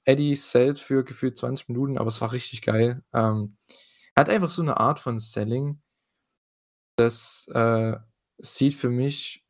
[0.04, 3.02] Eddie sellt für gefühlt 20 Minuten, aber es war richtig geil.
[3.12, 3.56] Ähm,
[4.18, 5.80] er hat einfach so 'ne Art von Selling
[6.98, 7.96] das, äh,
[8.38, 9.44] sieht für mich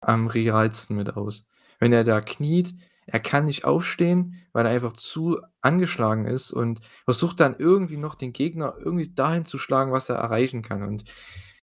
[0.00, 1.44] am realsten mit aus.
[1.80, 2.74] Wenn er da kniet,
[3.06, 8.14] er kann nicht aufstehen, weil er einfach zu angeschlagen ist und versucht dann irgendwie noch
[8.16, 10.82] den Gegner irgendwie dahin zu schlagen, was er erreichen kann.
[10.82, 11.04] Und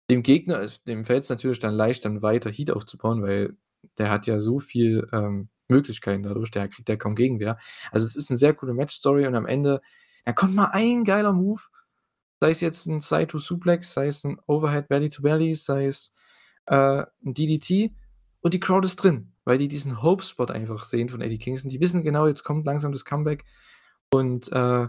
[0.10, 3.58] dem Gegner dem fällt's natürlich dann leicht, dann weiter Heat aufzubauen, weil
[4.00, 7.58] der hat ja so viel, ähm, Möglichkeiten dadurch, der kriegt ja kaum Gegenwehr.
[7.91, 9.82] Also, es ist 'ne sehr coole Matchstory und am Ende
[10.26, 11.62] da kommt mal ein geiler Move,
[12.42, 16.14] sei es jetzt 'n Saito Suplex, sei es 'n Overhead Belly to Belly, sei es,
[16.68, 17.94] äh, 'n DDT
[18.41, 21.70] und die Crowd ist drin, weil die diesen Hope Spot einfach sehen von Eddie Kingston.
[21.72, 23.45] Die wissen genau, jetzt kommt langsam das Comeback
[24.14, 24.88] und, äh,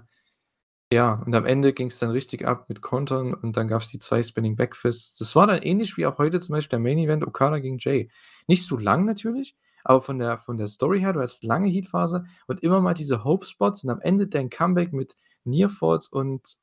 [0.93, 4.23] ja, und am Ende ging's dann richtig ab mit Kontern und dann gab's die 2
[4.25, 5.19] Spinning Backfists.
[5.19, 8.11] Das war dann ähnlich wie auch heute zum Beispiel der Main Event Okada gegen Jay.
[8.49, 12.25] Nicht so lang natürlich, aber von der von der Story her, du hattest lange Heatphase
[12.49, 16.59] und immer mal diese Hope Spots und am Ende dein Comeback mit Near Falls und,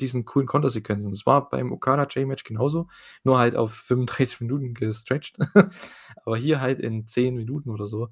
[0.00, 1.10] diesen coolen Kontersequenzen.
[1.12, 2.88] Das war beim Okada-Jay-Match genauso,
[3.24, 5.38] nur halt auf 35 Minuten gestretcht.
[6.24, 8.08] Aber hier halt in 10 Minuten oder so.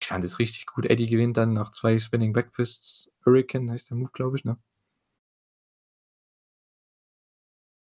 [0.00, 0.86] Ich fand es richtig gut.
[0.86, 3.10] Eddie gewinnt dann nach 2 Spinning Backfists.
[3.24, 4.58] Hurricane heißt der Move, glaube ich, ne?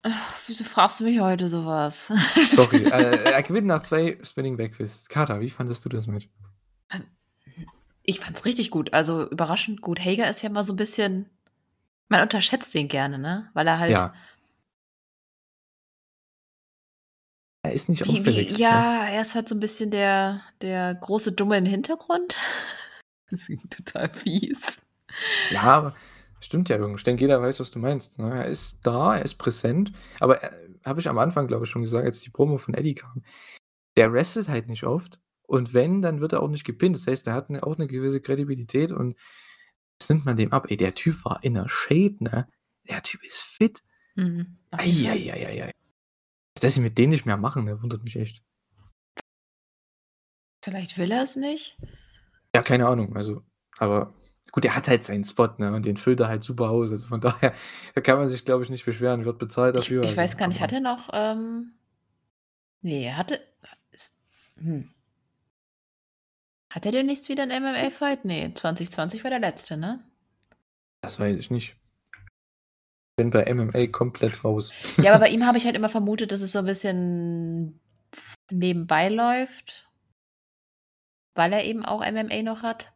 [0.04, 2.08] Ach, wieso fragst du mich heute so was?
[2.52, 5.10] Sorry, äh, er gewinnt nach 2 Spinning Backfists.
[5.10, 6.30] Carter, wie fandest du das Match?
[6.92, 7.04] Ähm,
[8.04, 10.00] ich fand's richtig gut, also überraschend gut.
[10.00, 11.30] Hager ist ja immer so 'n bisschen
[12.10, 13.50] man unterschätzt den gerne, ne?
[13.54, 14.14] Weil er halt Ja.
[17.66, 18.86] Er ist nicht auffällig, wie ne?
[18.86, 22.38] ja, er ist halt so 'n bisschen der der große Dumme im Hintergrund.
[23.70, 24.80] Total fies.
[25.50, 25.96] Ja, aber
[26.40, 26.98] stimmt ja irgendwo.
[26.98, 28.32] Ich denke, jeder weiß, was du meinst, ne?
[28.34, 30.52] Er ist da, er ist präsent, aber, äh,
[30.86, 33.24] habe ich am Anfang, glaube ich, schon gesagt, als die Promo von Eddie kam.
[33.98, 36.96] Der wrestelt halt nicht oft und wenn, dann wird er auch nicht gepinnt.
[36.98, 39.16] Das heißt, er hat 'ne auch 'ne gewisse Kredibilität und
[40.00, 40.68] das nimmt man dem ab.
[40.70, 42.48] Ey, der Typ war in 'ner Shape, ne?
[42.88, 43.84] Der Typ ist fit.
[44.16, 45.18] Mhm, auf Ei, jeden Fall.
[45.18, 45.72] ei, ei, ei, ei.
[46.62, 48.44] Dass sie mit dem nicht mehr machen, ne, wundert mich echt.
[50.62, 51.78] Vielleicht will er's nicht?
[52.56, 53.44] Ja, keine Ahnung, also
[53.78, 54.14] aber
[54.52, 56.92] Gut, er hat halt seinen Spot, ne, und den füllt er halt super aus.
[56.92, 57.54] Also, von daher,
[57.96, 60.38] da kann man sich, glaube ich, nicht beschweren, wird bezahlt Ich dafür, ich also weiß
[60.38, 61.74] gar nicht, hat er noch, ähm
[62.82, 63.40] ne, er hatte
[63.92, 64.22] ist
[64.58, 64.90] hm.
[66.70, 68.26] Hat er demnächst wieder 'n MMA-Fight?
[68.26, 70.00] Ne, 2020 war der letzte, ne?
[71.02, 71.76] Das weiß ich nicht.
[73.18, 74.72] Bin bei MMA komplett raus.
[74.98, 77.80] Ja, aber bei ihm habe ich halt immer vermutet, dass es so 'n bisschen
[78.52, 79.90] nebenbei läuft
[81.40, 82.92] weil er eben auch MMA noch hat.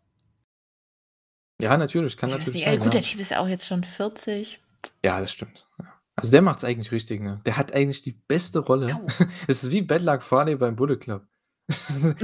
[1.61, 2.67] Ja, natürlich, kann Ich natürlich nicht.
[2.67, 2.99] Ey, sein, gut, ja.
[2.99, 4.59] der Typ ist ja auch jetzt schon 40.
[5.05, 5.85] Ja, das stimmt, ja.
[6.17, 7.41] Also, der macht's eigentlich richtig, ne?
[7.45, 8.99] Der hat eigentlich die beste Rolle.
[9.47, 11.25] Es ist wie Bad Luck Fale beim Bullet Club.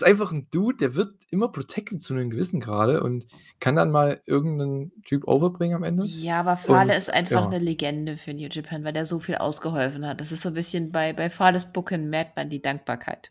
[0.00, 3.26] Ist einfach 'n Dude, der wird immer protected zu 'nem gewissen Grade und
[3.58, 6.08] kann dann mal irgend 'nen Typ overbringen am Ende.
[6.10, 7.48] Ja, aber Fale Und ist einfach ja.
[7.48, 10.20] 'ne Legende für New Japan, weil der so viel ausgeholfen hat.
[10.20, 13.30] Das ist so 'n bisschen bei bei Fales Booking merkt man die Dankbarkeit.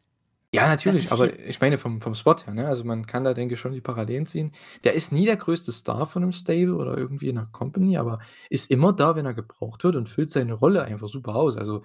[0.53, 2.67] Ja, natürlich, aber ich meine vom vom Spot her, ne?
[2.67, 4.53] Also, man kann da, denke ich, schon die Parallelen ziehen.
[4.85, 8.19] Der ist nie der größte Star von 'nem Stable oder irgendwie 'ner Company, aber
[8.49, 11.57] ist immer da, wenn er gebraucht wird und füllt seine Rolle einfach super aus.
[11.57, 11.83] Also,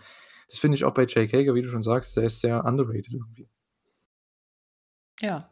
[0.49, 3.13] das finde ich auch bei Jake Hager, wie du schon sagst, der ist sehr underrated
[3.13, 3.49] irgendwie.
[5.23, 5.49] Ja.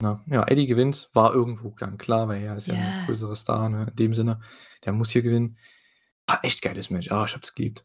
[0.00, 3.04] Ja, ja, Eddie gewinnt, war irgendwo dann klar, weil er ist ja Ja.
[3.06, 4.40] größerer Star, ne, in dem Sinne.
[4.84, 5.58] Der muss hier gewinnen.
[6.28, 7.10] War echt geiles Match.
[7.10, 7.84] Ah, ich habe es geliebt.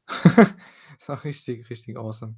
[0.99, 2.35] Das war richtig, richtig awesome.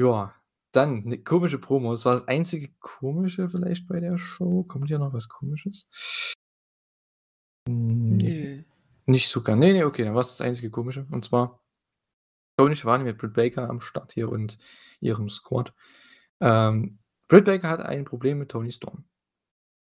[0.00, 0.34] Ja,
[0.72, 1.92] dann 'ne komische Promo.
[1.92, 4.64] Das war das einzige Komische vielleicht bei der Show.
[4.64, 5.86] Kommt hier noch was Komisches?
[7.68, 8.62] Ne, Nö.
[9.06, 9.56] nicht sogar.
[9.56, 11.06] Ne, ne, okay, dann war's das einzige Komische.
[11.10, 11.60] Und zwar
[12.58, 14.58] Tony Schiavone mit Britt Baker am Start hier und
[15.00, 15.74] ihrem Squad.
[16.40, 16.98] Ähm,
[17.30, 19.04] Britt Baker hat ein Problem mit Toni Storm,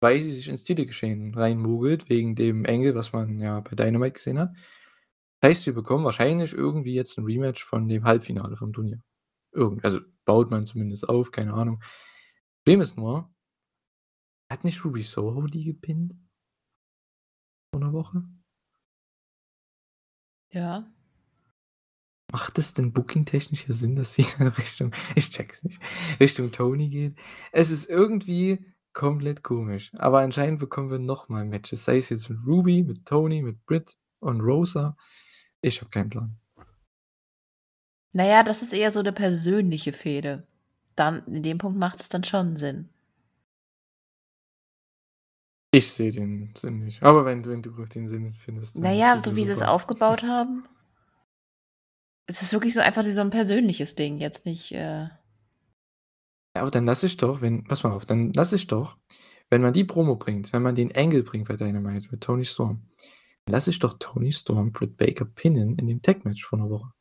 [0.01, 4.39] weil sie sich ins Titelgeschehen reinmogelt wegen dem Angle, was man ja bei Dynamite gesehen
[4.39, 4.55] hat.
[5.45, 9.01] Heißt, wir bekommen wahrscheinlich irgendwie jetzt 'n Rematch von dem Halbfinale vom Turnier.
[9.53, 11.81] Irgend also, baut man zumindest auf, keine Ahnung.
[12.65, 13.31] Problem ist nur
[14.51, 16.15] hat nicht Ruby Soho die gepinnt?
[17.75, 18.23] Vor 'ner Woche?
[20.53, 20.89] Ja.
[22.39, 25.81] Macht es denn bookingtechnisch hier Sinn, dass sie in Richtung ich checke es nicht,
[26.21, 27.17] Richtung Toni geht?
[27.51, 32.31] Es ist irgendwie komplett komisch, aber anscheinend bekommen wir noch mal Matches, sei es jetzt
[32.31, 34.97] mit Ruby, mit Toni, mit Britt und Rosa.
[35.63, 36.39] Ich habe keinen Plan.
[38.13, 40.47] Na ja, das ist eher so 'ne persönliche Fehde.
[40.97, 42.89] Dann in dem Punkt macht es dann schon Sinn.
[45.71, 47.03] Ich sehe den Sinn nicht.
[47.03, 49.45] Aber wenn du wenn du den Sinn findest, dann Na ist ja, das so wie
[49.45, 49.71] sie's super.
[49.71, 50.65] aufgebaut haben.
[52.31, 55.09] Es ist wirklich so einfach so 'n persönliches Ding, jetzt nicht, äh
[56.57, 58.97] Ja, aber dann lass ich doch, wenn pass mal auf, dann lass ich doch,
[59.51, 62.83] wenn man die Promo bringt, wenn man den Angle bringt bei Dynamite mit Toni Storm,
[63.49, 66.93] lasse ich doch Toni Storm Britt Baker pinnen in dem Tag-Match vor 'ner Woche.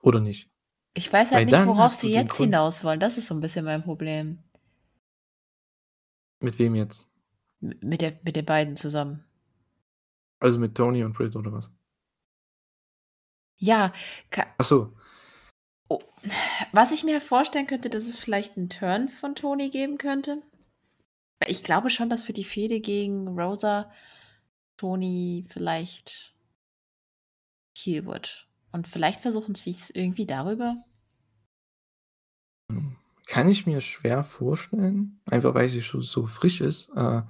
[0.00, 0.50] Oder nicht?
[0.96, 3.00] Ich weiß Weil halt nicht, dann worauf sie jetzt Grund hinaus wollen.
[3.00, 4.38] Das ist so 'n bisschen mein Problem.
[6.42, 7.06] Mit wem jetzt?
[7.80, 9.24] Mit der mit den beiden zusammen.
[10.42, 11.72] Also, mit Toni und Britt oder was?
[13.62, 13.92] Ja,
[14.58, 14.92] Ach so.
[15.88, 16.00] Oh,
[16.72, 20.42] was ich mir vorstellen könnte, dass es vielleicht 'n Turn von Toni geben könnte.
[21.46, 23.92] Ich glaube schon, dass für die Fehde gegen Rosa
[24.78, 26.34] Toni vielleicht
[27.76, 28.48] heel wird.
[28.72, 30.84] Und vielleicht versuchen sie's irgendwie darüber?
[32.68, 37.22] Hm, kann ich mir schwer vorstellen, einfach weil sie so so frisch ist, äh,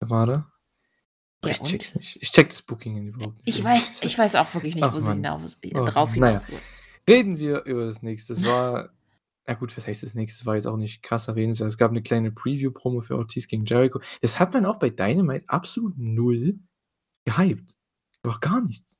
[0.00, 0.46] grade.
[1.44, 2.18] Ja, ich es nicht.
[2.20, 4.98] Ich checke das Booking überhaupt nicht Ich weiß ich weiß auch wirklich nicht, Ach wo
[4.98, 5.16] sie Mann.
[5.18, 6.18] hinaus äh, Ach drauf Mann.
[6.20, 6.62] Na ja, hinaus wollen.
[7.08, 8.32] reden wir über das Nächste.
[8.34, 8.90] Es war
[9.46, 10.40] ja gut, was heißt das Nächste?
[10.42, 11.68] Es war jetzt auch nicht krass erwähnenswert.
[11.70, 14.00] Es gab 'ne kleine Preview-Promo für Ortiz gegen Jericho.
[14.20, 16.58] Das hat man auch bei Dynamite absolut null
[17.24, 17.76] gehypt.
[18.24, 18.98] Auch gar nichts.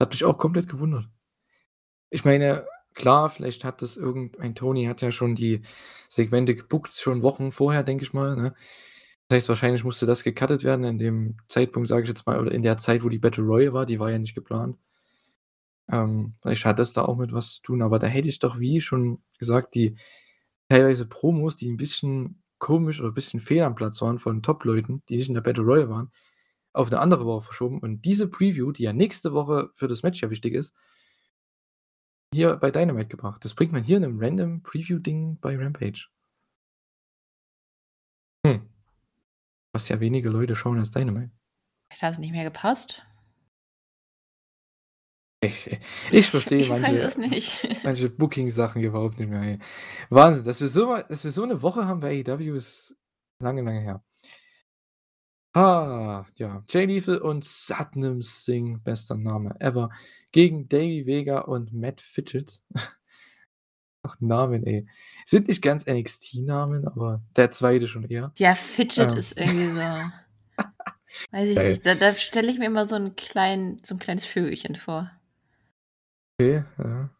[0.00, 1.08] Hat mich auch komplett gewundert.
[2.10, 5.62] Ich meine, klar, vielleicht hat das irgendein Toni hat ja schon die
[6.08, 8.54] Segmente gebookt, schon Wochen vorher, denke ich mal, ne?
[9.30, 12.50] Das heißt, wahrscheinlich musste das gecuttet werden in dem Zeitpunkt, sage ich jetzt mal, oder
[12.50, 14.76] in der Zeit, wo die Battle Royal war, die war ja nicht geplant.
[15.88, 18.58] Ähm, vielleicht hat das da auch mit was zu tun, aber da hätte ich doch,
[18.60, 19.96] wie schon gesagt, die
[20.68, 25.16] teilweise Promos, die 'n bisschen komisch oder bisschen fehl am Platz waren von Top-Leuten, die
[25.16, 26.10] nicht in der Battle Royal waren,
[26.72, 30.22] auf 'ne andere Woche verschoben und diese Preview, die ja nächste Woche für das Match
[30.22, 30.70] ja wichtig ist
[32.34, 33.44] hier bei Dynamite gebracht.
[33.44, 36.06] Das bringt man hier in 'nem random Preview-Ding bei Rampage.
[38.46, 38.70] Hm.
[39.74, 41.30] Was ja wenige Leute schauen als Dynamite.
[41.88, 43.06] Vielleicht hat's nicht mehr gepasst?
[45.42, 45.78] Ich
[46.10, 47.66] ich verstehe Ich manche es nicht.
[47.84, 49.58] manche Booking-Sachen überhaupt nicht mehr, ey.
[50.10, 52.94] Wahnsinn, dass wir so dass wir so 'ne Woche haben bei AEW ist
[53.40, 54.02] lange, lange her.
[55.54, 59.90] Ah, ja, Jay Lethal und Satnam Singh, bester Name ever,
[60.30, 62.62] gegen Davey Vega und Matt Fidget.
[64.04, 64.86] Ach, Namen, ey.
[65.26, 68.32] Sind nicht ganz NXT-Namen, aber der zweite schon eher.
[68.38, 69.18] Ja, Fidget Ähm.
[69.18, 69.80] ist irgendwie so
[71.32, 71.70] weiß ich Geil.
[71.70, 71.86] nicht.
[71.86, 75.10] Da da stelle ich mir immer so 'n kleinen so 'n kleines Vögelchen vor.
[76.40, 77.10] Okay, ja.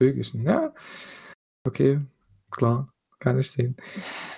[0.00, 0.72] Vögelchen, ja.
[1.66, 2.00] Okay,
[2.50, 2.88] klar,
[3.20, 3.76] kann ich sehen.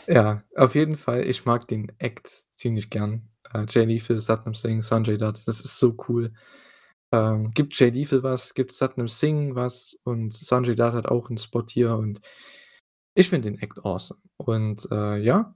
[0.08, 3.28] Ja, auf jeden Fall, ich mag den Act ziemlich gern.
[3.54, 6.32] Äh, Jay Lethal, Satnam Singh, Sanjay Dutt, das ist so cool.
[7.12, 11.38] Ähm, gibt Jay Lethal was, gibt Satnam Singh was und Sanjay Dutt hat auch 'n
[11.38, 12.20] Spot hier und
[13.14, 14.20] ich finde den Act awesome.
[14.38, 15.54] Und, äh, ja,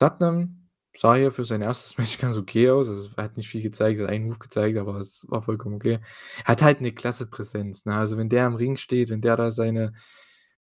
[0.00, 1.98] Satnam sah hier für sein 1.
[1.98, 2.88] Match ganz okay aus.
[2.90, 6.00] Also, er hat nicht viel gezeigt, hat einen Move gezeigt, aber es war vollkommen okay.
[6.44, 7.96] Hat halt 'ne klasse Präsenz, ne?
[7.96, 9.94] Also, wenn der im Ring steht, wenn der da seine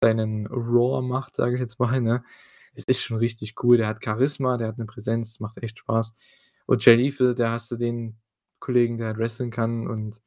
[0.04, 2.24] seinen Roar macht, sage ich jetzt mal, ne?
[2.76, 3.78] Es ist schon richtig cool.
[3.78, 6.14] Der hat Charisma, der hat 'ne Präsenz, macht echt Spaß.
[6.68, 8.18] Und Jay Lethal, da hast du den
[8.60, 10.22] Kollegen, der halt wresteln kann und,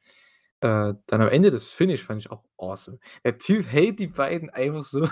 [0.61, 2.99] äh, dann am Ende das Finish fand ich auch awesome.
[3.25, 5.07] Der Typ hält die beiden einfach so,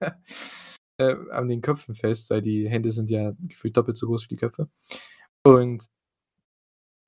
[0.98, 4.28] äh, an den Köpfen fest, weil die Hände sind ja gefühlt doppelt so groß wie
[4.28, 4.68] die Köpfe.
[5.44, 5.86] Und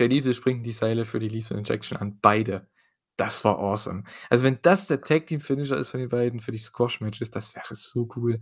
[0.01, 2.69] Jay Lethal springt die Seile für die Lethal Injection an beide.
[3.17, 4.05] Das war awesome.
[4.31, 7.31] Also, wenn das der Tag Team Finisher ist von den beiden für die Squash Matches,
[7.33, 8.41] das wäre so cool.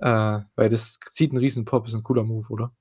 [0.00, 2.72] Äh, weil das zieht 'n riesen Pop, ist 'n cooler Move, oder?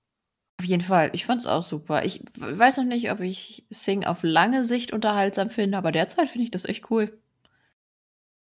[0.62, 2.06] Auf jeden Fall, ich fand's auch super.
[2.06, 6.44] Ich weiß noch nicht, ob ich Singh auf lange Sicht unterhaltsam finde, aber derzeit finde
[6.46, 7.18] ich das echt cool.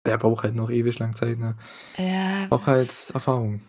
[0.04, 1.56] Der braucht halt noch ewig lang Zeit, ne?
[1.98, 2.46] Ja.
[2.46, 3.60] Braucht halt Erfahrung.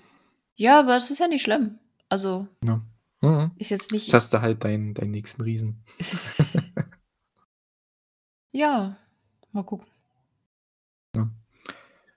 [0.56, 1.80] Ja, aber es ist ja nicht schlimm.
[2.10, 2.80] Also Ja.
[3.22, 3.54] Mhm.
[3.58, 5.84] ist jetzt Jetzt nicht hast du halt deinen deinen nächsten Riesen.
[8.52, 8.98] Ja,
[9.52, 9.88] mal gucken.
[11.16, 11.28] Ja.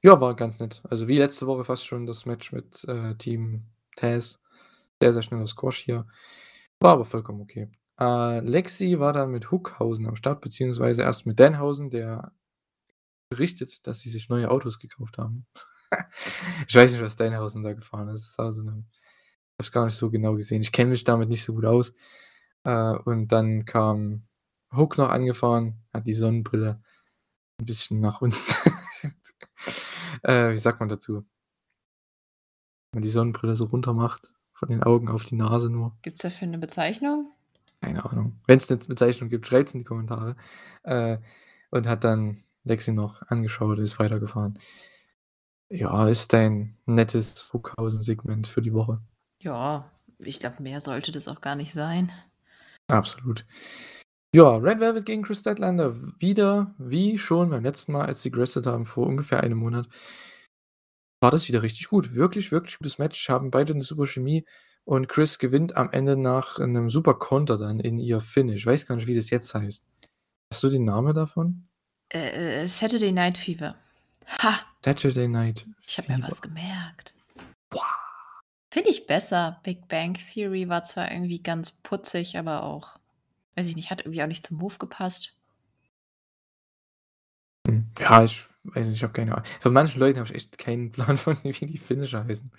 [0.02, 0.80] Ja, war ganz nett.
[0.88, 3.64] Also, wie letzte Woche fast schon das Match mit, äh, Team
[3.96, 4.42] Taz.
[5.02, 6.06] Sehr, sehr schneller Squash hier.
[6.80, 7.70] War aber vollkommen okay.
[7.98, 12.32] Äh, Lexi war dann mit Hookhausen am Start, beziehungsweise erst mit Danhausen, der
[13.30, 15.46] berichtet, dass sie sich neue Autos gekauft haben.
[16.68, 18.22] Ich weiß nicht, was Danhausen da gefahren ist.
[18.24, 18.84] Es ich habe
[19.58, 20.62] es gar nicht so genau gesehen.
[20.62, 21.92] Ich kenne mich damit nicht so gut aus.
[22.64, 24.26] Äh, und dann kam
[24.74, 26.80] Hook noch angefahren, hat die Sonnenbrille
[27.60, 28.36] 'n bisschen nach unten
[30.22, 31.24] äh, wie sagt man dazu?
[32.92, 35.96] Wenn man die Sonnenbrille so runter macht, von den Augen auf die Nase nur.
[36.02, 37.32] Gibt's dafür 'ne Bezeichnung?
[37.82, 38.38] Keine Ahnung.
[38.46, 40.36] Wenn's 'ne Bezeichnung gibt, schreibt's in die Kommentare.
[40.84, 41.18] Äh,
[41.70, 44.58] und hat dann Lexi noch angeschaut, ist weitergefahren.
[45.72, 49.00] Ja, ist ein nettes Hookhausen-Segment für die Woche.
[49.42, 52.12] Ja, ich glaube, mehr sollte das auch gar nicht sein.
[52.88, 53.46] Absolut.
[54.34, 55.96] Ja, Red Velvet gegen Chris Statlander.
[56.20, 59.88] Wieder wie schon beim letzten Mal, als sie gewrestelt haben vor ungefähr einem Monat
[61.20, 62.14] war das wieder richtig gut.
[62.14, 64.44] Wirklich, wirklich gutes Match, haben beide 'ne super Chemie
[64.84, 68.66] und Chris gewinnt am Ende nach 'nem super Konter dann in ihr Finish.
[68.66, 69.86] Weiß gar nicht, wie das jetzt heißt.
[70.52, 71.68] Hast du den Namen davon?
[72.12, 73.76] Äh, äh, Saturday Night Fever.
[74.42, 74.60] Ha!
[74.84, 77.14] Saturday Night Ich habe mir was gemerkt.
[77.70, 77.84] Boah.
[78.72, 79.60] Finde ich besser.
[79.64, 82.98] Big Bang Theory war zwar irgendwie ganz putzig, aber auch
[83.56, 85.34] weiß ich nicht, hat irgendwie auch nicht zum Move gepasst.
[87.70, 89.46] Hm, ja, ich weiß nicht, ich habe keine Ahnung.
[89.60, 92.50] Von manchen Leuten habe ich echt keinen Plan von, wie die Finisher heißen.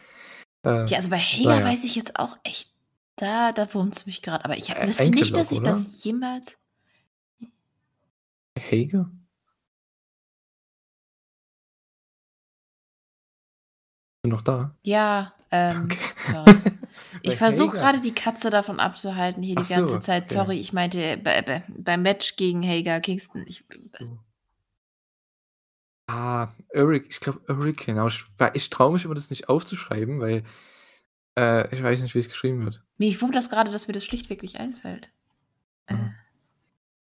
[0.64, 1.66] Äh, Ja, also bei Hager na ja.
[1.66, 2.72] weiß ich jetzt auch echt
[3.18, 5.72] da da wurmt's mich grad, aber ich habe Ä wüsste nicht, dass ich oder?
[5.72, 6.58] das jemals
[8.58, 9.12] Hager?
[14.24, 14.76] Bist du noch da?
[14.84, 16.00] Ja, ähm, Okay.
[16.32, 16.58] sorry.
[17.24, 20.26] Ich versuche Hager grade die Katze davon abzuhalten hier die ganze so, Zeit.
[20.26, 20.34] okay.
[20.34, 23.46] Sorry, ich meinte bei bei beim Match gegen Hager Kingston.
[23.48, 23.64] Ich
[24.00, 24.18] So.
[26.14, 30.44] Ah, Hurri ich glaube Hurricane, aber ich ich traue mich immer, das nicht aufzuschreiben, weil,
[31.38, 32.82] äh, ich weiß nicht, wie es geschrieben wird.
[32.98, 35.10] Mich wundert das grade, dass mir das schlichtweg nicht einfällt.
[35.88, 36.12] Äh, Ja.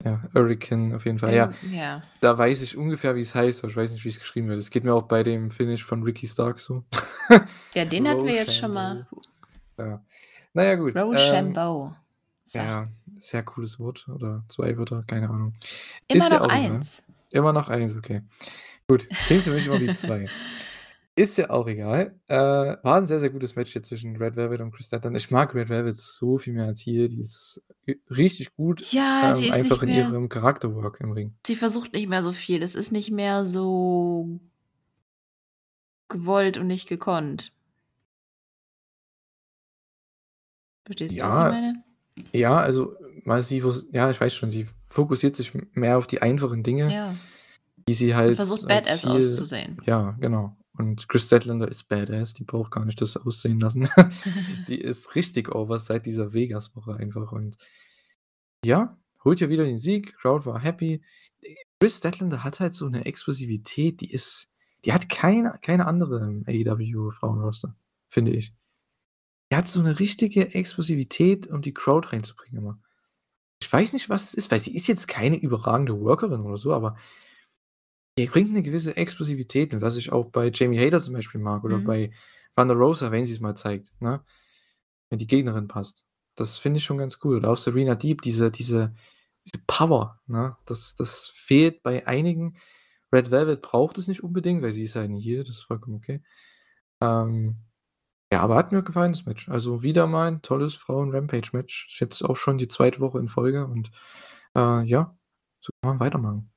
[0.04, 1.34] Ja, Hurricane auf jeden Fall.
[1.34, 2.02] Ja, ähm, ja.
[2.22, 4.60] da weiß ich ungefähr, wie es heißt, aber ich weiß nicht, wie es geschrieben wird.
[4.60, 6.84] Es geht mir auch bei dem Finish von Ricky Starks so.
[7.74, 9.08] Ja, den hatten wir jetzt schon mal.
[9.80, 10.04] Ja.
[10.54, 10.96] Na ja, gut.
[10.96, 11.96] Ähm, Rochambeau.
[12.44, 12.60] So.
[12.60, 15.56] ja, sehr cooles Wort oder 2 Wörter, keine Ahnung.
[16.08, 16.72] Immer Ist ja noch auch egal.
[16.76, 17.04] 1.
[17.32, 18.22] Immer noch 1, okay.
[18.90, 20.32] Gut, klingt für mich immer wie 2.
[21.16, 22.20] Ist ja auch egal.
[22.28, 25.18] Äh, war 'n sehr, sehr gutes Match jetzt zwischen Red Velvet und Chris Statlander.
[25.18, 27.08] Ich mag Red Velvet so viel mehr als hier.
[27.08, 31.12] Die ist ri richtig gut, Ja, ähm, sie ist einfach in mehr ihrem Charakterwork im
[31.14, 31.36] Ring.
[31.48, 32.62] sie versucht nicht mehr so viel.
[32.64, 34.40] Es ist nicht mehr so
[36.12, 37.52] gewollt und nicht gekonnt.
[40.86, 41.50] Verstehst du, was ich Ja.
[41.50, 41.84] meine?
[42.34, 42.96] Ja, also,
[43.42, 47.14] sie ja, ich weiß schon, sie fokussiert sich mehr auf die einfachen Dinge, Ja.
[47.88, 49.78] Die sie Und halt versucht als badass Ziel auszusehen.
[49.86, 50.58] ja, genau.
[50.78, 53.88] Und Chris Statlander ist badass, die braucht gar nicht das aussehen lassen.
[54.68, 57.58] Die ist richtig over seit dieser Vegas-Woche einfach und
[58.64, 60.16] ja, holt ja wieder den Sieg.
[60.18, 61.04] Crowd war happy.
[61.80, 64.50] Kris Statlander hat halt so 'ne Explosivität, die ist
[64.86, 67.76] die hat keine keine andere im AEW-Frauenroster,
[68.10, 68.54] finde ich.
[69.52, 72.80] Er hat so 'ne richtige Explosivität, um die Crowd reinzubringen immer.
[73.62, 76.74] Ich weiß nicht, was es ist, weil sie ist jetzt keine überragende Workerin oder so,
[76.74, 76.98] aber
[78.20, 81.64] die bringt 'ne gewisse Explosivität mit, was ich auch bei Jamie Hayter zum Beispiel mag
[81.66, 81.86] oder Mhm.
[81.86, 82.12] bei
[82.58, 84.24] Thunder Rosa, wenn sie's mal zeigt, ne?
[85.10, 86.06] Wenn die Gegnerin passt.
[86.36, 87.38] Das finde ich schon ganz cool.
[87.38, 88.94] Oder auch Serena Deeb, diese diese
[89.48, 90.58] diese Power, ne?
[90.66, 92.58] Das das fehlt bei einigen.
[93.14, 95.98] Red Velvet braucht es nicht unbedingt, weil sie ist halt 'n Heel, das ist vollkommen
[95.98, 96.24] okay.
[97.02, 97.58] Ähm,
[98.34, 99.50] ja, aber hat mir gefallen, das Match.
[99.50, 101.90] Also, wieder mal 'n tolles Frauen-Rampage-Match.
[101.92, 103.02] Ist jetzt auch schon die 2.
[103.02, 103.92] Woche in Folge und,
[104.56, 105.18] äh, ja,
[105.62, 106.52] so kann man weitermachen.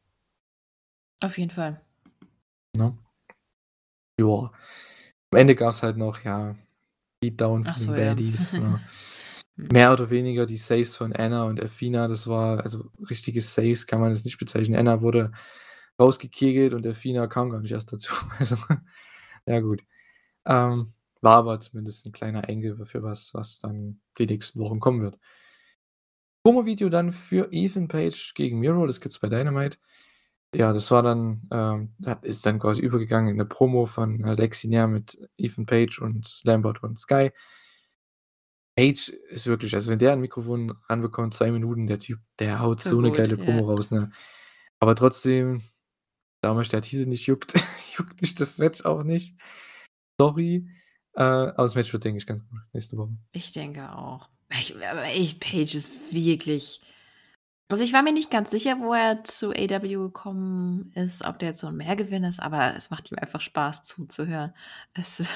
[1.20, 1.80] Auf jeden Fall.
[2.76, 2.96] Ne?
[4.20, 4.52] Ja.
[5.30, 6.56] Am Ende gab's halt noch, ja,
[7.20, 8.10] Beatdown von so, den ja.
[8.14, 8.80] Baddies, ne?
[9.56, 9.68] Hm.
[9.72, 14.00] Mehr oder weniger die Saves von Anna und Athena, das war also, richtige Saves kann
[14.00, 14.78] man das nicht bezeichnen.
[14.78, 15.32] Anna wurde
[16.00, 18.14] rausgekegelt und Athena kam gar nicht erst dazu.
[18.38, 18.56] Also,
[19.46, 19.82] ja gut.
[20.46, 20.92] Ähm,
[21.22, 25.18] war aber zumindest 'n kleiner Eingriff für was, was dann die nächsten Wochen kommen wird.
[26.46, 29.78] Promo-Video dann für Ethan Page gegen Miro, das gibt's bei Dynamite.
[30.54, 34.86] Ja, das war dann, ähm ist dann quasi übergegangen in 'ne Promo von, Lexi Nair
[34.88, 37.30] mit Ethan Page und Lambert und Sky.
[38.78, 42.80] Page ist wirklich also, wenn der 'n Mikrofon ranbekommt, 2 Minuten, der Typ, der haut
[42.80, 43.36] So so 'ne gut, geile.
[43.36, 44.10] Promo raus, ne?
[44.78, 45.62] Aber trotzdem,
[46.42, 47.54] da mich der Titel nicht juckt,
[47.98, 49.36] juckt mich das Match auch nicht.
[50.20, 50.68] Sorry,
[51.14, 53.12] äh, aber das Match wird, denke ich, ganz gut nächste Woche.
[53.34, 54.28] Ich denke auch.
[54.50, 56.80] Ich aber echt, Page ist wirklich
[57.70, 61.48] also, ich war mir nicht ganz sicher, wo er zu AEW gekommen ist, ob der
[61.50, 64.54] jetzt so 'n Mehrgewinn ist, aber es macht ihm einfach Spaß zuzuhören.
[64.94, 65.34] Es ist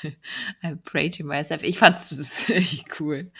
[0.62, 1.62] I'm praying to myself.
[1.64, 3.32] Ich fand's s echt cool.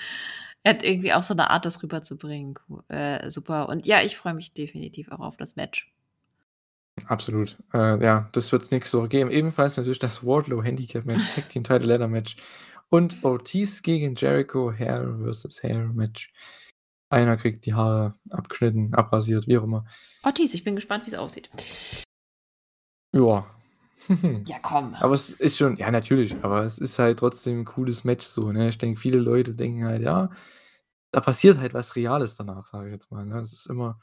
[0.64, 3.68] Er hat irgendwie auch so 'ne Art, das rüberzubringen, co äh, super.
[3.70, 5.90] Und ja, ich freue mich definitiv auch auf das Match.
[7.08, 7.56] Absolut.
[7.72, 9.30] Äh, ja, das wird's nächste Woche geben.
[9.30, 12.36] Ebenfalls natürlich das Wardlow Handicap-Match, Tag Team Title Ladder Match
[12.90, 16.32] und Ortiz gegen Jericho Hair versus Hair Match.
[17.12, 19.84] Einer kriegt die Haare abgeschnitten, abrasiert, wie auch immer.
[20.22, 21.50] Ortiz, ich bin gespannt, wie's aussieht.
[23.14, 23.44] Ja.
[24.48, 24.94] Ja, komm.
[24.96, 28.50] Aber es ist schon ja, natürlich, aber es ist halt trotzdem 'n cooles Match so,
[28.50, 28.68] ne?
[28.68, 30.30] Ich denke, viele Leute denken halt: „Ja,
[31.12, 33.34] da passiert halt was Reales danach“, sage ich jetzt mal, ne?
[33.40, 34.00] Das ist immer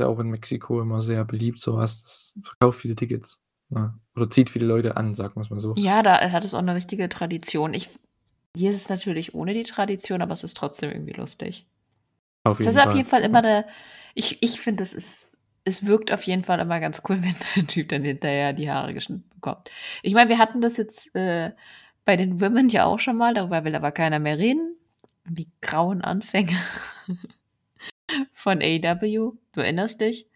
[0.00, 2.02] ja auch in Mexiko immer sehr beliebt so was.
[2.02, 3.40] Das verkauft viele Tickets,
[3.70, 3.98] ne?
[4.16, 5.74] Oder zieht viele Leute an, sagen wir's mal so.
[5.76, 7.74] Ja, da hat es auch 'ne richtige Tradition.
[7.74, 7.90] Ich
[8.56, 11.66] hier ist es natürlich ohne die Tradition, aber es ist trotzdem irgendwie lustig.
[12.50, 13.64] Auf Es jeden ist auf jeden Fall immer 'ne
[14.14, 15.28] ich ich finde, es ist
[15.64, 18.94] es wirkt auf jeden Fall immer ganz cool, wenn der Typ dann hinterher die Haare
[18.94, 19.70] geschnitten bekommt.
[20.02, 21.52] Ich meine, wir hatten das jetzt, äh,
[22.04, 24.76] bei den Women ja auch schon mal, darüber will aber keiner mehr reden.
[25.26, 26.56] Die grauen Anfänge
[28.32, 29.34] von AEW.
[29.52, 30.26] Du erinnerst dich?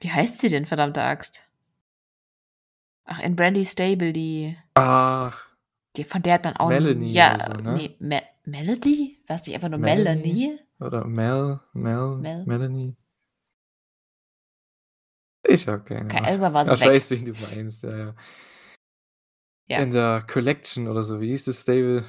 [0.00, 1.42] Wie heißt sie denn, verdammte Axt?
[3.04, 5.46] Ach, in Brandy Stable, die Ach.
[5.96, 7.72] die von der hat man auch Melanie ja, so, ne?
[7.72, 9.18] ne, Me Melody?
[9.26, 10.58] War's nicht einfach nur Melanie Melanie?
[10.80, 12.44] Oder Mel Mel Mel?
[12.46, 12.96] Melanie?
[15.48, 16.28] Ich habe keine Ke Ahnung.
[16.28, 18.14] irgendwann war sie ich weiß, wen du meinst, ja, ja.
[19.68, 19.78] Ja.
[19.80, 22.04] In der Collection oder so, wie hieß das Stable?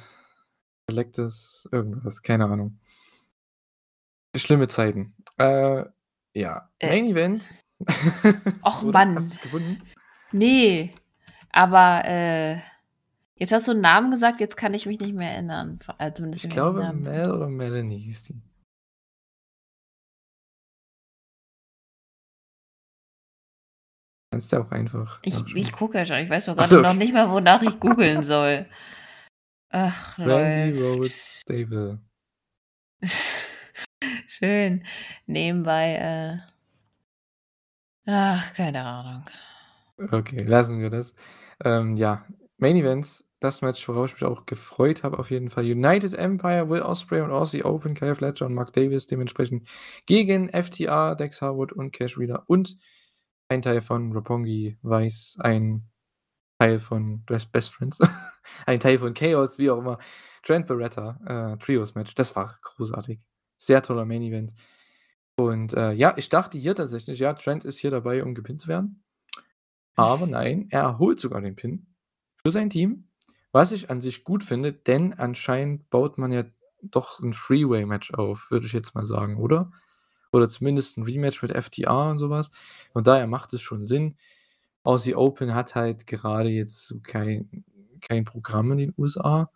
[0.88, 2.78] Collectors irgendwas, keine Ahnung.
[4.36, 5.14] Schlimme Zeiten.
[5.38, 5.84] Äh,
[6.34, 6.70] ja.
[6.78, 6.88] Äh.
[6.88, 7.44] Main Event.
[8.62, 8.82] Och?
[8.92, 9.16] Mann.
[9.16, 9.82] Hast du's gefunden?
[10.32, 10.92] Ne,
[11.50, 12.58] aber, äh,
[13.36, 15.78] jetzt hast du 'n Namen gesagt, jetzt kann ich mich nicht mehr erinnern.
[16.14, 16.92] Zumindest Ich glaube.
[16.92, 18.42] Mel oder Melanie hieß die.
[24.38, 26.18] Kannst du auch einfach Ich ich gucke ja schon.
[26.18, 28.66] Ich weiß nur Ach grade so, noch nicht mal, wonach ich googeln soll.
[29.68, 30.92] Ach, Brandy lol.
[30.92, 31.98] Rhodes Stable.
[34.28, 34.84] Schön.
[35.26, 36.38] Nebenbei,
[38.06, 39.24] äh ach, keine Ahnung.
[40.12, 41.16] Okay, lassen wir das.
[41.64, 42.24] Ähm, ja,
[42.58, 45.64] Main Events, das Match, worauf ich mich auch gefreut habe auf jeden Fall.
[45.64, 49.68] United Empire, Will Ospreay und Aussie Open, Kyle Fletcher und Mark Davis dementsprechend
[50.06, 52.78] gegen FTR, Dex Harwood und Cash Wheeler und
[53.48, 55.88] ein Teil von Roppongi Vice, ein
[56.58, 58.00] Teil von Best Friends,
[58.66, 59.98] ein Teil von Chaos, wie auch immer.
[60.44, 62.14] Trent Beretta, äh, Trios-Match.
[62.14, 63.20] Das war großartig.
[63.58, 64.54] Sehr toller Main Event.
[65.36, 68.68] Und, äh, ja, ich dachte hier tatsächlich, ja, Trent ist hier dabei, um gepinnt zu
[68.68, 69.04] werden.
[69.96, 71.86] Aber nein, er erholt sogar den Pin
[72.42, 73.08] für sein Team,
[73.52, 76.44] was ich an sich gut finde, denn anscheinend baut man ja
[76.82, 79.72] doch 'n Three-Way-Match auf, würde ich jetzt mal sagen, oder?
[80.32, 82.50] Oder zumindest 'n Rematch mit FTR und so was.
[82.92, 84.16] Von daher macht es schon Sinn.
[84.84, 87.64] Aussie Open hat halt gerade jetzt so kein
[88.02, 89.50] kein Programm in den USA.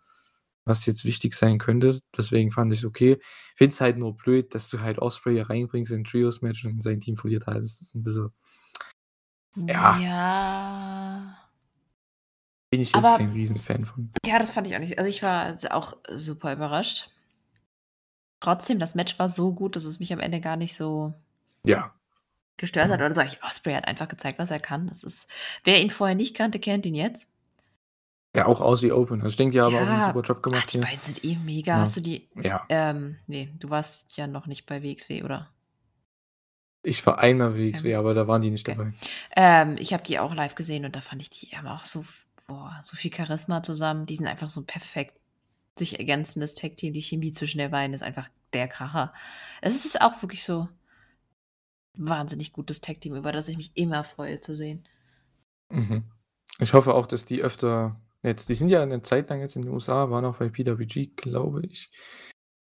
[0.65, 1.99] was jetzt wichtig sein könnte.
[2.17, 3.19] Deswegen fand ich's okay.
[3.57, 6.83] Finde es halt nur blöd, dass du halt Osprey hier reinbringst in 'n Trios-Match und
[6.83, 7.57] sein Team verliert halt.
[7.59, 8.31] Das ist 'n bisschen
[9.67, 10.03] ja.
[10.03, 11.49] Ja.
[12.73, 14.15] Bin ich jetzt Aber kein Riesenfan von.
[14.25, 14.99] ja, das fand ich auch nicht.
[14.99, 17.11] Also, ich war auch super überrascht.
[18.43, 21.13] Trotzdem, das Match war so gut, dass es mich am Ende gar nicht so
[21.63, 21.93] Ja.
[22.57, 22.99] gestört hat.
[22.99, 23.05] Ja.
[23.05, 24.87] Oder sage ich, Osprey hat einfach gezeigt, was er kann.
[24.87, 25.29] Das ist
[25.63, 27.29] wer ihn vorher nicht kannte, kennt ihn jetzt.
[28.35, 29.21] Ja, auch Aussie Open.
[29.21, 30.07] Also, ich denke, die haben auch 'n Ja.
[30.07, 30.81] super Job Ach, gemacht die hier.
[30.81, 31.73] beiden sind eh mega.
[31.73, 31.79] Ja.
[31.79, 32.65] Hast du die Ja.
[32.69, 35.49] ähm, ne, du warst ja noch nicht bei WXW, oder?
[36.85, 38.77] Ich war einmal WXW, Ähm, aber da waren die nicht okay.
[38.77, 38.93] dabei.
[39.35, 42.03] Ähm, ich habe die auch live gesehen und da fand ich, die haben auch so
[42.47, 44.05] boah, so viel Charisma zusammen.
[44.05, 45.17] Die sind einfach so perfekt
[45.77, 46.93] sich ergänzendes Tag-Team.
[46.93, 49.13] Die Chemie zwischen den beiden ist einfach der Kracher.
[49.61, 50.67] Es ist auch wirklich so
[51.97, 54.83] wahnsinnig gutes Tag-Team, über das ich mich immer freue zu sehen.
[55.71, 56.03] Mhm.
[56.59, 59.63] Ich hoffe auch, dass die öfter jetzt die sind ja 'ne Zeit lang jetzt in
[59.63, 61.89] den USA, waren auch bei PWG, glaube ich.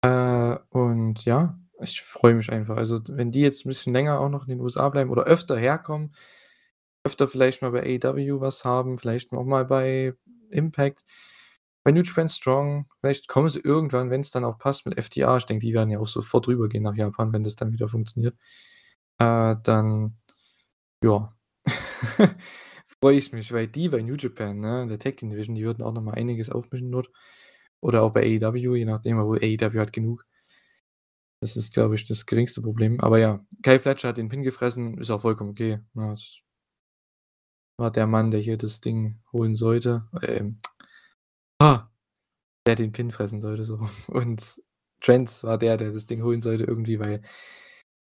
[0.02, 2.76] Äh, und ja, ich freue mich einfach.
[2.78, 5.58] Also, wenn die jetzt 'n bisschen länger auch noch in den USA bleiben oder öfter
[5.58, 6.14] herkommen,
[7.04, 10.14] öfter vielleicht mal bei AEW was haben, vielleicht auch mal bei
[10.50, 11.04] Impact,
[11.84, 12.86] bei New Japan Strong.
[13.00, 15.36] Vielleicht kommen sie irgendwann, wenn's dann auch passt mit FTA.
[15.36, 18.36] Ich denke, die werden ja auch sofort rübergehen nach Japan, wenn das dann wieder funktioniert.
[19.18, 20.16] Äh, dann
[21.04, 21.34] ja,
[23.00, 25.82] freue ich mich, weil die bei New Japan, ne, der Tag Team Division, die würden
[25.84, 27.10] auch noch mal einiges aufmischen dort.
[27.80, 30.26] Oder auch bei AEW, je nachdem, obwohl AEW hat genug.
[31.40, 33.00] Das ist, glaube ich, das geringste Problem.
[33.00, 36.12] Aber ja, Kyle Fletcher hat den Pin gefressen, ist auch vollkommen okay, ne?
[36.12, 36.40] Es
[37.76, 40.08] war der Mann, der hier das Ding holen sollte.
[40.22, 40.60] Ähm,
[41.64, 41.90] ah,
[42.66, 43.80] der den Pin fressen sollte so.
[44.08, 44.62] Und
[45.00, 47.22] Trent war der, der das Ding holen sollte irgendwie, weil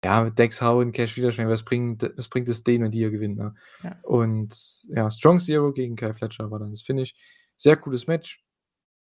[0.05, 3.11] ja, mit Dex hauen, Cash Wiederschwingen, was bringt was bringt es denen, wenn die hier
[3.11, 3.55] gewinnen, ne?
[3.83, 3.97] Ja.
[4.03, 4.53] Und
[4.89, 7.13] ja, Strong Zero gegen Kyle Fletcher war dann das Finish.
[7.57, 8.43] Sehr cooles Match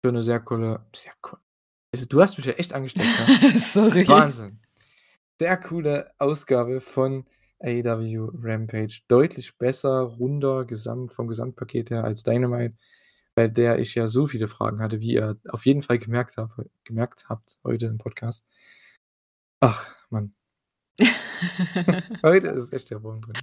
[0.05, 1.39] für 'ne sehr coole sehr cool
[1.93, 3.07] also, du hast mich ja echt angesteckt,
[3.43, 3.57] ne?
[3.59, 4.07] Sorry.
[4.07, 4.59] Wahnsinn.
[5.39, 7.25] Sehr coole Ausgabe von
[7.61, 9.01] AEW Rampage.
[9.07, 12.75] Deutlich besser, runder Gesamt vom Gesamtpaket her als Dynamite,
[13.39, 16.69] bei der ich ja so viele Fragen hatte, wie ihr auf jeden Fall gemerkt habe
[16.83, 18.45] gemerkt habt heute im Podcast.
[19.61, 20.33] Ach, Mann.
[22.21, 23.37] Heute ist echt der Wurm drin.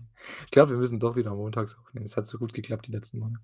[0.44, 2.04] Ich glaube, wir müssen doch wieder montags aufnehmen.
[2.04, 3.38] Es hat so gut geklappt die letzten Male.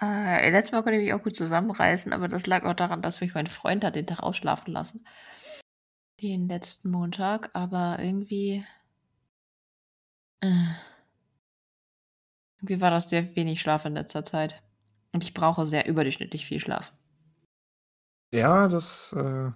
[0.00, 3.20] Äh, letztes Mal konnte ich mich auch gut zusammenreißen, aber das lag auch daran, dass
[3.20, 5.06] mich mein Freund hat den Tag ausschlafen lassen.
[6.22, 8.64] Den letzten Montag, aber irgendwie
[10.40, 10.48] äh
[12.56, 14.62] irgendwie war das sehr wenig Schlaf in letzter Zeit.
[15.14, 16.92] Und ich brauche sehr überdurchschnittlich viel Schlaf.
[18.32, 19.50] Ja, das, äh,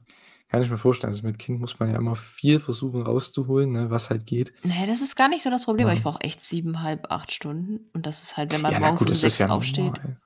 [0.49, 1.13] kann ich mir vorstellen.
[1.13, 4.53] Also, mit Kind muss man ja immer viel versuchen rauszuholen, ne, was halt geht.
[4.63, 6.03] Ne, das ist gar nicht so das Problem, aber ich Ja.
[6.03, 7.91] brauche echt 7,5, 8 Stunden.
[7.93, 10.01] Und das ist halt, wenn man Ja, morgens gut, um 6 ja aufsteht.
[10.01, 10.21] normal.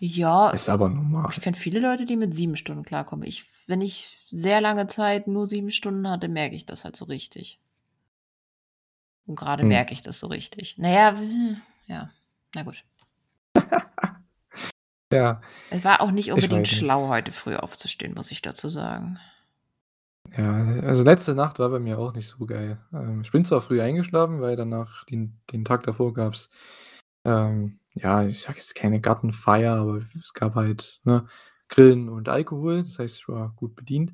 [0.00, 1.32] Ja, Ist aber normal.
[1.32, 3.26] ich kenne viele Leute, die mit 7 Stunden klarkommen.
[3.28, 7.04] Ich wenn ich sehr lange Zeit nur 7 Stunden hatte, merke ich das halt so
[7.06, 7.58] richtig.
[9.26, 9.62] Und grade Mhm.
[9.64, 10.74] merke ich das so richtig.
[10.78, 11.56] Na ja, w
[11.86, 12.10] ja,
[12.54, 12.84] na gut.
[15.12, 15.42] Ja.
[15.70, 16.76] Es war auch nicht Ich unbedingt nicht.
[16.78, 19.18] schlau, heute früh aufzustehen, muss ich dazu sagen.
[20.36, 22.78] Ja, also, letzte Nacht war bei mir auch nicht so geil.
[22.92, 26.48] Ähm, ich bin zwar früh eingeschlafen, weil danach den den Tag davor gab's,
[27.24, 31.26] ähm, ja, ich sage jetzt keine Gartenfeier, aber es gab halt, ne,
[31.68, 32.82] Grillen und Alkohol.
[32.82, 34.12] Das heißt, ich war gut bedient.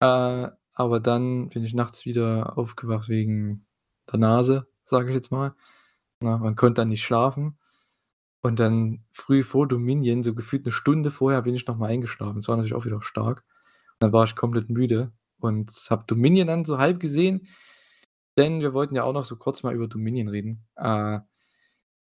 [0.00, 3.66] Äh, aber dann bin ich nachts wieder aufgewacht wegen
[4.12, 5.54] der Nase, sage ich jetzt mal.
[6.20, 7.58] Ne, man konnte dann nicht schlafen.
[8.44, 12.36] Und dann früh vor Dominion, so gefühlt 'ne Stunde vorher, bin ich noch mal eingeschlafen.
[12.36, 13.44] Das war natürlich auch wieder stark.
[14.00, 17.46] Dann war ich komplett müde und habe Dominion dann so halb gesehen,
[18.38, 20.66] denn wir wollten ja auch noch so kurz mal über Dominion reden.
[20.76, 21.20] Äh,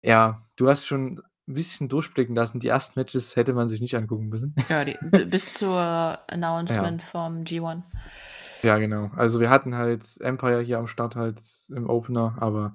[0.02, 1.18] ja, du hast schon
[1.48, 4.54] 'n bisschen durchblicken lassen, die ersten Matches hätte man sich nicht angucken müssen.
[4.68, 4.98] Ja, die
[5.30, 6.24] bis zur Ja.
[6.28, 7.82] Announcement vom G1.
[8.64, 9.10] Ja, genau.
[9.14, 11.40] Also, wir hatten halt Empire hier am Start halt
[11.70, 12.74] im Opener, aber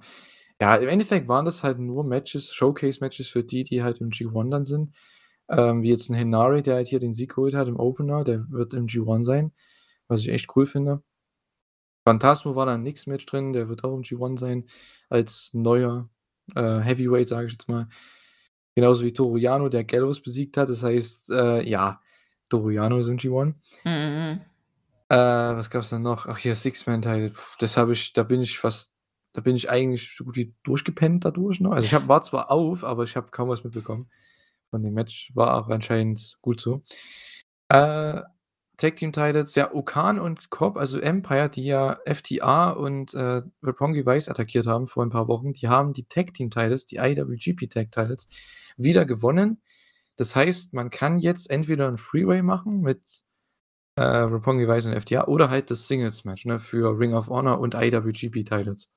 [0.61, 4.51] ja, im Endeffekt waren das halt nur Matches, Showcase-Matches für die, die halt im G1
[4.51, 4.95] dann sind.
[5.49, 8.49] Ähm, wie jetzt 'n Henare, der halt hier den Sieg geholt hat im Opener, der
[8.51, 9.51] wird im G1 sein,
[10.07, 11.03] was ich echt cool finde.
[12.07, 14.65] Phantasmo war da im nächsten Match drin, der wird auch im G1 sein
[15.09, 16.09] als neuer,
[16.55, 17.87] äh, Heavyweight, sage ich jetzt mal.
[18.75, 20.69] Genauso wie Toru Yano, der Gallows besiegt hat.
[20.69, 22.01] Das heißt, äh, ja,
[22.49, 23.55] Toru Yano ist im G1.
[23.85, 24.41] Mhm.
[25.09, 26.25] Äh, was gab's denn noch?
[26.27, 27.33] Ach hier, Six-Man-Title.
[27.59, 28.93] Das habe ich da bin ich fast
[29.33, 31.71] da bin ich eigentlich so gut wie durchgepennt dadurch, ne?
[31.71, 34.09] Also, ich habe war zwar auf, aber ich habe kaum was mitbekommen
[34.71, 35.31] von dem Match.
[35.35, 36.83] War auch anscheinend gut so.
[37.69, 38.21] Äh,
[38.77, 44.67] Tag-Team-Titles, ja, Okan und Cobb, also Empire, die ja FTA und, äh, Roppongi Vice attackiert
[44.67, 48.27] haben vor 'n paar Wochen, die haben die Tag-Team-Titles, die IWGP Tag Titles
[48.77, 49.61] wieder gewonnen.
[50.17, 53.23] Das heißt, man kann jetzt entweder 'n Freeway machen mit,
[53.97, 57.75] äh, Roppongi Vice und FTR oder halt das Singles-Match, ne, für Ring of Honor und
[57.75, 58.89] IWGP-Titles.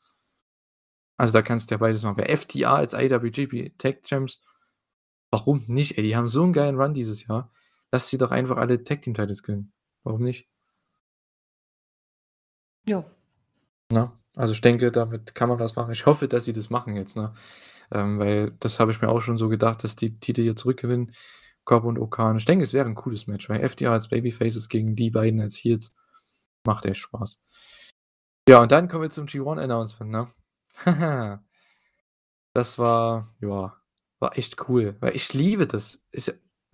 [1.20, 2.16] Also, da kannst du ja beides machen.
[2.16, 4.40] Bei FTR als IWGP Tag Champs,
[5.30, 6.04] warum nicht, ey?
[6.04, 7.52] Die haben so 'n geilen Run dieses Jahr.
[7.92, 9.72] Lass sie doch einfach alle Tag Team Titles gewinnen.
[10.04, 10.44] Warum nicht?
[12.88, 13.04] Jo.
[13.92, 14.12] Ne?
[14.36, 15.92] Also, ich denke, damit kann man was machen.
[15.92, 17.34] Ich hoffe, dass sie das machen jetzt, ne?
[17.92, 21.12] Ähm, weil das habe ich mir auch schon so gedacht, dass die Titel hier zurückgewinnen,
[21.64, 22.36] Cobb und O-Khan.
[22.38, 25.56] Ich denke, es wäre 'n cooles Match, weil FTR als Babyfaces gegen die beiden als
[25.56, 25.94] Heels
[26.66, 27.36] macht echt Spaß.
[28.48, 30.28] Ja, und dann kommen wir zum G1 Announcement, ne?
[32.56, 33.76] Das war ja,
[34.18, 36.00] war echt cool, weil ich liebe das.
[36.10, 36.32] Ich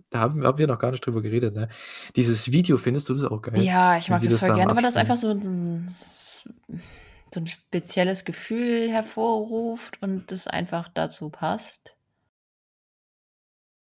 [0.09, 1.67] da haben haben wir noch gar nicht drüber geredet, ne?
[2.15, 4.97] Dieses Video, findest du das auch geil, Ja, ich mag das voll gerne, weil das
[4.97, 6.49] einfach so 'n s
[7.33, 11.95] so 'n spezielles Gefühl hervorruft und das einfach dazu passt.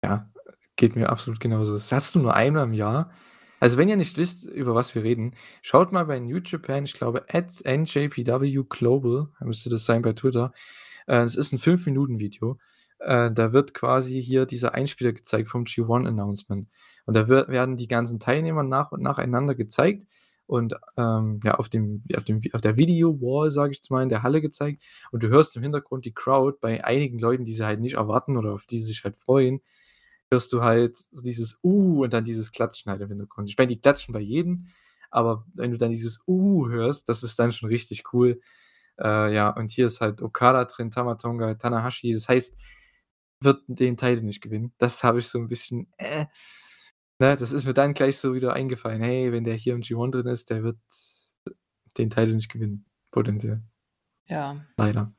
[0.03, 0.29] Ja,
[0.75, 1.73] geht mir absolut genauso.
[1.73, 3.11] Das hast du nur einmal im Jahr.
[3.61, 6.93] Also, wenn ihr nicht wisst, über was wir reden, schaut mal bei New Japan, ich
[6.93, 10.51] glaube @NJPW Global müsste das sein bei Twitter.
[11.07, 12.57] Äh, es ist 'n 5 Minuten Video.
[12.99, 16.67] Äh, da wird quasi hier dieser Einspieler gezeigt vom G1 Announcement.
[17.05, 20.07] Und da werden die ganzen Teilnehmer nach und nacheinander gezeigt
[20.47, 24.09] und, ähm, ja, auf dem auf dem auf der Video-Wall, sage ich jetzt mal, in
[24.09, 24.83] der Halle gezeigt.
[25.11, 28.37] Und du hörst im Hintergrund die Crowd bei einigen Leuten, die sie halt nicht erwarten
[28.37, 29.61] oder auf die sie sich halt freuen,
[30.31, 33.49] hörst du halt dieses „Uh“ und dann dieses Klatschen halt im Hintergrund.
[33.49, 34.67] Ich meine, die klatschen bei jedem,
[35.11, 38.41] aber wenn du dann dieses „Uh“ hörst, das ist dann schon richtig cool.
[38.99, 42.13] Äh, ja, und hier ist halt Okada drin, Tama Tonga, Tanahashi.
[42.13, 42.57] Das heißt,
[43.41, 44.73] wird den Title nicht gewinnen.
[44.79, 46.25] Das habe ich so 'n bisschen, äh
[47.19, 50.11] ne, das ist mir dann gleich so wieder eingefallen: „Hey, wenn der hier im G1
[50.11, 50.77] drin ist, der wird
[51.97, 53.61] den Title nicht gewinnen, potenziell.“
[54.27, 54.65] Ja.
[54.77, 55.13] Leider.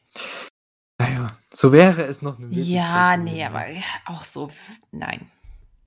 [1.01, 1.27] Na ja,
[1.57, 3.47] so wäre es noch 'ne Möglichkeit Ja, gewesen, ne, ne?
[3.47, 3.65] aber
[4.15, 4.51] auch so
[4.93, 5.31] nein.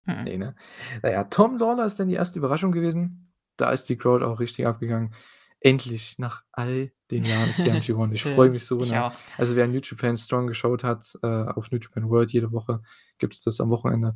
[0.08, 0.24] Mm-mm.
[0.24, 0.56] Ne, ne?
[1.04, 3.32] Na ja, Tom Lawlor ist dann die erste Überraschung gewesen.
[3.58, 5.14] Da ist die Crowd auch richtig abgegangen.
[5.62, 8.14] Endlich nach all den Jahren ist der im G1.
[8.14, 9.12] Ich freue mich so, ne?
[9.38, 12.82] Also, wer New Japan Strong geschaut hat, äh, auf New Japan World, jede Woche
[13.18, 14.16] gibt's das am Wochenende.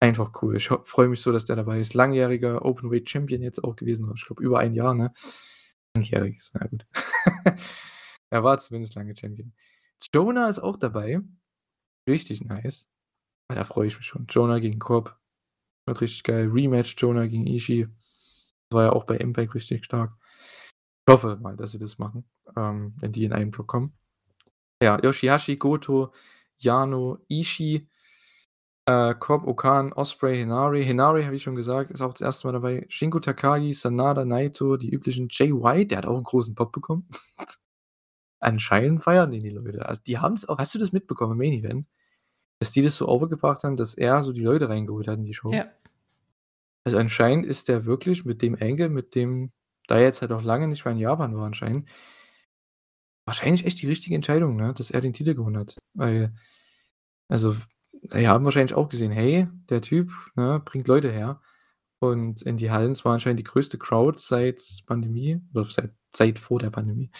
[0.00, 0.56] Einfach cool.
[0.56, 1.94] Ich freue mich so, dass der dabei ist.
[1.94, 5.12] Langjähriger Openweight Champion jetzt auch gewesen, ich glaube über 1 Jahr, ne?
[5.94, 6.86] Langjähriges, na gut.
[8.28, 9.52] Er war zumindest lange Champion.
[10.14, 11.20] Jonah ist auch dabei.
[12.08, 12.88] Richtig nice.
[13.48, 14.26] Ah, da freue ich mich schon.
[14.28, 15.16] Jonah gegen Cobb.
[15.86, 16.50] Wird richtig geil.
[16.52, 17.88] Rematch Jonah gegen Ishii.
[18.70, 20.14] War ja auch bei Impact richtig stark.
[21.08, 22.24] Ich hoffe mal, dass sie das machen,
[22.56, 23.94] ähm, wenn die in einen Block kommen.
[24.82, 26.12] Ja, Yoshihashi, Goto,
[26.58, 27.88] Yano, Ishii,
[28.86, 30.80] äh, Cobb, O-Khan, Ospreay, Henare.
[30.82, 32.44] Henare, habe ich schon gesagt, ist auch das 1.
[32.48, 32.86] Mal dabei.
[32.88, 35.28] Shingo Takagi, Sanada, Naito, die üblichen.
[35.30, 37.08] Jay White, der hat auch 'n großen Pop bekommen.
[38.40, 39.88] Anscheinend feiern den die Leute.
[39.88, 41.88] Also, die haben's auch hast du das mitbekommen im Main Event?
[42.60, 45.34] Dass die das so overgebracht haben, dass er so die Leute reingeholt hat in die
[45.34, 45.52] Show?
[45.52, 45.66] Ja.
[46.84, 49.52] Also, anscheinend ist der wirklich mit dem Angle, mit dem
[49.88, 51.88] da er jetzt halt auch lange nicht mehr in Japan war anscheinend
[53.26, 55.76] wahrscheinlich echt die richtige Entscheidung, ne, dass er den Titel gewonnen hat.
[55.94, 56.32] Weil
[57.28, 57.56] also,
[58.14, 61.40] die haben wahrscheinlich auch gesehen: „Hey, der Typ, ne, bringt Leute her.“
[62.00, 66.38] Und in die Hallen, es war anscheinend die größte Crowd seit Pandemie oder seit seit
[66.38, 67.10] vor der Pandemie,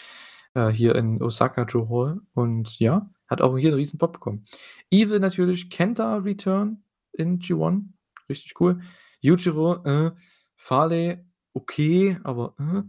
[0.56, 2.20] äh, hier in Osaka, Joe Hall.
[2.34, 4.44] Und ja, hat auch hier 'n riesen Pop bekommen.
[4.90, 7.84] Evil natürlich, Kenta Return in G1,
[8.28, 8.80] richtig cool.
[9.20, 10.12] Yujiro, äh,
[10.56, 12.82] Farley, okay, aber, äh.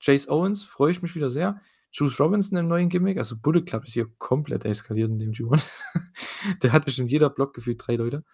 [0.00, 1.60] Chase Owens, freue ich mich wieder sehr.
[1.90, 5.66] Juice Robinson im neuen Gimmick, also Bullet Club ist hier komplett eskaliert in dem G1.
[6.62, 8.24] Der hat bestimmt jeder Block gefühlt 3 Leute.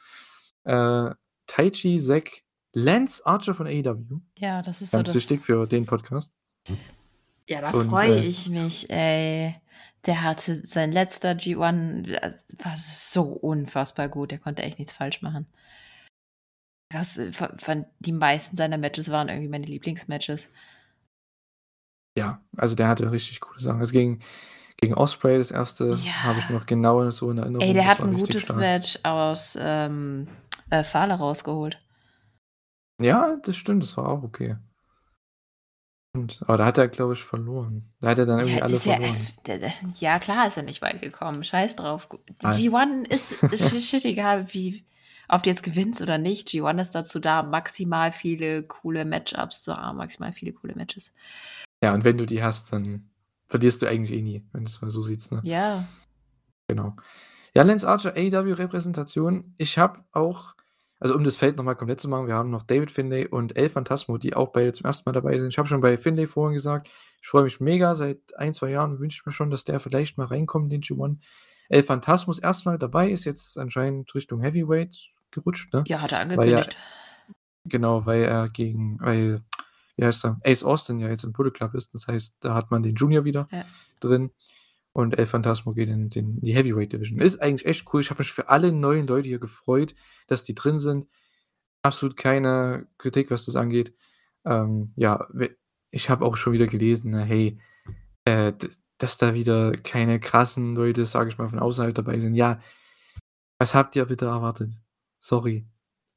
[0.64, 1.10] Äh,
[1.46, 2.42] Taichi, Zack,
[2.74, 4.20] Lance Archer von AEW.
[4.38, 6.36] Ja, das ist so Ganz das wichtig für den Podcast.
[7.48, 9.54] Ja, da freue äh ich mich, ey.
[10.06, 14.30] Der hatte sein letzter G1 das war so unfassbar gut.
[14.30, 15.46] Der konnte echt nichts falsch machen.
[16.90, 20.48] Das, äh, von von die meisten seiner Matches waren irgendwie meine Lieblingsmatches.
[22.16, 23.80] Ja, also, der hatte richtig coole Sachen.
[23.80, 24.20] Also, gegen
[24.78, 26.06] gegen Ospreay das 1.
[26.22, 26.50] habe ich Ja.
[26.50, 27.68] noch genau so in Erinnerung.
[27.68, 28.56] Ey, der Das hat war 'n richtig gutes stark.
[28.56, 30.26] Match aus, ähm,
[30.70, 31.80] äh, Fale rausgeholt.
[33.00, 34.56] Ja, das stimmt, das war auch okay.
[36.14, 37.90] Und aber da hat er, glaube ich, verloren.
[38.00, 39.16] Da hat er dann irgendwie Ja, alle ja verloren.
[39.46, 41.42] d ja klar ist er nicht weit gekommen.
[41.42, 42.08] Scheiß drauf.
[42.08, 42.50] Gu die Ei.
[42.50, 44.84] G1 ist ist sh shit egal, wie
[45.28, 46.48] ob du jetzt gewinnst oder nicht.
[46.48, 51.12] G1 ist dazu da, maximal viele coole Match-ups zu haben, maximal viele coole Matches.
[51.82, 53.08] Ja, und wenn du die hast, dann
[53.48, 55.40] verlierst du eigentlich eh nie, wenn du's mal so siehst, ne?
[55.44, 55.84] Ja.
[56.68, 56.94] Genau.
[57.54, 59.54] Ja, Lance Archer, AEW-Repräsentation.
[59.58, 60.54] Ich habe auch
[61.04, 63.58] also, um das Feld noch mal komplett zu machen, wir haben noch David Finlay und
[63.58, 65.04] El Phantasmo, die auch beide zum 1.
[65.04, 65.48] Mal dabei sind.
[65.48, 66.88] Ich habe schon bei Finlay vorhin gesagt,
[67.20, 67.94] ich freue mich mega.
[67.94, 70.82] Seit 1, 2 Jahren wünsche ich mir schon, dass der vielleicht mal reinkommt in den
[70.82, 71.18] G1.
[71.68, 74.96] El ist erst mal dabei, ist jetzt anscheinend Richtung Heavyweight.
[75.26, 75.84] abgerutscht, ne?
[75.86, 76.74] Ja, hat er angekündigt.
[77.66, 79.42] genau, weil er gegen weil,
[79.96, 81.92] wie heißt er, Ace Austin ja jetzt im Bullet Club ist.
[81.92, 83.66] Das heißt, da hat man den Junior wieder Ja.
[84.00, 84.30] drin
[84.94, 87.20] und El Phantasmo geht in den in die Heavyweight Division.
[87.20, 88.00] Ist eigentlich echt cool.
[88.00, 89.94] Ich habe mich für alle neuen Leute hier gefreut,
[90.28, 91.08] dass die drin sind.
[91.82, 93.92] Absolut keine Kritik, was das angeht.
[94.46, 95.28] Ähm, ja,
[95.90, 97.58] ich habe auch schon wieder gelesen, ne, hey,
[98.24, 98.52] äh,
[98.98, 102.34] dass da wieder keine krassen Leute, sage ich mal, von außerhalb dabei sind.
[102.34, 102.60] Ja,
[103.58, 104.70] was habt ihr bitte erwartet?
[105.18, 105.66] Sorry.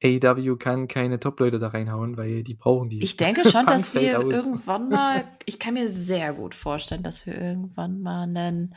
[0.03, 3.03] AEW kann keine Top-Leute da reinhauen, weil die brauchen die.
[3.03, 4.33] Ich denke schon, dass wir aus.
[4.33, 8.75] irgendwann mal ich kann mir sehr gut vorstellen, dass wir irgendwann mal 'nen,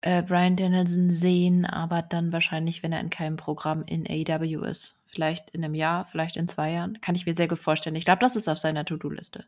[0.00, 4.94] äh, Bryan Danielson sehen, aber dann wahrscheinlich, wenn er in keinem Programm in AEW ist.
[5.06, 7.00] Vielleicht in 'nem Jahr, vielleicht in 2 Jahren.
[7.00, 7.96] Kann ich mir sehr gut vorstellen.
[7.96, 9.44] Ich glaube, das ist auf seiner To-do-Liste.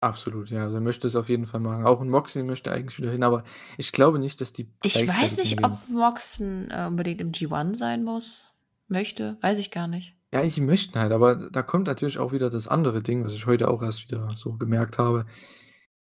[0.00, 0.62] Absolut, ja.
[0.64, 1.86] Also, er möchte es auf jeden Fall machen.
[1.86, 3.44] Auch 'n Moxley möchte eigentlich wieder hin, aber
[3.78, 5.64] ich glaube nicht, dass die Ich weiß nicht, hingehen.
[5.72, 8.52] ob Moxen, äh, unbedingt im G1 sein muss
[8.88, 10.16] möchte, weiß ich gar nicht.
[10.34, 13.46] Ja, sie möchten halt, aber da kommt natürlich auch wieder das andere Ding, was ich
[13.46, 15.24] heute auch erst wieder so gemerkt habe.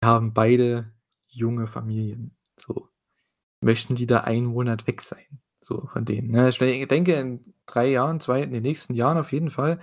[0.00, 0.92] Wir haben beide
[1.28, 2.88] junge Familien, so.
[3.62, 6.48] Möchten die da einen Monat weg sein, so von denen, ne?
[6.50, 9.80] Ich de denke, in 3 Jahren, 2 in den nächsten Jahren auf jeden Fall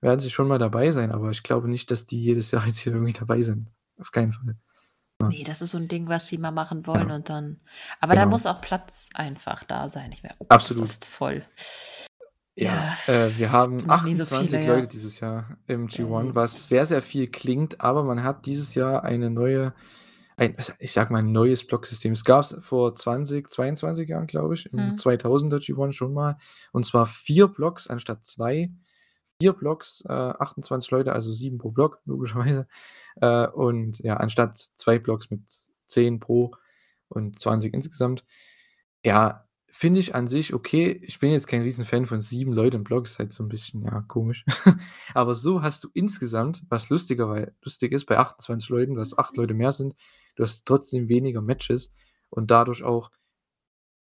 [0.00, 2.78] werden sie schon mal dabei sein, aber ich glaube nicht, dass die jedes Jahr jetzt
[2.80, 3.72] hier irgendwie dabei sind.
[4.00, 4.56] Auf keinen Fall.
[5.22, 5.28] Ja.
[5.28, 7.16] Ne, das ist so 'n Ding, was sie mal machen wollen Ja.
[7.16, 7.60] und dann
[8.00, 8.32] aber dann Genau.
[8.36, 10.12] muss auch Platz einfach da sein.
[10.12, 10.84] Ich meine: „Oh Gott, ist Absolut.
[10.84, 11.46] das jetzt voll.“
[12.58, 14.86] Ja, Ja, äh, wir haben noch nie so 28 viele, Leute ja.
[14.86, 16.36] dieses Jahr im G1, Äh.
[16.36, 19.74] was sehr, sehr viel klingt, aber man hat dieses Jahr eine neue
[20.36, 22.12] ein also, ich sage mal, 'n neues Blocksystem.
[22.12, 24.96] Es gab's vor 20, 22 Jahren, glaube ich, im Mhm.
[24.96, 26.38] 2000er G1 schon mal,
[26.72, 28.70] und zwar 4 Blocks anstatt 2.
[29.40, 32.66] 4 Blocks, äh, 28 Leute, also 7 pro Block logischerweise.
[33.20, 35.42] Äh, und ja, anstatt 2 Blocks mit
[35.86, 36.52] 10 pro
[37.08, 38.24] und 20 insgesamt.
[39.04, 39.46] Ja,
[39.84, 40.98] finde ich an sich okay.
[41.02, 43.82] Ich bin jetzt kein Riesenfan von 7 Leuten im Block, ist halt so 'n bisschen,
[43.84, 44.44] ja, komisch.
[45.14, 49.36] Aber so hast du insgesamt, was lustiger weil lustig ist, bei 28 Leuten, dass 8
[49.36, 49.94] Leute mehr sind,
[50.36, 51.92] du hast trotzdem weniger Matches
[52.30, 53.10] und dadurch auch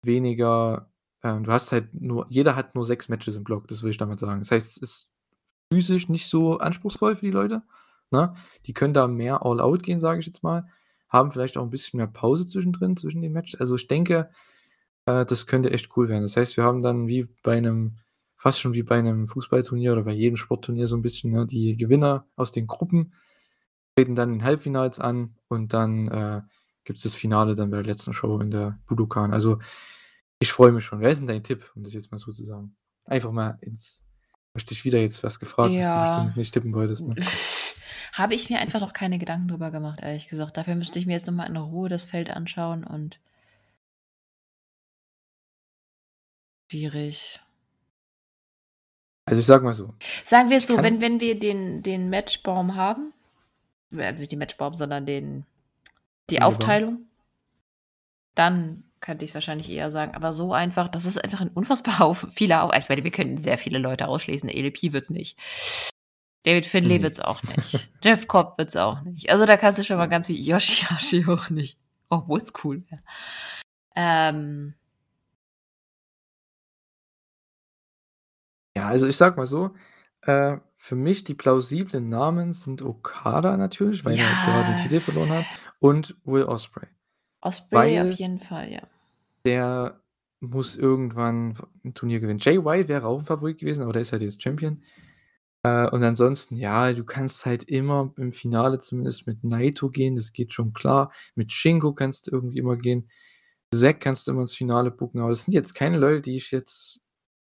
[0.05, 0.91] weniger
[1.25, 3.99] ähm, du hast halt nur jeder hat nur 6 Matches im Block, das will ich
[3.99, 4.41] damit sagen.
[4.41, 5.11] Das heißt, es ist
[5.73, 7.63] physisch nicht so anspruchsvoll für die Leute,
[8.13, 8.35] ne?
[8.67, 10.67] Die können da mehr all out gehen, sage ich jetzt mal,
[11.11, 13.61] haben vielleicht auch 'n bisschen mehr Pause zwischendrin, zwischen den Matches.
[13.61, 14.31] Also, ich denke,
[15.07, 16.23] äh, das könnte echt cool werden.
[16.23, 17.99] Das heißt, wir haben dann wie bei 'nem
[18.37, 21.77] fast schon wie bei 'nem Fußballturnier oder bei jedem Sportturnier so 'n bisschen, ne, die
[21.77, 23.15] Gewinner aus den Gruppen
[23.97, 26.43] treten dann in Halbfinals an und dann, äh,
[26.85, 29.33] gibt's das Finale dann bei der letzten Show in der Budokan.
[29.35, 29.61] Also,
[30.41, 31.01] ich freue mich schon.
[31.01, 32.77] Wer ist 'n dein Tipp, um das jetzt mal so zu sagen?
[33.07, 34.05] Einfach mal ins
[34.55, 36.01] habe ich dich wieder jetzt was gefragt, was du Ja.
[36.01, 37.17] bestimmt nicht tippen wolltest, ne?
[38.13, 40.57] Habe ich mir einfach noch keine Gedanken drüber gemacht, ehrlich gesagt.
[40.57, 43.21] Dafür müsste ich mir jetzt noch mal in Ruhe das Feld anschauen und
[46.73, 47.41] schwierig.
[49.27, 49.95] Also, ich sage mal so
[50.25, 53.13] Sagen wir es ich so, wenn wenn wir den den Matchbaum haben
[53.95, 55.45] also, nicht den Matchbaum, sondern den
[56.31, 56.47] die Turnierbaum.
[56.55, 57.07] Aufteilung
[58.35, 62.33] dann könnte ich's wahrscheinlich eher sagen, aber so einfach das ist einfach 'n unfassbar Haufen
[62.33, 64.49] viele Au ich meine, wir können sehr viele Leute ausschließen.
[64.49, 65.39] ADP wird's nicht.
[66.45, 67.03] David Finlay Ne.
[67.05, 67.89] wird's auch nicht.
[68.05, 69.31] Jeff Cobb wird's auch nicht.
[69.31, 71.79] Also, da kannst du schon mal ganz viel Yoshihashi auch nicht,
[72.09, 73.03] obwohl's cool wäre.
[73.95, 74.75] Ähm
[78.83, 79.71] Ja, also, ich sage mal so,
[80.23, 84.83] äh, für mich die plausiblen Namen sind Okada natürlich, weil er gerade den Ja.
[84.83, 86.89] Titel verloren hat, und Will Ospreay.
[87.45, 88.83] Osprey auf Weil jeden Fall, ja.
[89.47, 90.01] der
[90.41, 92.39] muss irgendwann w 'n Turnier gewinnen.
[92.41, 94.83] Jay White wäre auch 'n Favorit gewesen, aber der ist halt jetzt Champion.
[95.65, 100.33] Äh, und ansonsten, ja, du kannst halt immer im Finale zumindest mit Naito gehen, das
[100.33, 101.13] geht schon klar.
[101.37, 103.09] Mit Shingo kannst du irgendwie immer gehen.
[103.75, 106.51] Zack kannst du immer ins Finale booken, aber das sind jetzt keine Leute, die ich
[106.53, 107.01] jetzt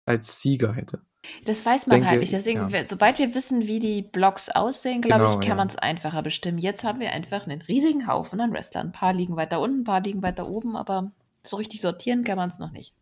[0.07, 1.05] als Sieger hätte.
[1.45, 2.31] Das weiß man halt Denke nicht.
[2.33, 2.73] Deswegen, ja.
[2.87, 5.57] sobald wir wissen, wie die Blocks aussehen, glaube Genau, ich, kann ja.
[5.57, 6.57] man's einfacher bestimmen.
[6.57, 8.87] Jetzt haben wir einfach 'nen riesigen Haufen an Wrestlern.
[8.87, 11.11] 'N paar liegen weiter unten, 'n paar liegen weiter oben, aber
[11.45, 12.93] so richtig sortieren kann man's noch nicht.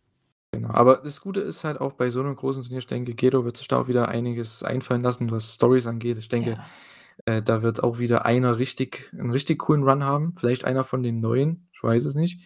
[0.53, 3.45] Genau, aber das Gute ist halt auch bei so 'nem großen Turnier, ich denke, Gedo
[3.45, 6.18] wird sich da auch wieder einiges einfallen lassen, was Storys angeht.
[6.18, 6.72] Ich denke, Ja.
[7.26, 11.03] äh, da wird auch wieder einer richtig 'n richtig coolen Run haben, vielleicht einer von
[11.03, 12.41] den Neuen, ich weiß es nicht,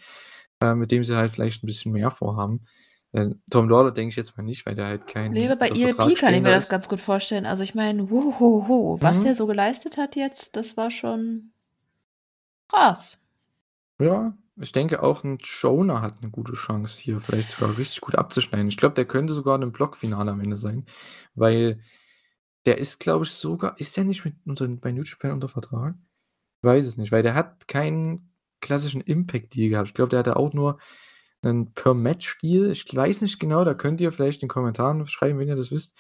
[0.62, 2.66] äh, mit dem sie halt vielleicht 'n bisschen mehr vorhaben.
[3.16, 5.80] Äh, Tom Lawlor denke ich jetzt mal nicht, weil der halt kein Ne, bei ELP
[5.80, 7.46] Vertrag kann ich mir das ganz gut vorstellen.
[7.46, 9.24] Also, ich meine, wo ho ho, was Mhm.
[9.24, 11.52] der so geleistet hat jetzt, das war schon
[12.70, 13.18] krass.
[14.00, 18.16] Ja, ich denke auch 'n Jonah hat 'ne gute Chance, hier vielleicht sogar richtig gut
[18.16, 18.68] abzuschneiden.
[18.68, 20.86] Ich glaube, der könnte sogar in 'nem Blockfinale am Ende sein,
[21.34, 21.80] weil
[22.66, 25.96] der ist, glaube ich, sogar ist der nicht mit unter bei New Japan unter Vertrag?
[26.64, 28.32] Ich weiß es nicht, weil der hat keinen
[28.62, 29.90] klassischen Impact Deal gehabt.
[29.90, 30.80] Ich glaube, der hatte auch nur
[31.46, 32.72] 'nen Per-Match-Deal.
[32.72, 35.72] Ich weiß nicht genau, da könnt ihr vielleicht in den Kommentaren schreiben, wenn ihr das
[35.72, 35.96] wisst,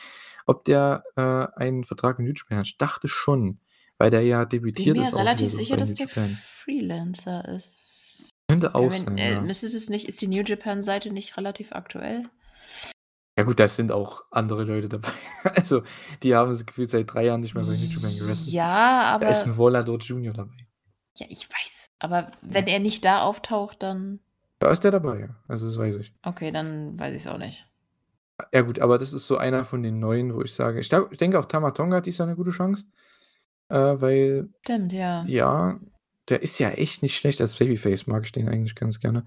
[0.46, 2.68] ob der, äh, einen Vertrag mit New Japan hat.
[2.68, 3.60] Ich dachte schon,
[3.98, 6.08] weil der ja Bin debütiert mir ist auch relativ wieder so sicher, dass der.
[6.08, 8.30] Freelancer ist.
[8.50, 9.42] Könnte auch sein, äh, ja.
[9.42, 12.30] müsste das nicht ist die New Japan-Seite nicht relativ aktuell?
[13.38, 15.10] Ja gut, da sind auch andere Leute dabei.
[15.56, 15.84] Also,
[16.24, 18.54] die haben das Gefühl seit 3 Jahren nicht mehr bei New Japan gewrestelt.
[18.54, 20.68] Ja, Da ist 'n aber Volador Junior dabei.
[21.18, 24.20] Ja, ich weiß, aber wenn er nicht da auftaucht, dann
[24.66, 25.36] Da ist der dabei, ja.
[25.48, 26.12] Also, das weiß ich.
[26.24, 27.66] Okay, dann weiß ich's auch nicht.
[28.54, 31.18] Ja gut, aber das ist so einer von den Neuen, wo ich sage ich ich
[31.18, 32.84] denke auch Tama Tonga hat dieses Jahr 'ne gute Chance,
[33.70, 35.28] äh, weil Stimmt, ja.
[35.28, 35.80] ja,
[36.30, 39.26] der ist ja echt nicht schlecht als Babyface, mag ich den eigentlich ganz gerne.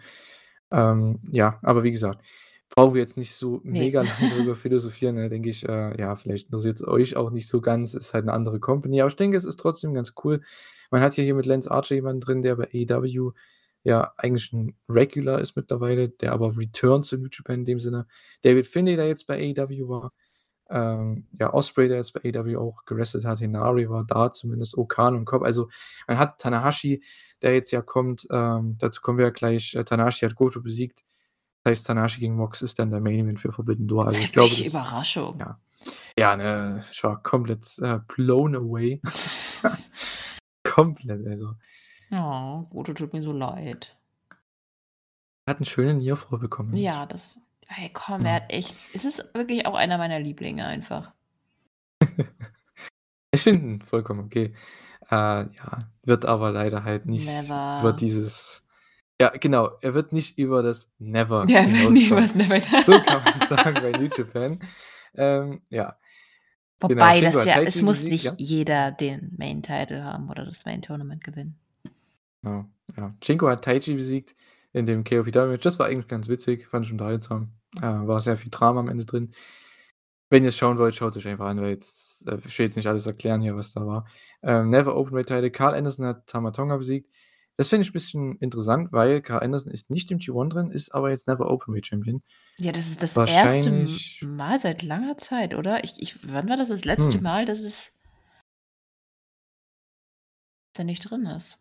[0.73, 2.24] Ähm, ja, aber wie gesagt,
[2.70, 3.82] brauchen wir jetzt nicht so Ne.
[3.82, 7.60] mega lang drüber philosophieren, ne, denke ich, äh, ja, vielleicht interessiert's euch auch nicht so
[7.62, 10.43] ganz, ist halt 'ne andere Company, aber ich denke, es ist trotzdem ganz cool.
[10.90, 13.32] Man hat ja hier mit Lance Archer jemanden drin, der bei AEW
[13.84, 18.06] ja eigentlich 'n Regular ist mittlerweile, der aber returned zu New Japan in dem Sinne.
[18.42, 20.12] David Finlay, der jetzt bei AEW war,
[20.70, 25.16] ähm, ja, Ospreay, der jetzt bei AEW auch gewrestelt hat, Henare war da zumindest, O-Khan
[25.16, 25.42] und Cobb.
[25.44, 25.68] Also,
[26.06, 27.02] man hat Tanahashi,
[27.42, 29.74] der jetzt ja kommt, ähm, dazu kommen wir ja gleich.
[29.74, 31.05] Äh, Tanahashi hat Goto besiegt.
[31.64, 34.09] Das heißt, Tanahashi gegen Mox ist dann der Main Event für Forbidden Door.
[34.09, 35.38] Also, ich glaube, das Überraschung.
[35.40, 35.59] ja.
[36.18, 39.00] Ja, ne, ich war komplett, äh, blown away.
[40.64, 41.55] Komplett, also.
[42.10, 43.97] Oh, Goto tut mir so leid.
[45.47, 46.74] Er hat 'n schönen Nearfall bekommen.
[46.76, 47.39] Ja, das
[47.78, 48.28] ey, komm, Ja.
[48.28, 51.12] er hat echt es ist wirklich auch einer meiner Lieblinge einfach.
[53.30, 54.55] Ich finde ihn vollkommen okay.
[55.10, 57.93] Äh, ja, wird aber leider halt nicht über Never.
[57.93, 58.64] dieses
[59.20, 62.18] ja, genau, er wird nicht über das Never Ja, er wird nie hinauskommen.
[62.18, 64.60] übers Never So kann man's sagen bei New Japan.
[65.14, 65.98] Ähm, ja.
[66.80, 68.35] Genau, Wobei Shingo das ja es muss nicht ja?
[68.39, 71.59] jeder den Main Title haben oder das Main Tournament gewinnen.
[72.49, 73.15] Ja, ja.
[73.23, 74.35] Shingo hat Taichi besiegt
[74.73, 75.62] in dem KOPW-Match.
[75.62, 77.53] Das war eigentlich ganz witzig, fand ich unterhaltsam.
[77.77, 79.33] Äh, war sehr viel Drama am Ende drin.
[80.31, 82.87] Wenn ihr's schauen wollt, schaut's euch einfach an, weil das äh, ich will jetzt nicht
[82.87, 84.07] alles erklären hier, was da war.
[84.43, 85.51] Ähm, Never Openweight Title.
[85.51, 87.09] Karl Anderson hat Tama Tonga besiegt.
[87.57, 90.95] Das finde ich 'n bisschen interessant, weil Karl Anderson ist nicht im G1 drin, ist
[90.95, 92.23] aber jetzt Never Openweight Champion.
[92.59, 95.83] Ja, das ist das erste Mal seit langer Zeit, oder?
[95.83, 97.23] Ich ich wann war das das letzte Hm.
[97.23, 97.93] Mal, dass es
[100.75, 101.59] dass er nicht drin ist?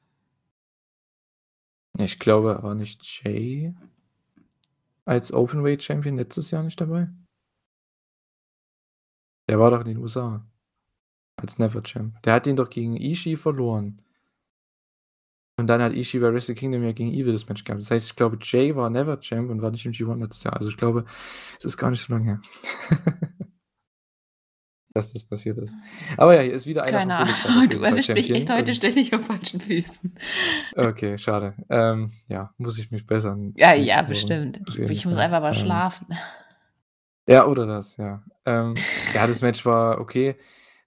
[2.00, 3.74] Ich glaube, war nicht Jay
[5.06, 7.10] als Openweight Champion letztes Jahr nicht dabei?
[9.50, 10.46] Der war doch in den USA
[11.38, 12.22] als Never Champ.
[12.24, 14.02] Der hat ihn doch gegen Ishii verloren.
[15.60, 17.82] Und dann hat Ishii bei Wrestle Kingdom ja gegen Evil das Match gehabt.
[17.82, 20.56] Das heißt, ich glaube, Jay war Never Champ und war nicht im G1 letztes Jahr.
[20.56, 21.06] Also, ich glaube,
[21.58, 22.42] es ist gar nicht so lange her.
[24.98, 25.76] Dass das passiert ist.
[26.18, 29.24] Aber ja, hier ist wieder einer Keine Ahnung, du erwischst mich echt heute ständig auf
[29.28, 30.16] falschen Füßen.
[30.76, 31.54] Okay, schade.
[31.70, 34.60] Ähm, ja, muss ich mich bessern Ja, ja, bestimmt.
[34.68, 36.08] Ich ich muss einfach mal Ähm schlafen.
[37.28, 38.24] Ja, oder das, ja.
[38.46, 38.74] Ähm,
[39.14, 40.36] ja, das Match war okay.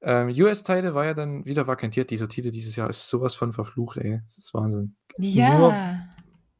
[0.02, 2.10] Ähm, US-Title war ja dann wieder vakantiert.
[2.10, 4.18] Dieser Titel dieses Jahr ist so was von verflucht, ey.
[4.24, 4.96] Das ist Wahnsinn.
[5.18, 6.08] Nur Ja.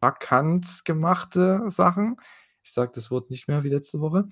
[0.00, 2.16] vakant gemachte Sachen.
[2.62, 4.28] Ich sage das Wort nicht mehr wie letzte Woche.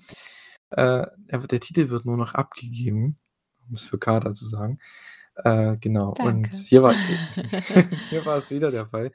[0.71, 3.15] Äh, der Titel wird nur noch abgegeben,
[3.67, 4.79] um es für Kater zu sagen.
[5.35, 6.11] Äh, genau.
[6.13, 6.55] Und Danke.
[6.55, 6.99] hier war
[8.09, 9.11] hier war es wieder der Fall.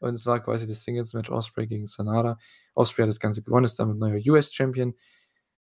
[0.00, 2.38] Und es war quasi das Singles-Match Ospreay gegen Sanada.
[2.74, 4.94] Ospreay hat das Ganze gewonnen, ist damit neuer US-Champion.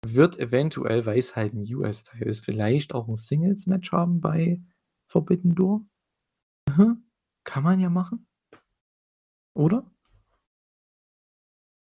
[0.05, 4.61] Wird eventuell, weil es halt 'n US-Title ist, vielleicht auch 'n Singles-Match haben bei
[5.09, 5.83] Forbidden Door?
[6.69, 7.03] Mhm.
[7.45, 8.25] Kann man ja machen.
[9.55, 9.83] Oder?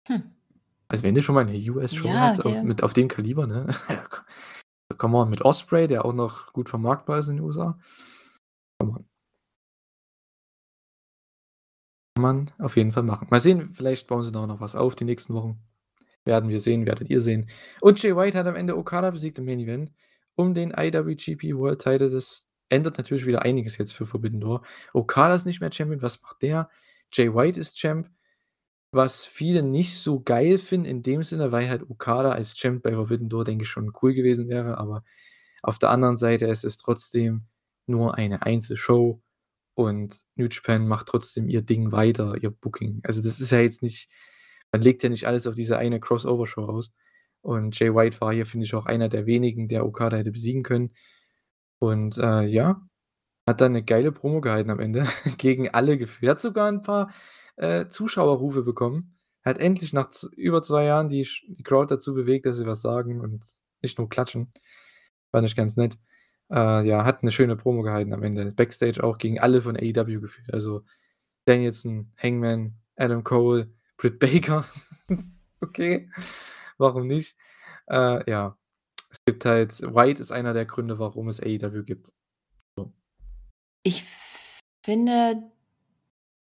[0.09, 0.36] Hm.
[0.89, 3.67] Also, wenn du schon mal 'ne US-Show Ja, hast auf mit auf dem Kaliber, ne?
[4.99, 7.79] Come on, mit Ospreay, der auch noch gut vermarktbar ist in den USA.
[8.81, 9.07] Come on.
[12.17, 13.29] Kann man auf jeden Fall machen.
[13.31, 15.59] Mal sehen, vielleicht bauen sie da auch noch was auf die nächsten Wochen.
[16.25, 17.49] Werden wir sehen, werdet ihr sehen.
[17.81, 19.93] Und Jay White hat am Ende Okada besiegt im Main Event
[20.37, 22.11] um den IWGP World Title.
[22.11, 24.63] Das ändert natürlich wieder einiges jetzt für Forbidden Door.
[24.95, 26.03] Okada ist nicht mehr Champion.
[26.03, 26.71] Was macht der?
[27.13, 28.11] Jay White ist Champ.
[28.95, 32.93] Was viele nicht so geil finden in dem Sinne, weil halt Okada als Champ bei
[32.95, 34.79] Forbidden Door, denke ich, schon cool gewesen wäre.
[34.79, 35.03] Aber
[35.63, 37.47] auf der anderen Seite ist es trotzdem
[37.87, 39.21] nur eine Einzelshow
[39.75, 43.01] und New Japan macht trotzdem ihr Ding weiter, ihr Booking.
[43.05, 44.09] Also, das ist ja jetzt nicht
[44.73, 46.93] man legt ja nicht alles auf diese eine Crossover-Show aus.
[47.43, 50.63] Und Jay White war hier, finde ich, auch einer der wenigen, der Okada hätte besiegen
[50.65, 50.93] können.
[51.81, 52.83] Und, äh, ja,
[53.49, 55.05] hat dann 'ne geile Promo gehalten am Ende
[55.39, 56.29] gegen alle gefühlt.
[56.29, 57.13] Er hat sogar 'n paar,
[57.57, 59.19] äh, Zuschauerrufe bekommen.
[59.45, 63.21] Hat endlich nach über 2 Jahren die die Crowd dazu bewegt, dass sie was sagen
[63.21, 63.45] und
[63.83, 64.53] nicht nur klatschen.
[65.33, 65.99] Fand ich ganz nett.
[66.51, 68.53] Äh, ja, hat 'ne schöne Promo gehalten am Ende.
[68.53, 70.53] Backstage auch gegen alle von AEW gefühlt.
[70.53, 70.85] Also,
[71.47, 74.65] Danielson, Hangman, Adam Cole, Britt Baker.
[75.61, 76.11] okay,
[76.79, 77.37] warum nicht?
[77.89, 78.59] Äh, ja,
[79.11, 82.13] es gibt halt White ist einer der Gründe, warum es AEW gibt.
[82.77, 82.93] So.
[83.83, 84.05] Ich
[84.85, 85.51] finde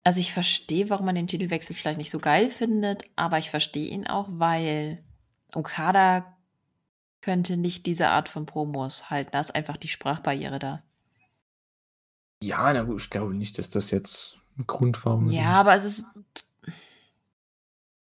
[0.06, 3.88] also, ich verstehe, warum man den Titelwechsel vielleicht nicht so geil findet, aber ich verstehe
[3.88, 5.02] ihn auch, weil
[5.54, 6.36] Okada
[7.22, 9.30] könnte nicht diese Art von Promos halten.
[9.32, 10.82] Da ist einfach die Sprachbarriere da.
[12.42, 15.46] Ja, na gut, ich glaube nicht, dass das jetzt 'n Grund war Ja, unbedingt.
[15.46, 16.04] aber es ist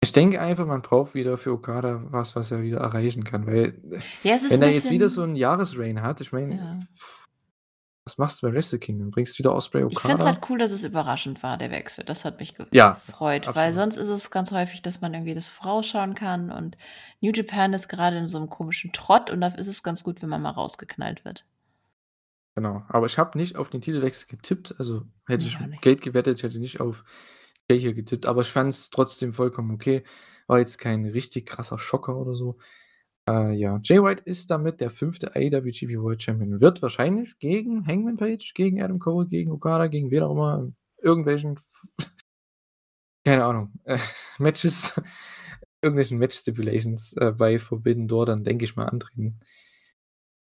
[0.04, 3.80] Ich denke einfach, man braucht wieder für Okada was, was er wieder erreichen kann, weil,
[4.24, 6.80] Ja, wenn er jetzt wieder so 'n Jahresreign hat, ich meine, Ja.
[8.06, 9.12] Was machst du bei Wrestle Kingdom?
[9.12, 10.26] Bringst wieder Ospreay, Ich finde es Okada?
[10.26, 12.04] halt cool, dass es überraschend war, der Wechsel.
[12.06, 13.74] Das hat mich Ja, gefreut, weil absolut.
[13.74, 16.78] sonst ist es ganz häufig, dass man irgendwie das vorausschauen kann und
[17.22, 20.22] New Japan ist grade in so 'nem komischen Trott und da ist es ganz gut,
[20.22, 21.46] wenn man mal rausgeknallt wird.
[22.58, 25.80] Genau, aber ich habe nicht auf den Titelwechsel getippt, also, hätte ich ich.
[25.82, 27.04] Geld gewettet, ich hätte nicht auf
[27.70, 30.04] Jay hier getippt, aber ich fand's trotzdem vollkommen okay.
[30.46, 32.60] War jetzt kein richtig krasser Schocker oder so.
[33.28, 35.28] Äh, ja, Jay White ist damit der 5.
[35.34, 40.24] IWGP World Champion, wird wahrscheinlich gegen Hangman Page, gegen Adam Cole, gegen Okada, gegen wen
[40.24, 40.70] auch immer,
[41.02, 41.58] irgendwelchen
[43.26, 43.98] keine Ahnung, äh,
[44.40, 45.02] Matches
[45.82, 49.40] irgendwelchen Match Stipulations, äh, bei Forbidden Door dann, denke ich mal, antreten.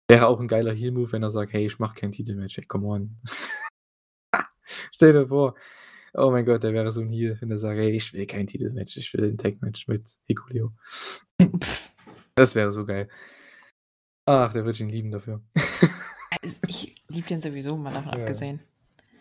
[0.09, 2.65] Wäre auch 'n geiler Heel Move, wenn er sagt: „Hey, ich mache kein Titelmatch, ey,
[2.65, 3.17] come on.“
[4.93, 5.55] Stell dir vor,
[6.13, 8.47] oh mein Gott, der wäre so 'n Heel, wenn er sagt: „Ey, ich will kein
[8.47, 10.73] Titelmatch, ich will 'n Tag-Match mit Hikuleo.“
[12.35, 13.09] Das wäre so geil.
[14.25, 15.41] Ach, der wird ihn lieben dafür.
[16.43, 18.19] Also, ich liebe den sowieso, mal davon Ja.
[18.19, 18.61] abgesehen.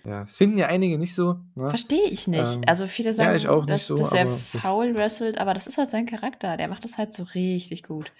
[0.07, 1.69] Ja, das finden ja einige nicht so, ne?
[1.71, 2.55] Verstehe ich nicht.
[2.57, 5.53] Ähm, Also, viele ja, ich sagen, auch nicht dass so, dass er faul wrestelt, aber
[5.53, 6.57] das ist halt sein Charakter.
[6.57, 8.13] Der macht das halt so richtig gut.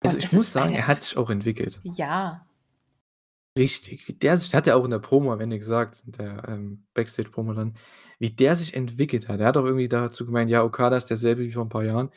[0.00, 1.80] Also, Und ich es muss sagen, er hat sich auch entwickelt.
[1.84, 2.46] Ja.
[3.58, 6.46] Richtig, wie der sich hat er auch in der Promo am Ende gesagt, in der,
[6.48, 7.74] ähm, Backstage-Promo dann,
[8.20, 9.40] wie der sich entwickelt hat.
[9.40, 12.10] Er hat auch irgendwie dazu gemeint: „Ja, Okada ist derselbe wie vor 'n paar Jahren.“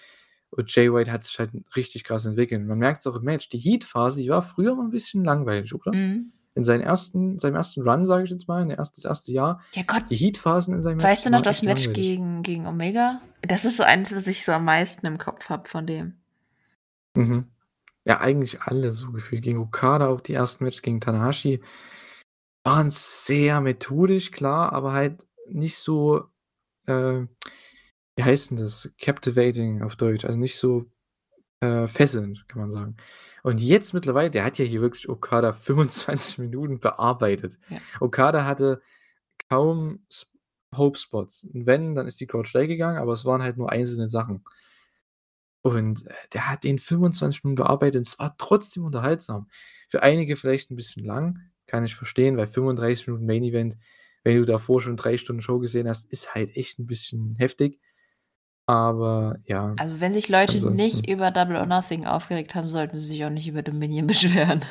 [0.52, 2.66] Und Jay White hat sich halt richtig krass entwickelt.
[2.66, 3.50] Man merkt's auch im Match.
[3.50, 5.94] Die Heat-Phase, die war früher mal 'n bisschen langweilig, oder?
[5.94, 6.34] Mhm.
[6.54, 9.32] In seinen ersten seinem ersten Run, sage ich jetzt mal, in erst das 1.
[9.32, 10.04] Jahr, Ja Gott.
[10.10, 11.96] die Heat-Phasen in seinen Matches, Weißt du noch das Match langweilig.
[12.10, 13.22] gegen gegen Omega?
[13.42, 16.18] Das ist so eins, was ich so am meisten im Kopf habe von dem.
[17.16, 17.46] Mhm.
[18.06, 19.44] Ja, eigentlich alle so gefühlt.
[19.44, 21.62] Gegen Okada auch die ersten Matches gegen Tanahashi
[22.66, 26.26] waren sehr methodisch, klar, aber halt nicht so,
[26.88, 27.22] äh,
[28.18, 28.94] wie heißt 'n das?
[29.02, 30.86] Captivating auf Deutsch, also, nicht so,
[31.62, 32.98] äh, fesselnd, kann man sagen.
[33.44, 37.58] Und jetzt mittlerweile der hat ja hier wirklich Okada 25 Minuten bearbeitet.
[37.70, 37.80] Ja.
[38.02, 38.82] Okada hatte
[39.50, 40.28] kaum S
[40.76, 41.46] Hope Spots.
[41.54, 44.44] Und wenn, dann ist die Crowd steil gegangen, aber es waren halt nur einzelne Sachen.
[45.66, 49.48] Und, äh, der hat den 25 Minuten bearbeitet und es war trotzdem unterhaltsam.
[49.90, 53.78] Für einige vielleicht 'n bisschen lang, kann ich verstehen, weil 35 Minuten Main Event,
[54.24, 57.80] wenn du davor schon 3 Stunden Show gesehen hast, ist halt echt 'n bisschen heftig.
[58.68, 63.00] Aber ja, Also, wenn sich Leute nicht ansonsten über Double or Nothing aufgeregt haben, sollten
[63.00, 64.64] sie sich auch nicht über Dominion beschweren.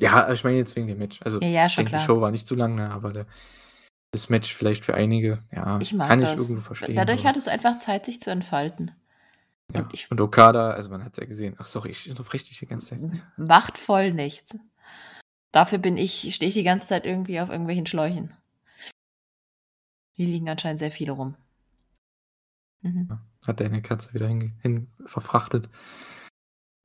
[0.00, 1.20] Ja, ich meine jetzt wegen dem Match.
[1.24, 2.16] Also, Ja, ja, ich schon denke, die klar.
[2.16, 3.26] Show war nicht zu lang, ne, aber der
[4.14, 6.40] das Match vielleicht für einige, ja, Ich mag kann ich das.
[6.40, 8.90] irgendwo verstehen, Dadurch aber hat es einfach Zeit, sich zu entfalten.
[9.72, 11.56] Ja, Und ich und Okada, also, man hat's ja gesehen.
[11.58, 13.00] Ach sorry, ich unterbreche dich die ganze Zeit.
[13.36, 14.58] macht voll nichts.
[15.50, 18.34] Dafür bin ich stehe ich die ganze Zeit irgendwie auf irgendwelchen Schläuchen.
[20.14, 21.36] Hier liegen anscheinend sehr viele rum.
[22.82, 23.08] Mhm.
[23.46, 25.68] Hat deine Katze wieder hin hin verfrachtet.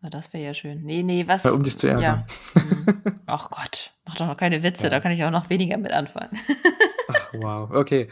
[0.01, 0.83] Na, das wäre ja schön.
[0.83, 2.25] Ne, ne, was Ja, um dich zu ärgern.
[2.55, 2.61] ja.
[2.61, 3.21] Mhm.
[3.25, 4.89] Ach Gott, mach doch noch keine Witze, Ja.
[4.89, 6.37] da kann ich auch noch weniger mit anfangen.
[7.09, 8.09] Ach, wow, okay.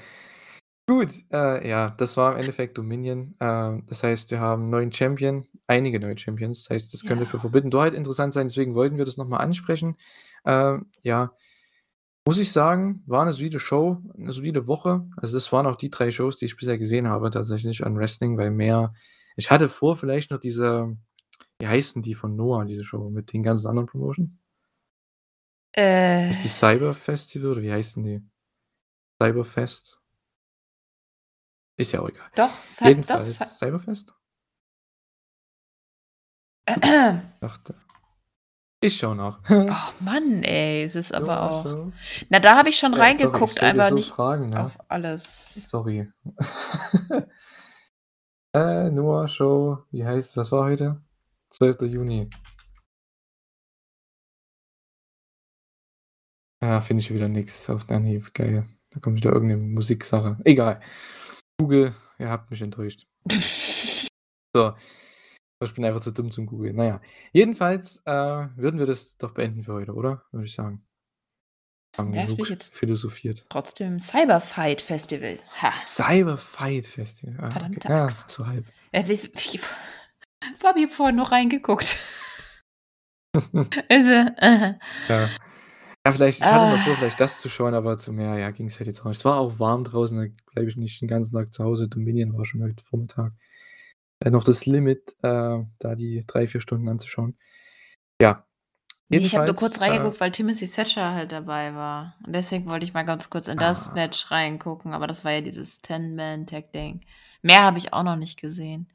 [0.87, 3.35] Gut, äh, ja, das war im Endeffekt Dominion.
[3.39, 6.63] Äh, das heißt, wir haben neuen Champion, einige neue Champions.
[6.65, 7.41] Das heißt, das könnte für Ja.
[7.41, 9.95] Forbidden Door halt interessant sein, deswegen wollten wir das noch mal ansprechen.
[10.45, 11.31] Ähm, ja,
[12.25, 15.07] muss ich sagen, war 'ne solide Show, 'ne solide Woche.
[15.17, 18.37] Also, das waren auch die 3 Shows, die ich bisher gesehen habe tatsächlich an Wrestling,
[18.37, 18.93] weil mehr
[19.37, 20.97] ich hatte vor, vielleicht noch diese
[21.59, 24.37] wie heißt 'n die von Noah, diese Show mit den ganzen anderen Promotions?
[25.77, 26.31] Äh.
[26.31, 28.21] Ist die Cyber Festival oder wie heißt 'n die?
[29.21, 29.97] Cyberfest?
[31.79, 32.29] Ist ja auch egal.
[32.35, 34.15] Doch, Cy doch, Jedenfalls Cy Cyberfest?
[37.41, 37.75] Dachte
[38.81, 39.39] ich schaue nach.
[39.47, 41.91] Ach Mann, ey, es ist aber auch Show.
[42.29, 44.65] na, da habe ich schon sorry, ich reingeguckt, dir aber so nicht Fragen, ne?
[44.65, 45.69] auf alles.
[45.69, 46.11] Sorry.
[48.55, 51.01] Äh, Noah Show, wie heißt was war heute?
[51.49, 51.81] 12.
[51.91, 52.29] Juni.
[56.63, 58.33] Ja, finde ich wieder nix auf Anhieb.
[58.33, 58.65] Geil.
[58.91, 60.37] Da kommt wieder irgend 'ne Musiksache.
[60.45, 60.79] Egal.
[61.59, 63.05] Google, ihr habt mich enttäuscht.
[64.55, 64.73] So.
[65.65, 66.75] Ich bin einfach zu dumm zum Googeln.
[66.75, 67.01] Na ja,
[67.33, 68.11] jedenfalls, äh,
[68.55, 70.23] würden wir das doch beenden für heute, oder?
[70.31, 70.85] Würde ich sagen.
[71.97, 73.45] Haben nervt mich jetzt philosophiert.
[73.49, 73.99] trotzdem.
[73.99, 75.37] Cyberfight Festival.
[75.61, 77.35] Ha, Cyberfight Festival.
[77.39, 77.51] Ah, okay.
[77.51, 78.31] verdammte Ja, Axt.
[78.31, 78.65] so halb.
[78.91, 79.59] Äh, wie-
[80.59, 81.97] Fabi hat vorhin noch reingeguckt.
[83.89, 84.73] Also, äh,
[85.09, 85.29] Ja.
[86.07, 86.83] Ja, vielleicht, ich hatte mal Ah.
[86.83, 89.17] vor, vielleicht das zu schauen, aber zum Meer, ja, ging es halt jetzt auch nicht.
[89.17, 91.87] Es war auch warm draußen, da bleibe ich nicht den ganzen Tag zu Hause.
[91.87, 93.33] Dominion war schon heute Vormittag.
[94.19, 97.37] Äh, noch das Limit, äh, da die drei, vier Stunden anzuschauen.
[98.21, 98.45] Ja.
[99.09, 102.15] nee, ich habe nur Jedenfalls, kurz reingeguckt, äh, weil Timothy Thatcher halt dabei war.
[102.25, 103.93] Und deswegen wollte ich mal ganz kurz in das Ah.
[103.93, 104.93] Match reingucken.
[104.93, 107.01] Aber das war ja dieses Ten-Man-Tag-Ding.
[107.41, 108.87] Mehr habe ich auch noch nicht gesehen.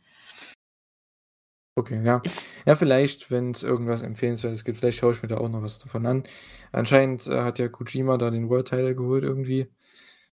[1.76, 2.20] Okay, ja.
[2.66, 5.78] Ja, vielleicht, wenn es irgendwas Empfehlenswertes gibt, vielleicht schaue ich mir da auch noch was
[5.78, 6.24] davon an.
[6.72, 9.70] Anscheinend äh, hat ja Kojima da den World Title geholt irgendwie.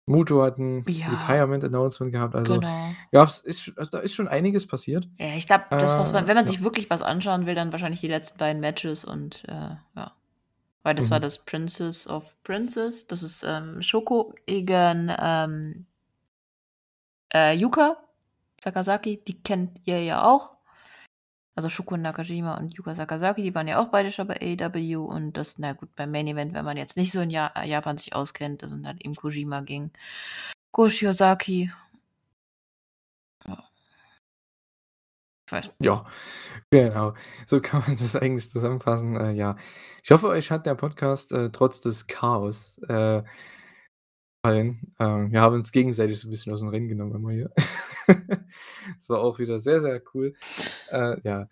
[0.07, 1.09] Muto hat ein Ja.
[1.09, 2.91] Retirement Announcement gehabt, also genau.
[3.13, 5.09] gab's, ist, also da ist schon einiges passiert.
[5.19, 6.51] Ja, ich glaube, das, was man, Äh, wenn man ja.
[6.51, 10.13] sich wirklich was anschauen will, dann wahrscheinlich die letzten beiden Matches und äh, ja.
[10.83, 11.23] Weil das war Mhm.
[11.23, 13.07] das Princess of Princess.
[13.07, 15.87] Das ist ähm, Shoko gegen ähm,
[17.35, 17.97] äh, Yuka
[18.65, 19.23] Sakazaki.
[19.27, 20.57] Die kennt ihr ja auch.
[21.61, 25.37] Also Shoko Nakajima und Yuka Sakazaki, die waren ja auch beide schon bei AEW und
[25.37, 28.15] das, na gut, beim Main Event, wenn man jetzt nicht so in ja Japan sich
[28.15, 29.93] auskennt, das sind halt eben Kojima gegen
[30.71, 31.71] Koshiosaki.
[33.47, 33.69] Ja.
[35.45, 35.71] Ich weiß.
[35.81, 36.07] Ja,
[36.71, 37.13] genau.
[37.47, 39.17] So kann man das eigentlich zusammenfassen.
[39.17, 39.57] Äh, ja.
[40.03, 43.23] Ich hoffe, euch hat der Podcast äh, trotz des Chaos äh,
[44.43, 44.95] gefallen.
[44.99, 47.51] Ähm, wir haben uns gegenseitig so ein bisschen aus dem Rennen genommen immer hier.
[48.97, 50.35] Das war auch wieder sehr, sehr cool.
[50.91, 51.49] Äh, ja.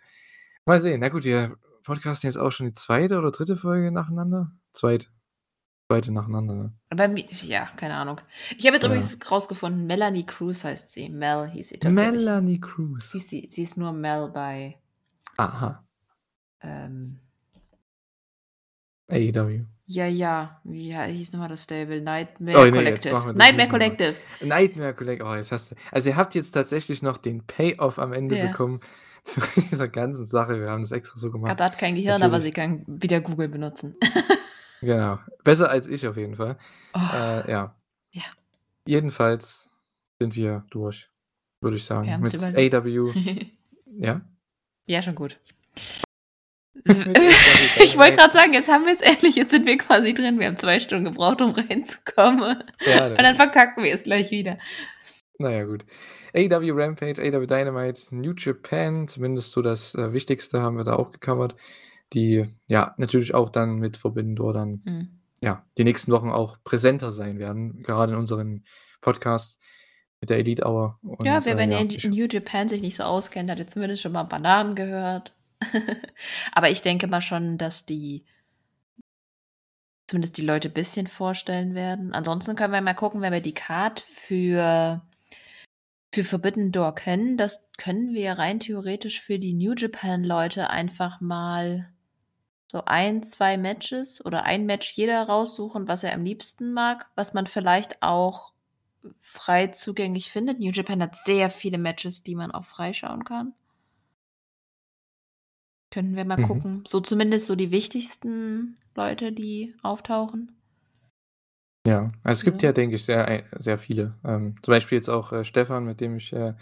[0.65, 0.98] Mal sehen.
[1.01, 4.51] Na gut, wir podcasten jetzt auch schon die zweite oder dritte Folge nacheinander.
[4.73, 5.06] Zweite.
[5.89, 6.55] Zweite nacheinander.
[6.55, 6.73] Ne?
[6.90, 8.20] Bei mir, ja, keine Ahnung.
[8.56, 8.89] Ich habe jetzt Ja.
[8.89, 11.09] übrigens rausgefunden, Melanie Cruz heißt sie.
[11.09, 12.24] Mel hieß sie tatsächlich.
[12.24, 13.12] Melanie Cruz.
[13.12, 14.77] Sie, sie, sie ist nur Mel bei
[15.36, 15.85] Aha.
[16.62, 17.20] ähm,
[19.09, 19.64] AEW.
[19.86, 22.01] ja, ja, wie ja, hieß nochmal das Stable?
[22.01, 23.32] Nightmare Oh, nee, Collective.
[23.35, 23.68] Nightmare.
[23.68, 24.14] Collective.
[24.43, 25.26] Nightmare Collective.
[25.28, 25.76] Oh, jetzt hast du.
[25.90, 28.47] Also, ihr habt jetzt tatsächlich noch den Payoff am Ende Ja.
[28.48, 28.80] bekommen
[29.22, 30.60] zu dieser ganzen Sache.
[30.60, 31.48] Wir haben das extra so gemacht.
[31.51, 32.44] Katha hat kein Gehirn, aber Natürlich.
[32.44, 33.97] sie kann wieder Google benutzen.
[34.80, 35.18] Genau.
[35.43, 36.56] Besser als ich auf jeden Fall.
[36.94, 37.74] Oh, Äh, ja.
[38.12, 38.22] Ja.
[38.86, 39.72] Jedenfalls
[40.20, 41.10] sind wir durch,
[41.60, 42.20] würde ich sagen.
[42.20, 42.35] Mit.
[42.74, 43.12] AW.
[44.01, 44.20] Ja.
[44.86, 45.40] ja, schon gut.
[47.82, 50.38] Ich wollte gerade sagen, jetzt haben wir es endlich, jetzt sind wir quasi drin.
[50.38, 52.62] Wir haben zwei Stunden gebraucht, um reinzukommen.
[52.84, 54.59] Ja, Und dann verkacken wir es gleich wieder.
[55.38, 55.84] Naja, gut.
[56.34, 61.10] AW Rampage, AW Dynamite, New Japan, zumindest so das äh, Wichtigste haben wir da auch
[61.10, 61.55] gecovert.
[62.12, 65.09] Die ja natürlich auch dann mit Forbidden Door dann Hm.
[65.40, 68.64] ja die nächsten Wochen auch präsenter sein werden, gerade in unseren
[69.00, 69.60] Podcasts
[70.20, 70.98] mit der Elite Hour.
[71.02, 74.02] Und, Ja, wer äh, wenn ja, New Japan sich nicht so auskennt, hat jetzt zumindest
[74.02, 75.34] schon mal Bananen gehört.
[76.52, 78.24] Aber ich denke mal schon, dass die
[80.09, 82.12] zumindest die Leute ein bisschen vorstellen werden.
[82.14, 85.02] Ansonsten können wir mal gucken, wenn wir die Card für,
[86.12, 87.36] für Forbidden Door kennen.
[87.36, 91.90] Das können wir rein theoretisch für die New Japan-Leute einfach mal
[92.70, 97.35] so ein, zwei Matches oder ein Match jeder raussuchen, was er am liebsten mag, was
[97.35, 98.52] man vielleicht auch
[99.18, 100.60] frei zugänglich findet.
[100.60, 103.55] New Japan hat sehr viele Matches, die man auch freischauen kann.
[105.98, 106.42] Können wir mal Mhm.
[106.42, 106.84] gucken.
[106.86, 110.52] So zumindest so die wichtigsten Leute, die auftauchen.
[111.86, 112.68] ja, also es gibt Ja.
[112.68, 114.18] ja, denke ich, sehr, sehr viele.
[114.24, 116.54] Ähm, zum Beispiel jetzt auch äh, Stefan, mit dem ich äh,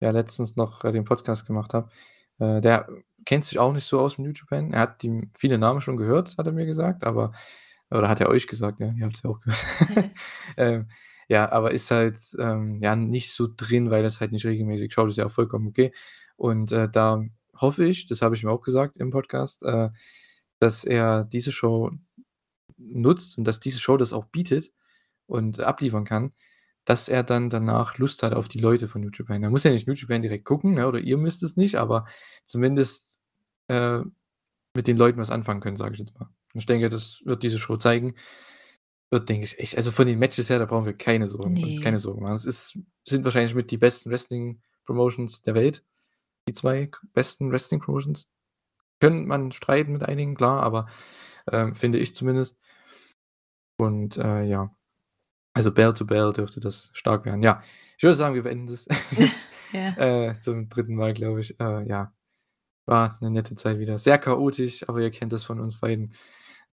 [0.00, 1.90] ja letztens noch äh, den Podcast gemacht habe.
[2.38, 2.88] Äh, der
[3.24, 4.72] kennt sich auch nicht so aus mit New Japan.
[4.72, 7.32] Er hat die viele Namen schon gehört, hat er mir gesagt, aber
[7.90, 9.64] oder hat er euch gesagt, ja, ihr habt es ja auch gehört.
[10.58, 10.88] ähm,
[11.28, 15.08] ja, aber ist halt ähm, ja nicht so drin, weil das halt nicht regelmäßig schaut,
[15.10, 15.92] ist ja auch vollkommen okay.
[16.36, 17.22] Und äh, da
[17.60, 19.90] hoffe ich, das habe ich mir auch gesagt im Podcast, äh,
[20.60, 21.90] dass er diese Show
[22.76, 24.72] nutzt und dass diese Show das auch bietet
[25.26, 26.32] und abliefern kann,
[26.84, 29.42] dass er dann danach Lust hat auf die Leute von New Japan.
[29.42, 32.06] Er muss ja nicht New Japan direkt gucken, ne, oder ihr müsst es nicht, aber
[32.44, 33.20] zumindest
[33.68, 34.00] äh,
[34.74, 36.26] mit den Leuten was anfangen können, sage ich jetzt mal.
[36.54, 38.14] Und ich denke, das wird diese Show zeigen.
[39.10, 39.76] Wird, denke ich, echt.
[39.76, 41.80] Also von den Matches her, da brauchen wir keine Sorgen, Nee.
[41.80, 42.34] keine Sorgen machen.
[42.34, 45.82] Es ist, sind wahrscheinlich mit die besten Wrestling-Promotions der Welt.
[46.48, 48.26] Die zwei besten Wrestling-Promotions.
[49.00, 50.86] Können man streiten mit einigen, klar, aber
[51.52, 52.58] ähm, finde ich zumindest.
[53.76, 54.74] Und äh, ja,
[55.52, 57.42] also Bell to Bell dürfte das stark werden.
[57.42, 57.62] Ja,
[57.98, 60.30] ich würde sagen, wir beenden das jetzt ja.
[60.30, 61.60] äh, zum dritten Mal, glaube ich.
[61.60, 62.14] Äh, ja,
[62.86, 63.98] war eine nette Zeit wieder.
[63.98, 66.14] Sehr chaotisch, aber ihr kennt das von uns beiden.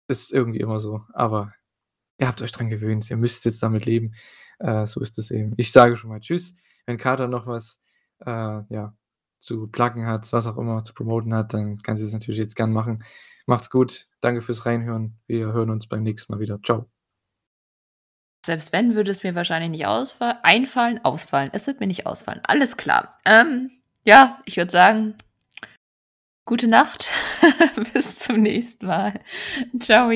[0.07, 1.03] Ist irgendwie immer so.
[1.15, 1.55] Aber
[2.19, 3.09] ihr habt euch dran gewöhnt.
[3.09, 4.15] Ihr müsst jetzt damit leben.
[4.59, 5.55] Äh, so ist es eben.
[5.57, 6.55] Ich sage schon mal Tschüss.
[6.85, 7.81] Wenn Kater noch was
[8.27, 8.31] äh,
[8.69, 8.95] ja,
[9.43, 12.57] zu placken hat, was auch immer zu promoten hat, dann kann sie es natürlich jetzt
[12.57, 13.05] gern machen.
[13.47, 14.07] Macht's gut.
[14.21, 15.19] Danke fürs Reinhören.
[15.27, 16.61] Wir hören uns beim nächsten Mal wieder.
[16.63, 16.89] Ciao.
[18.47, 21.05] Selbst wenn, würde es mir wahrscheinlich nicht ausfall einfallen.
[21.05, 21.51] Ausfallen.
[21.53, 22.41] Es wird mir nicht ausfallen.
[22.45, 23.19] Alles klar.
[23.25, 23.71] Ähm,
[24.05, 25.15] ja, ich würde sagen,
[26.45, 27.09] gute Nacht.
[27.93, 29.21] Bis zum nächsten Mal.
[29.81, 30.11] Ciao.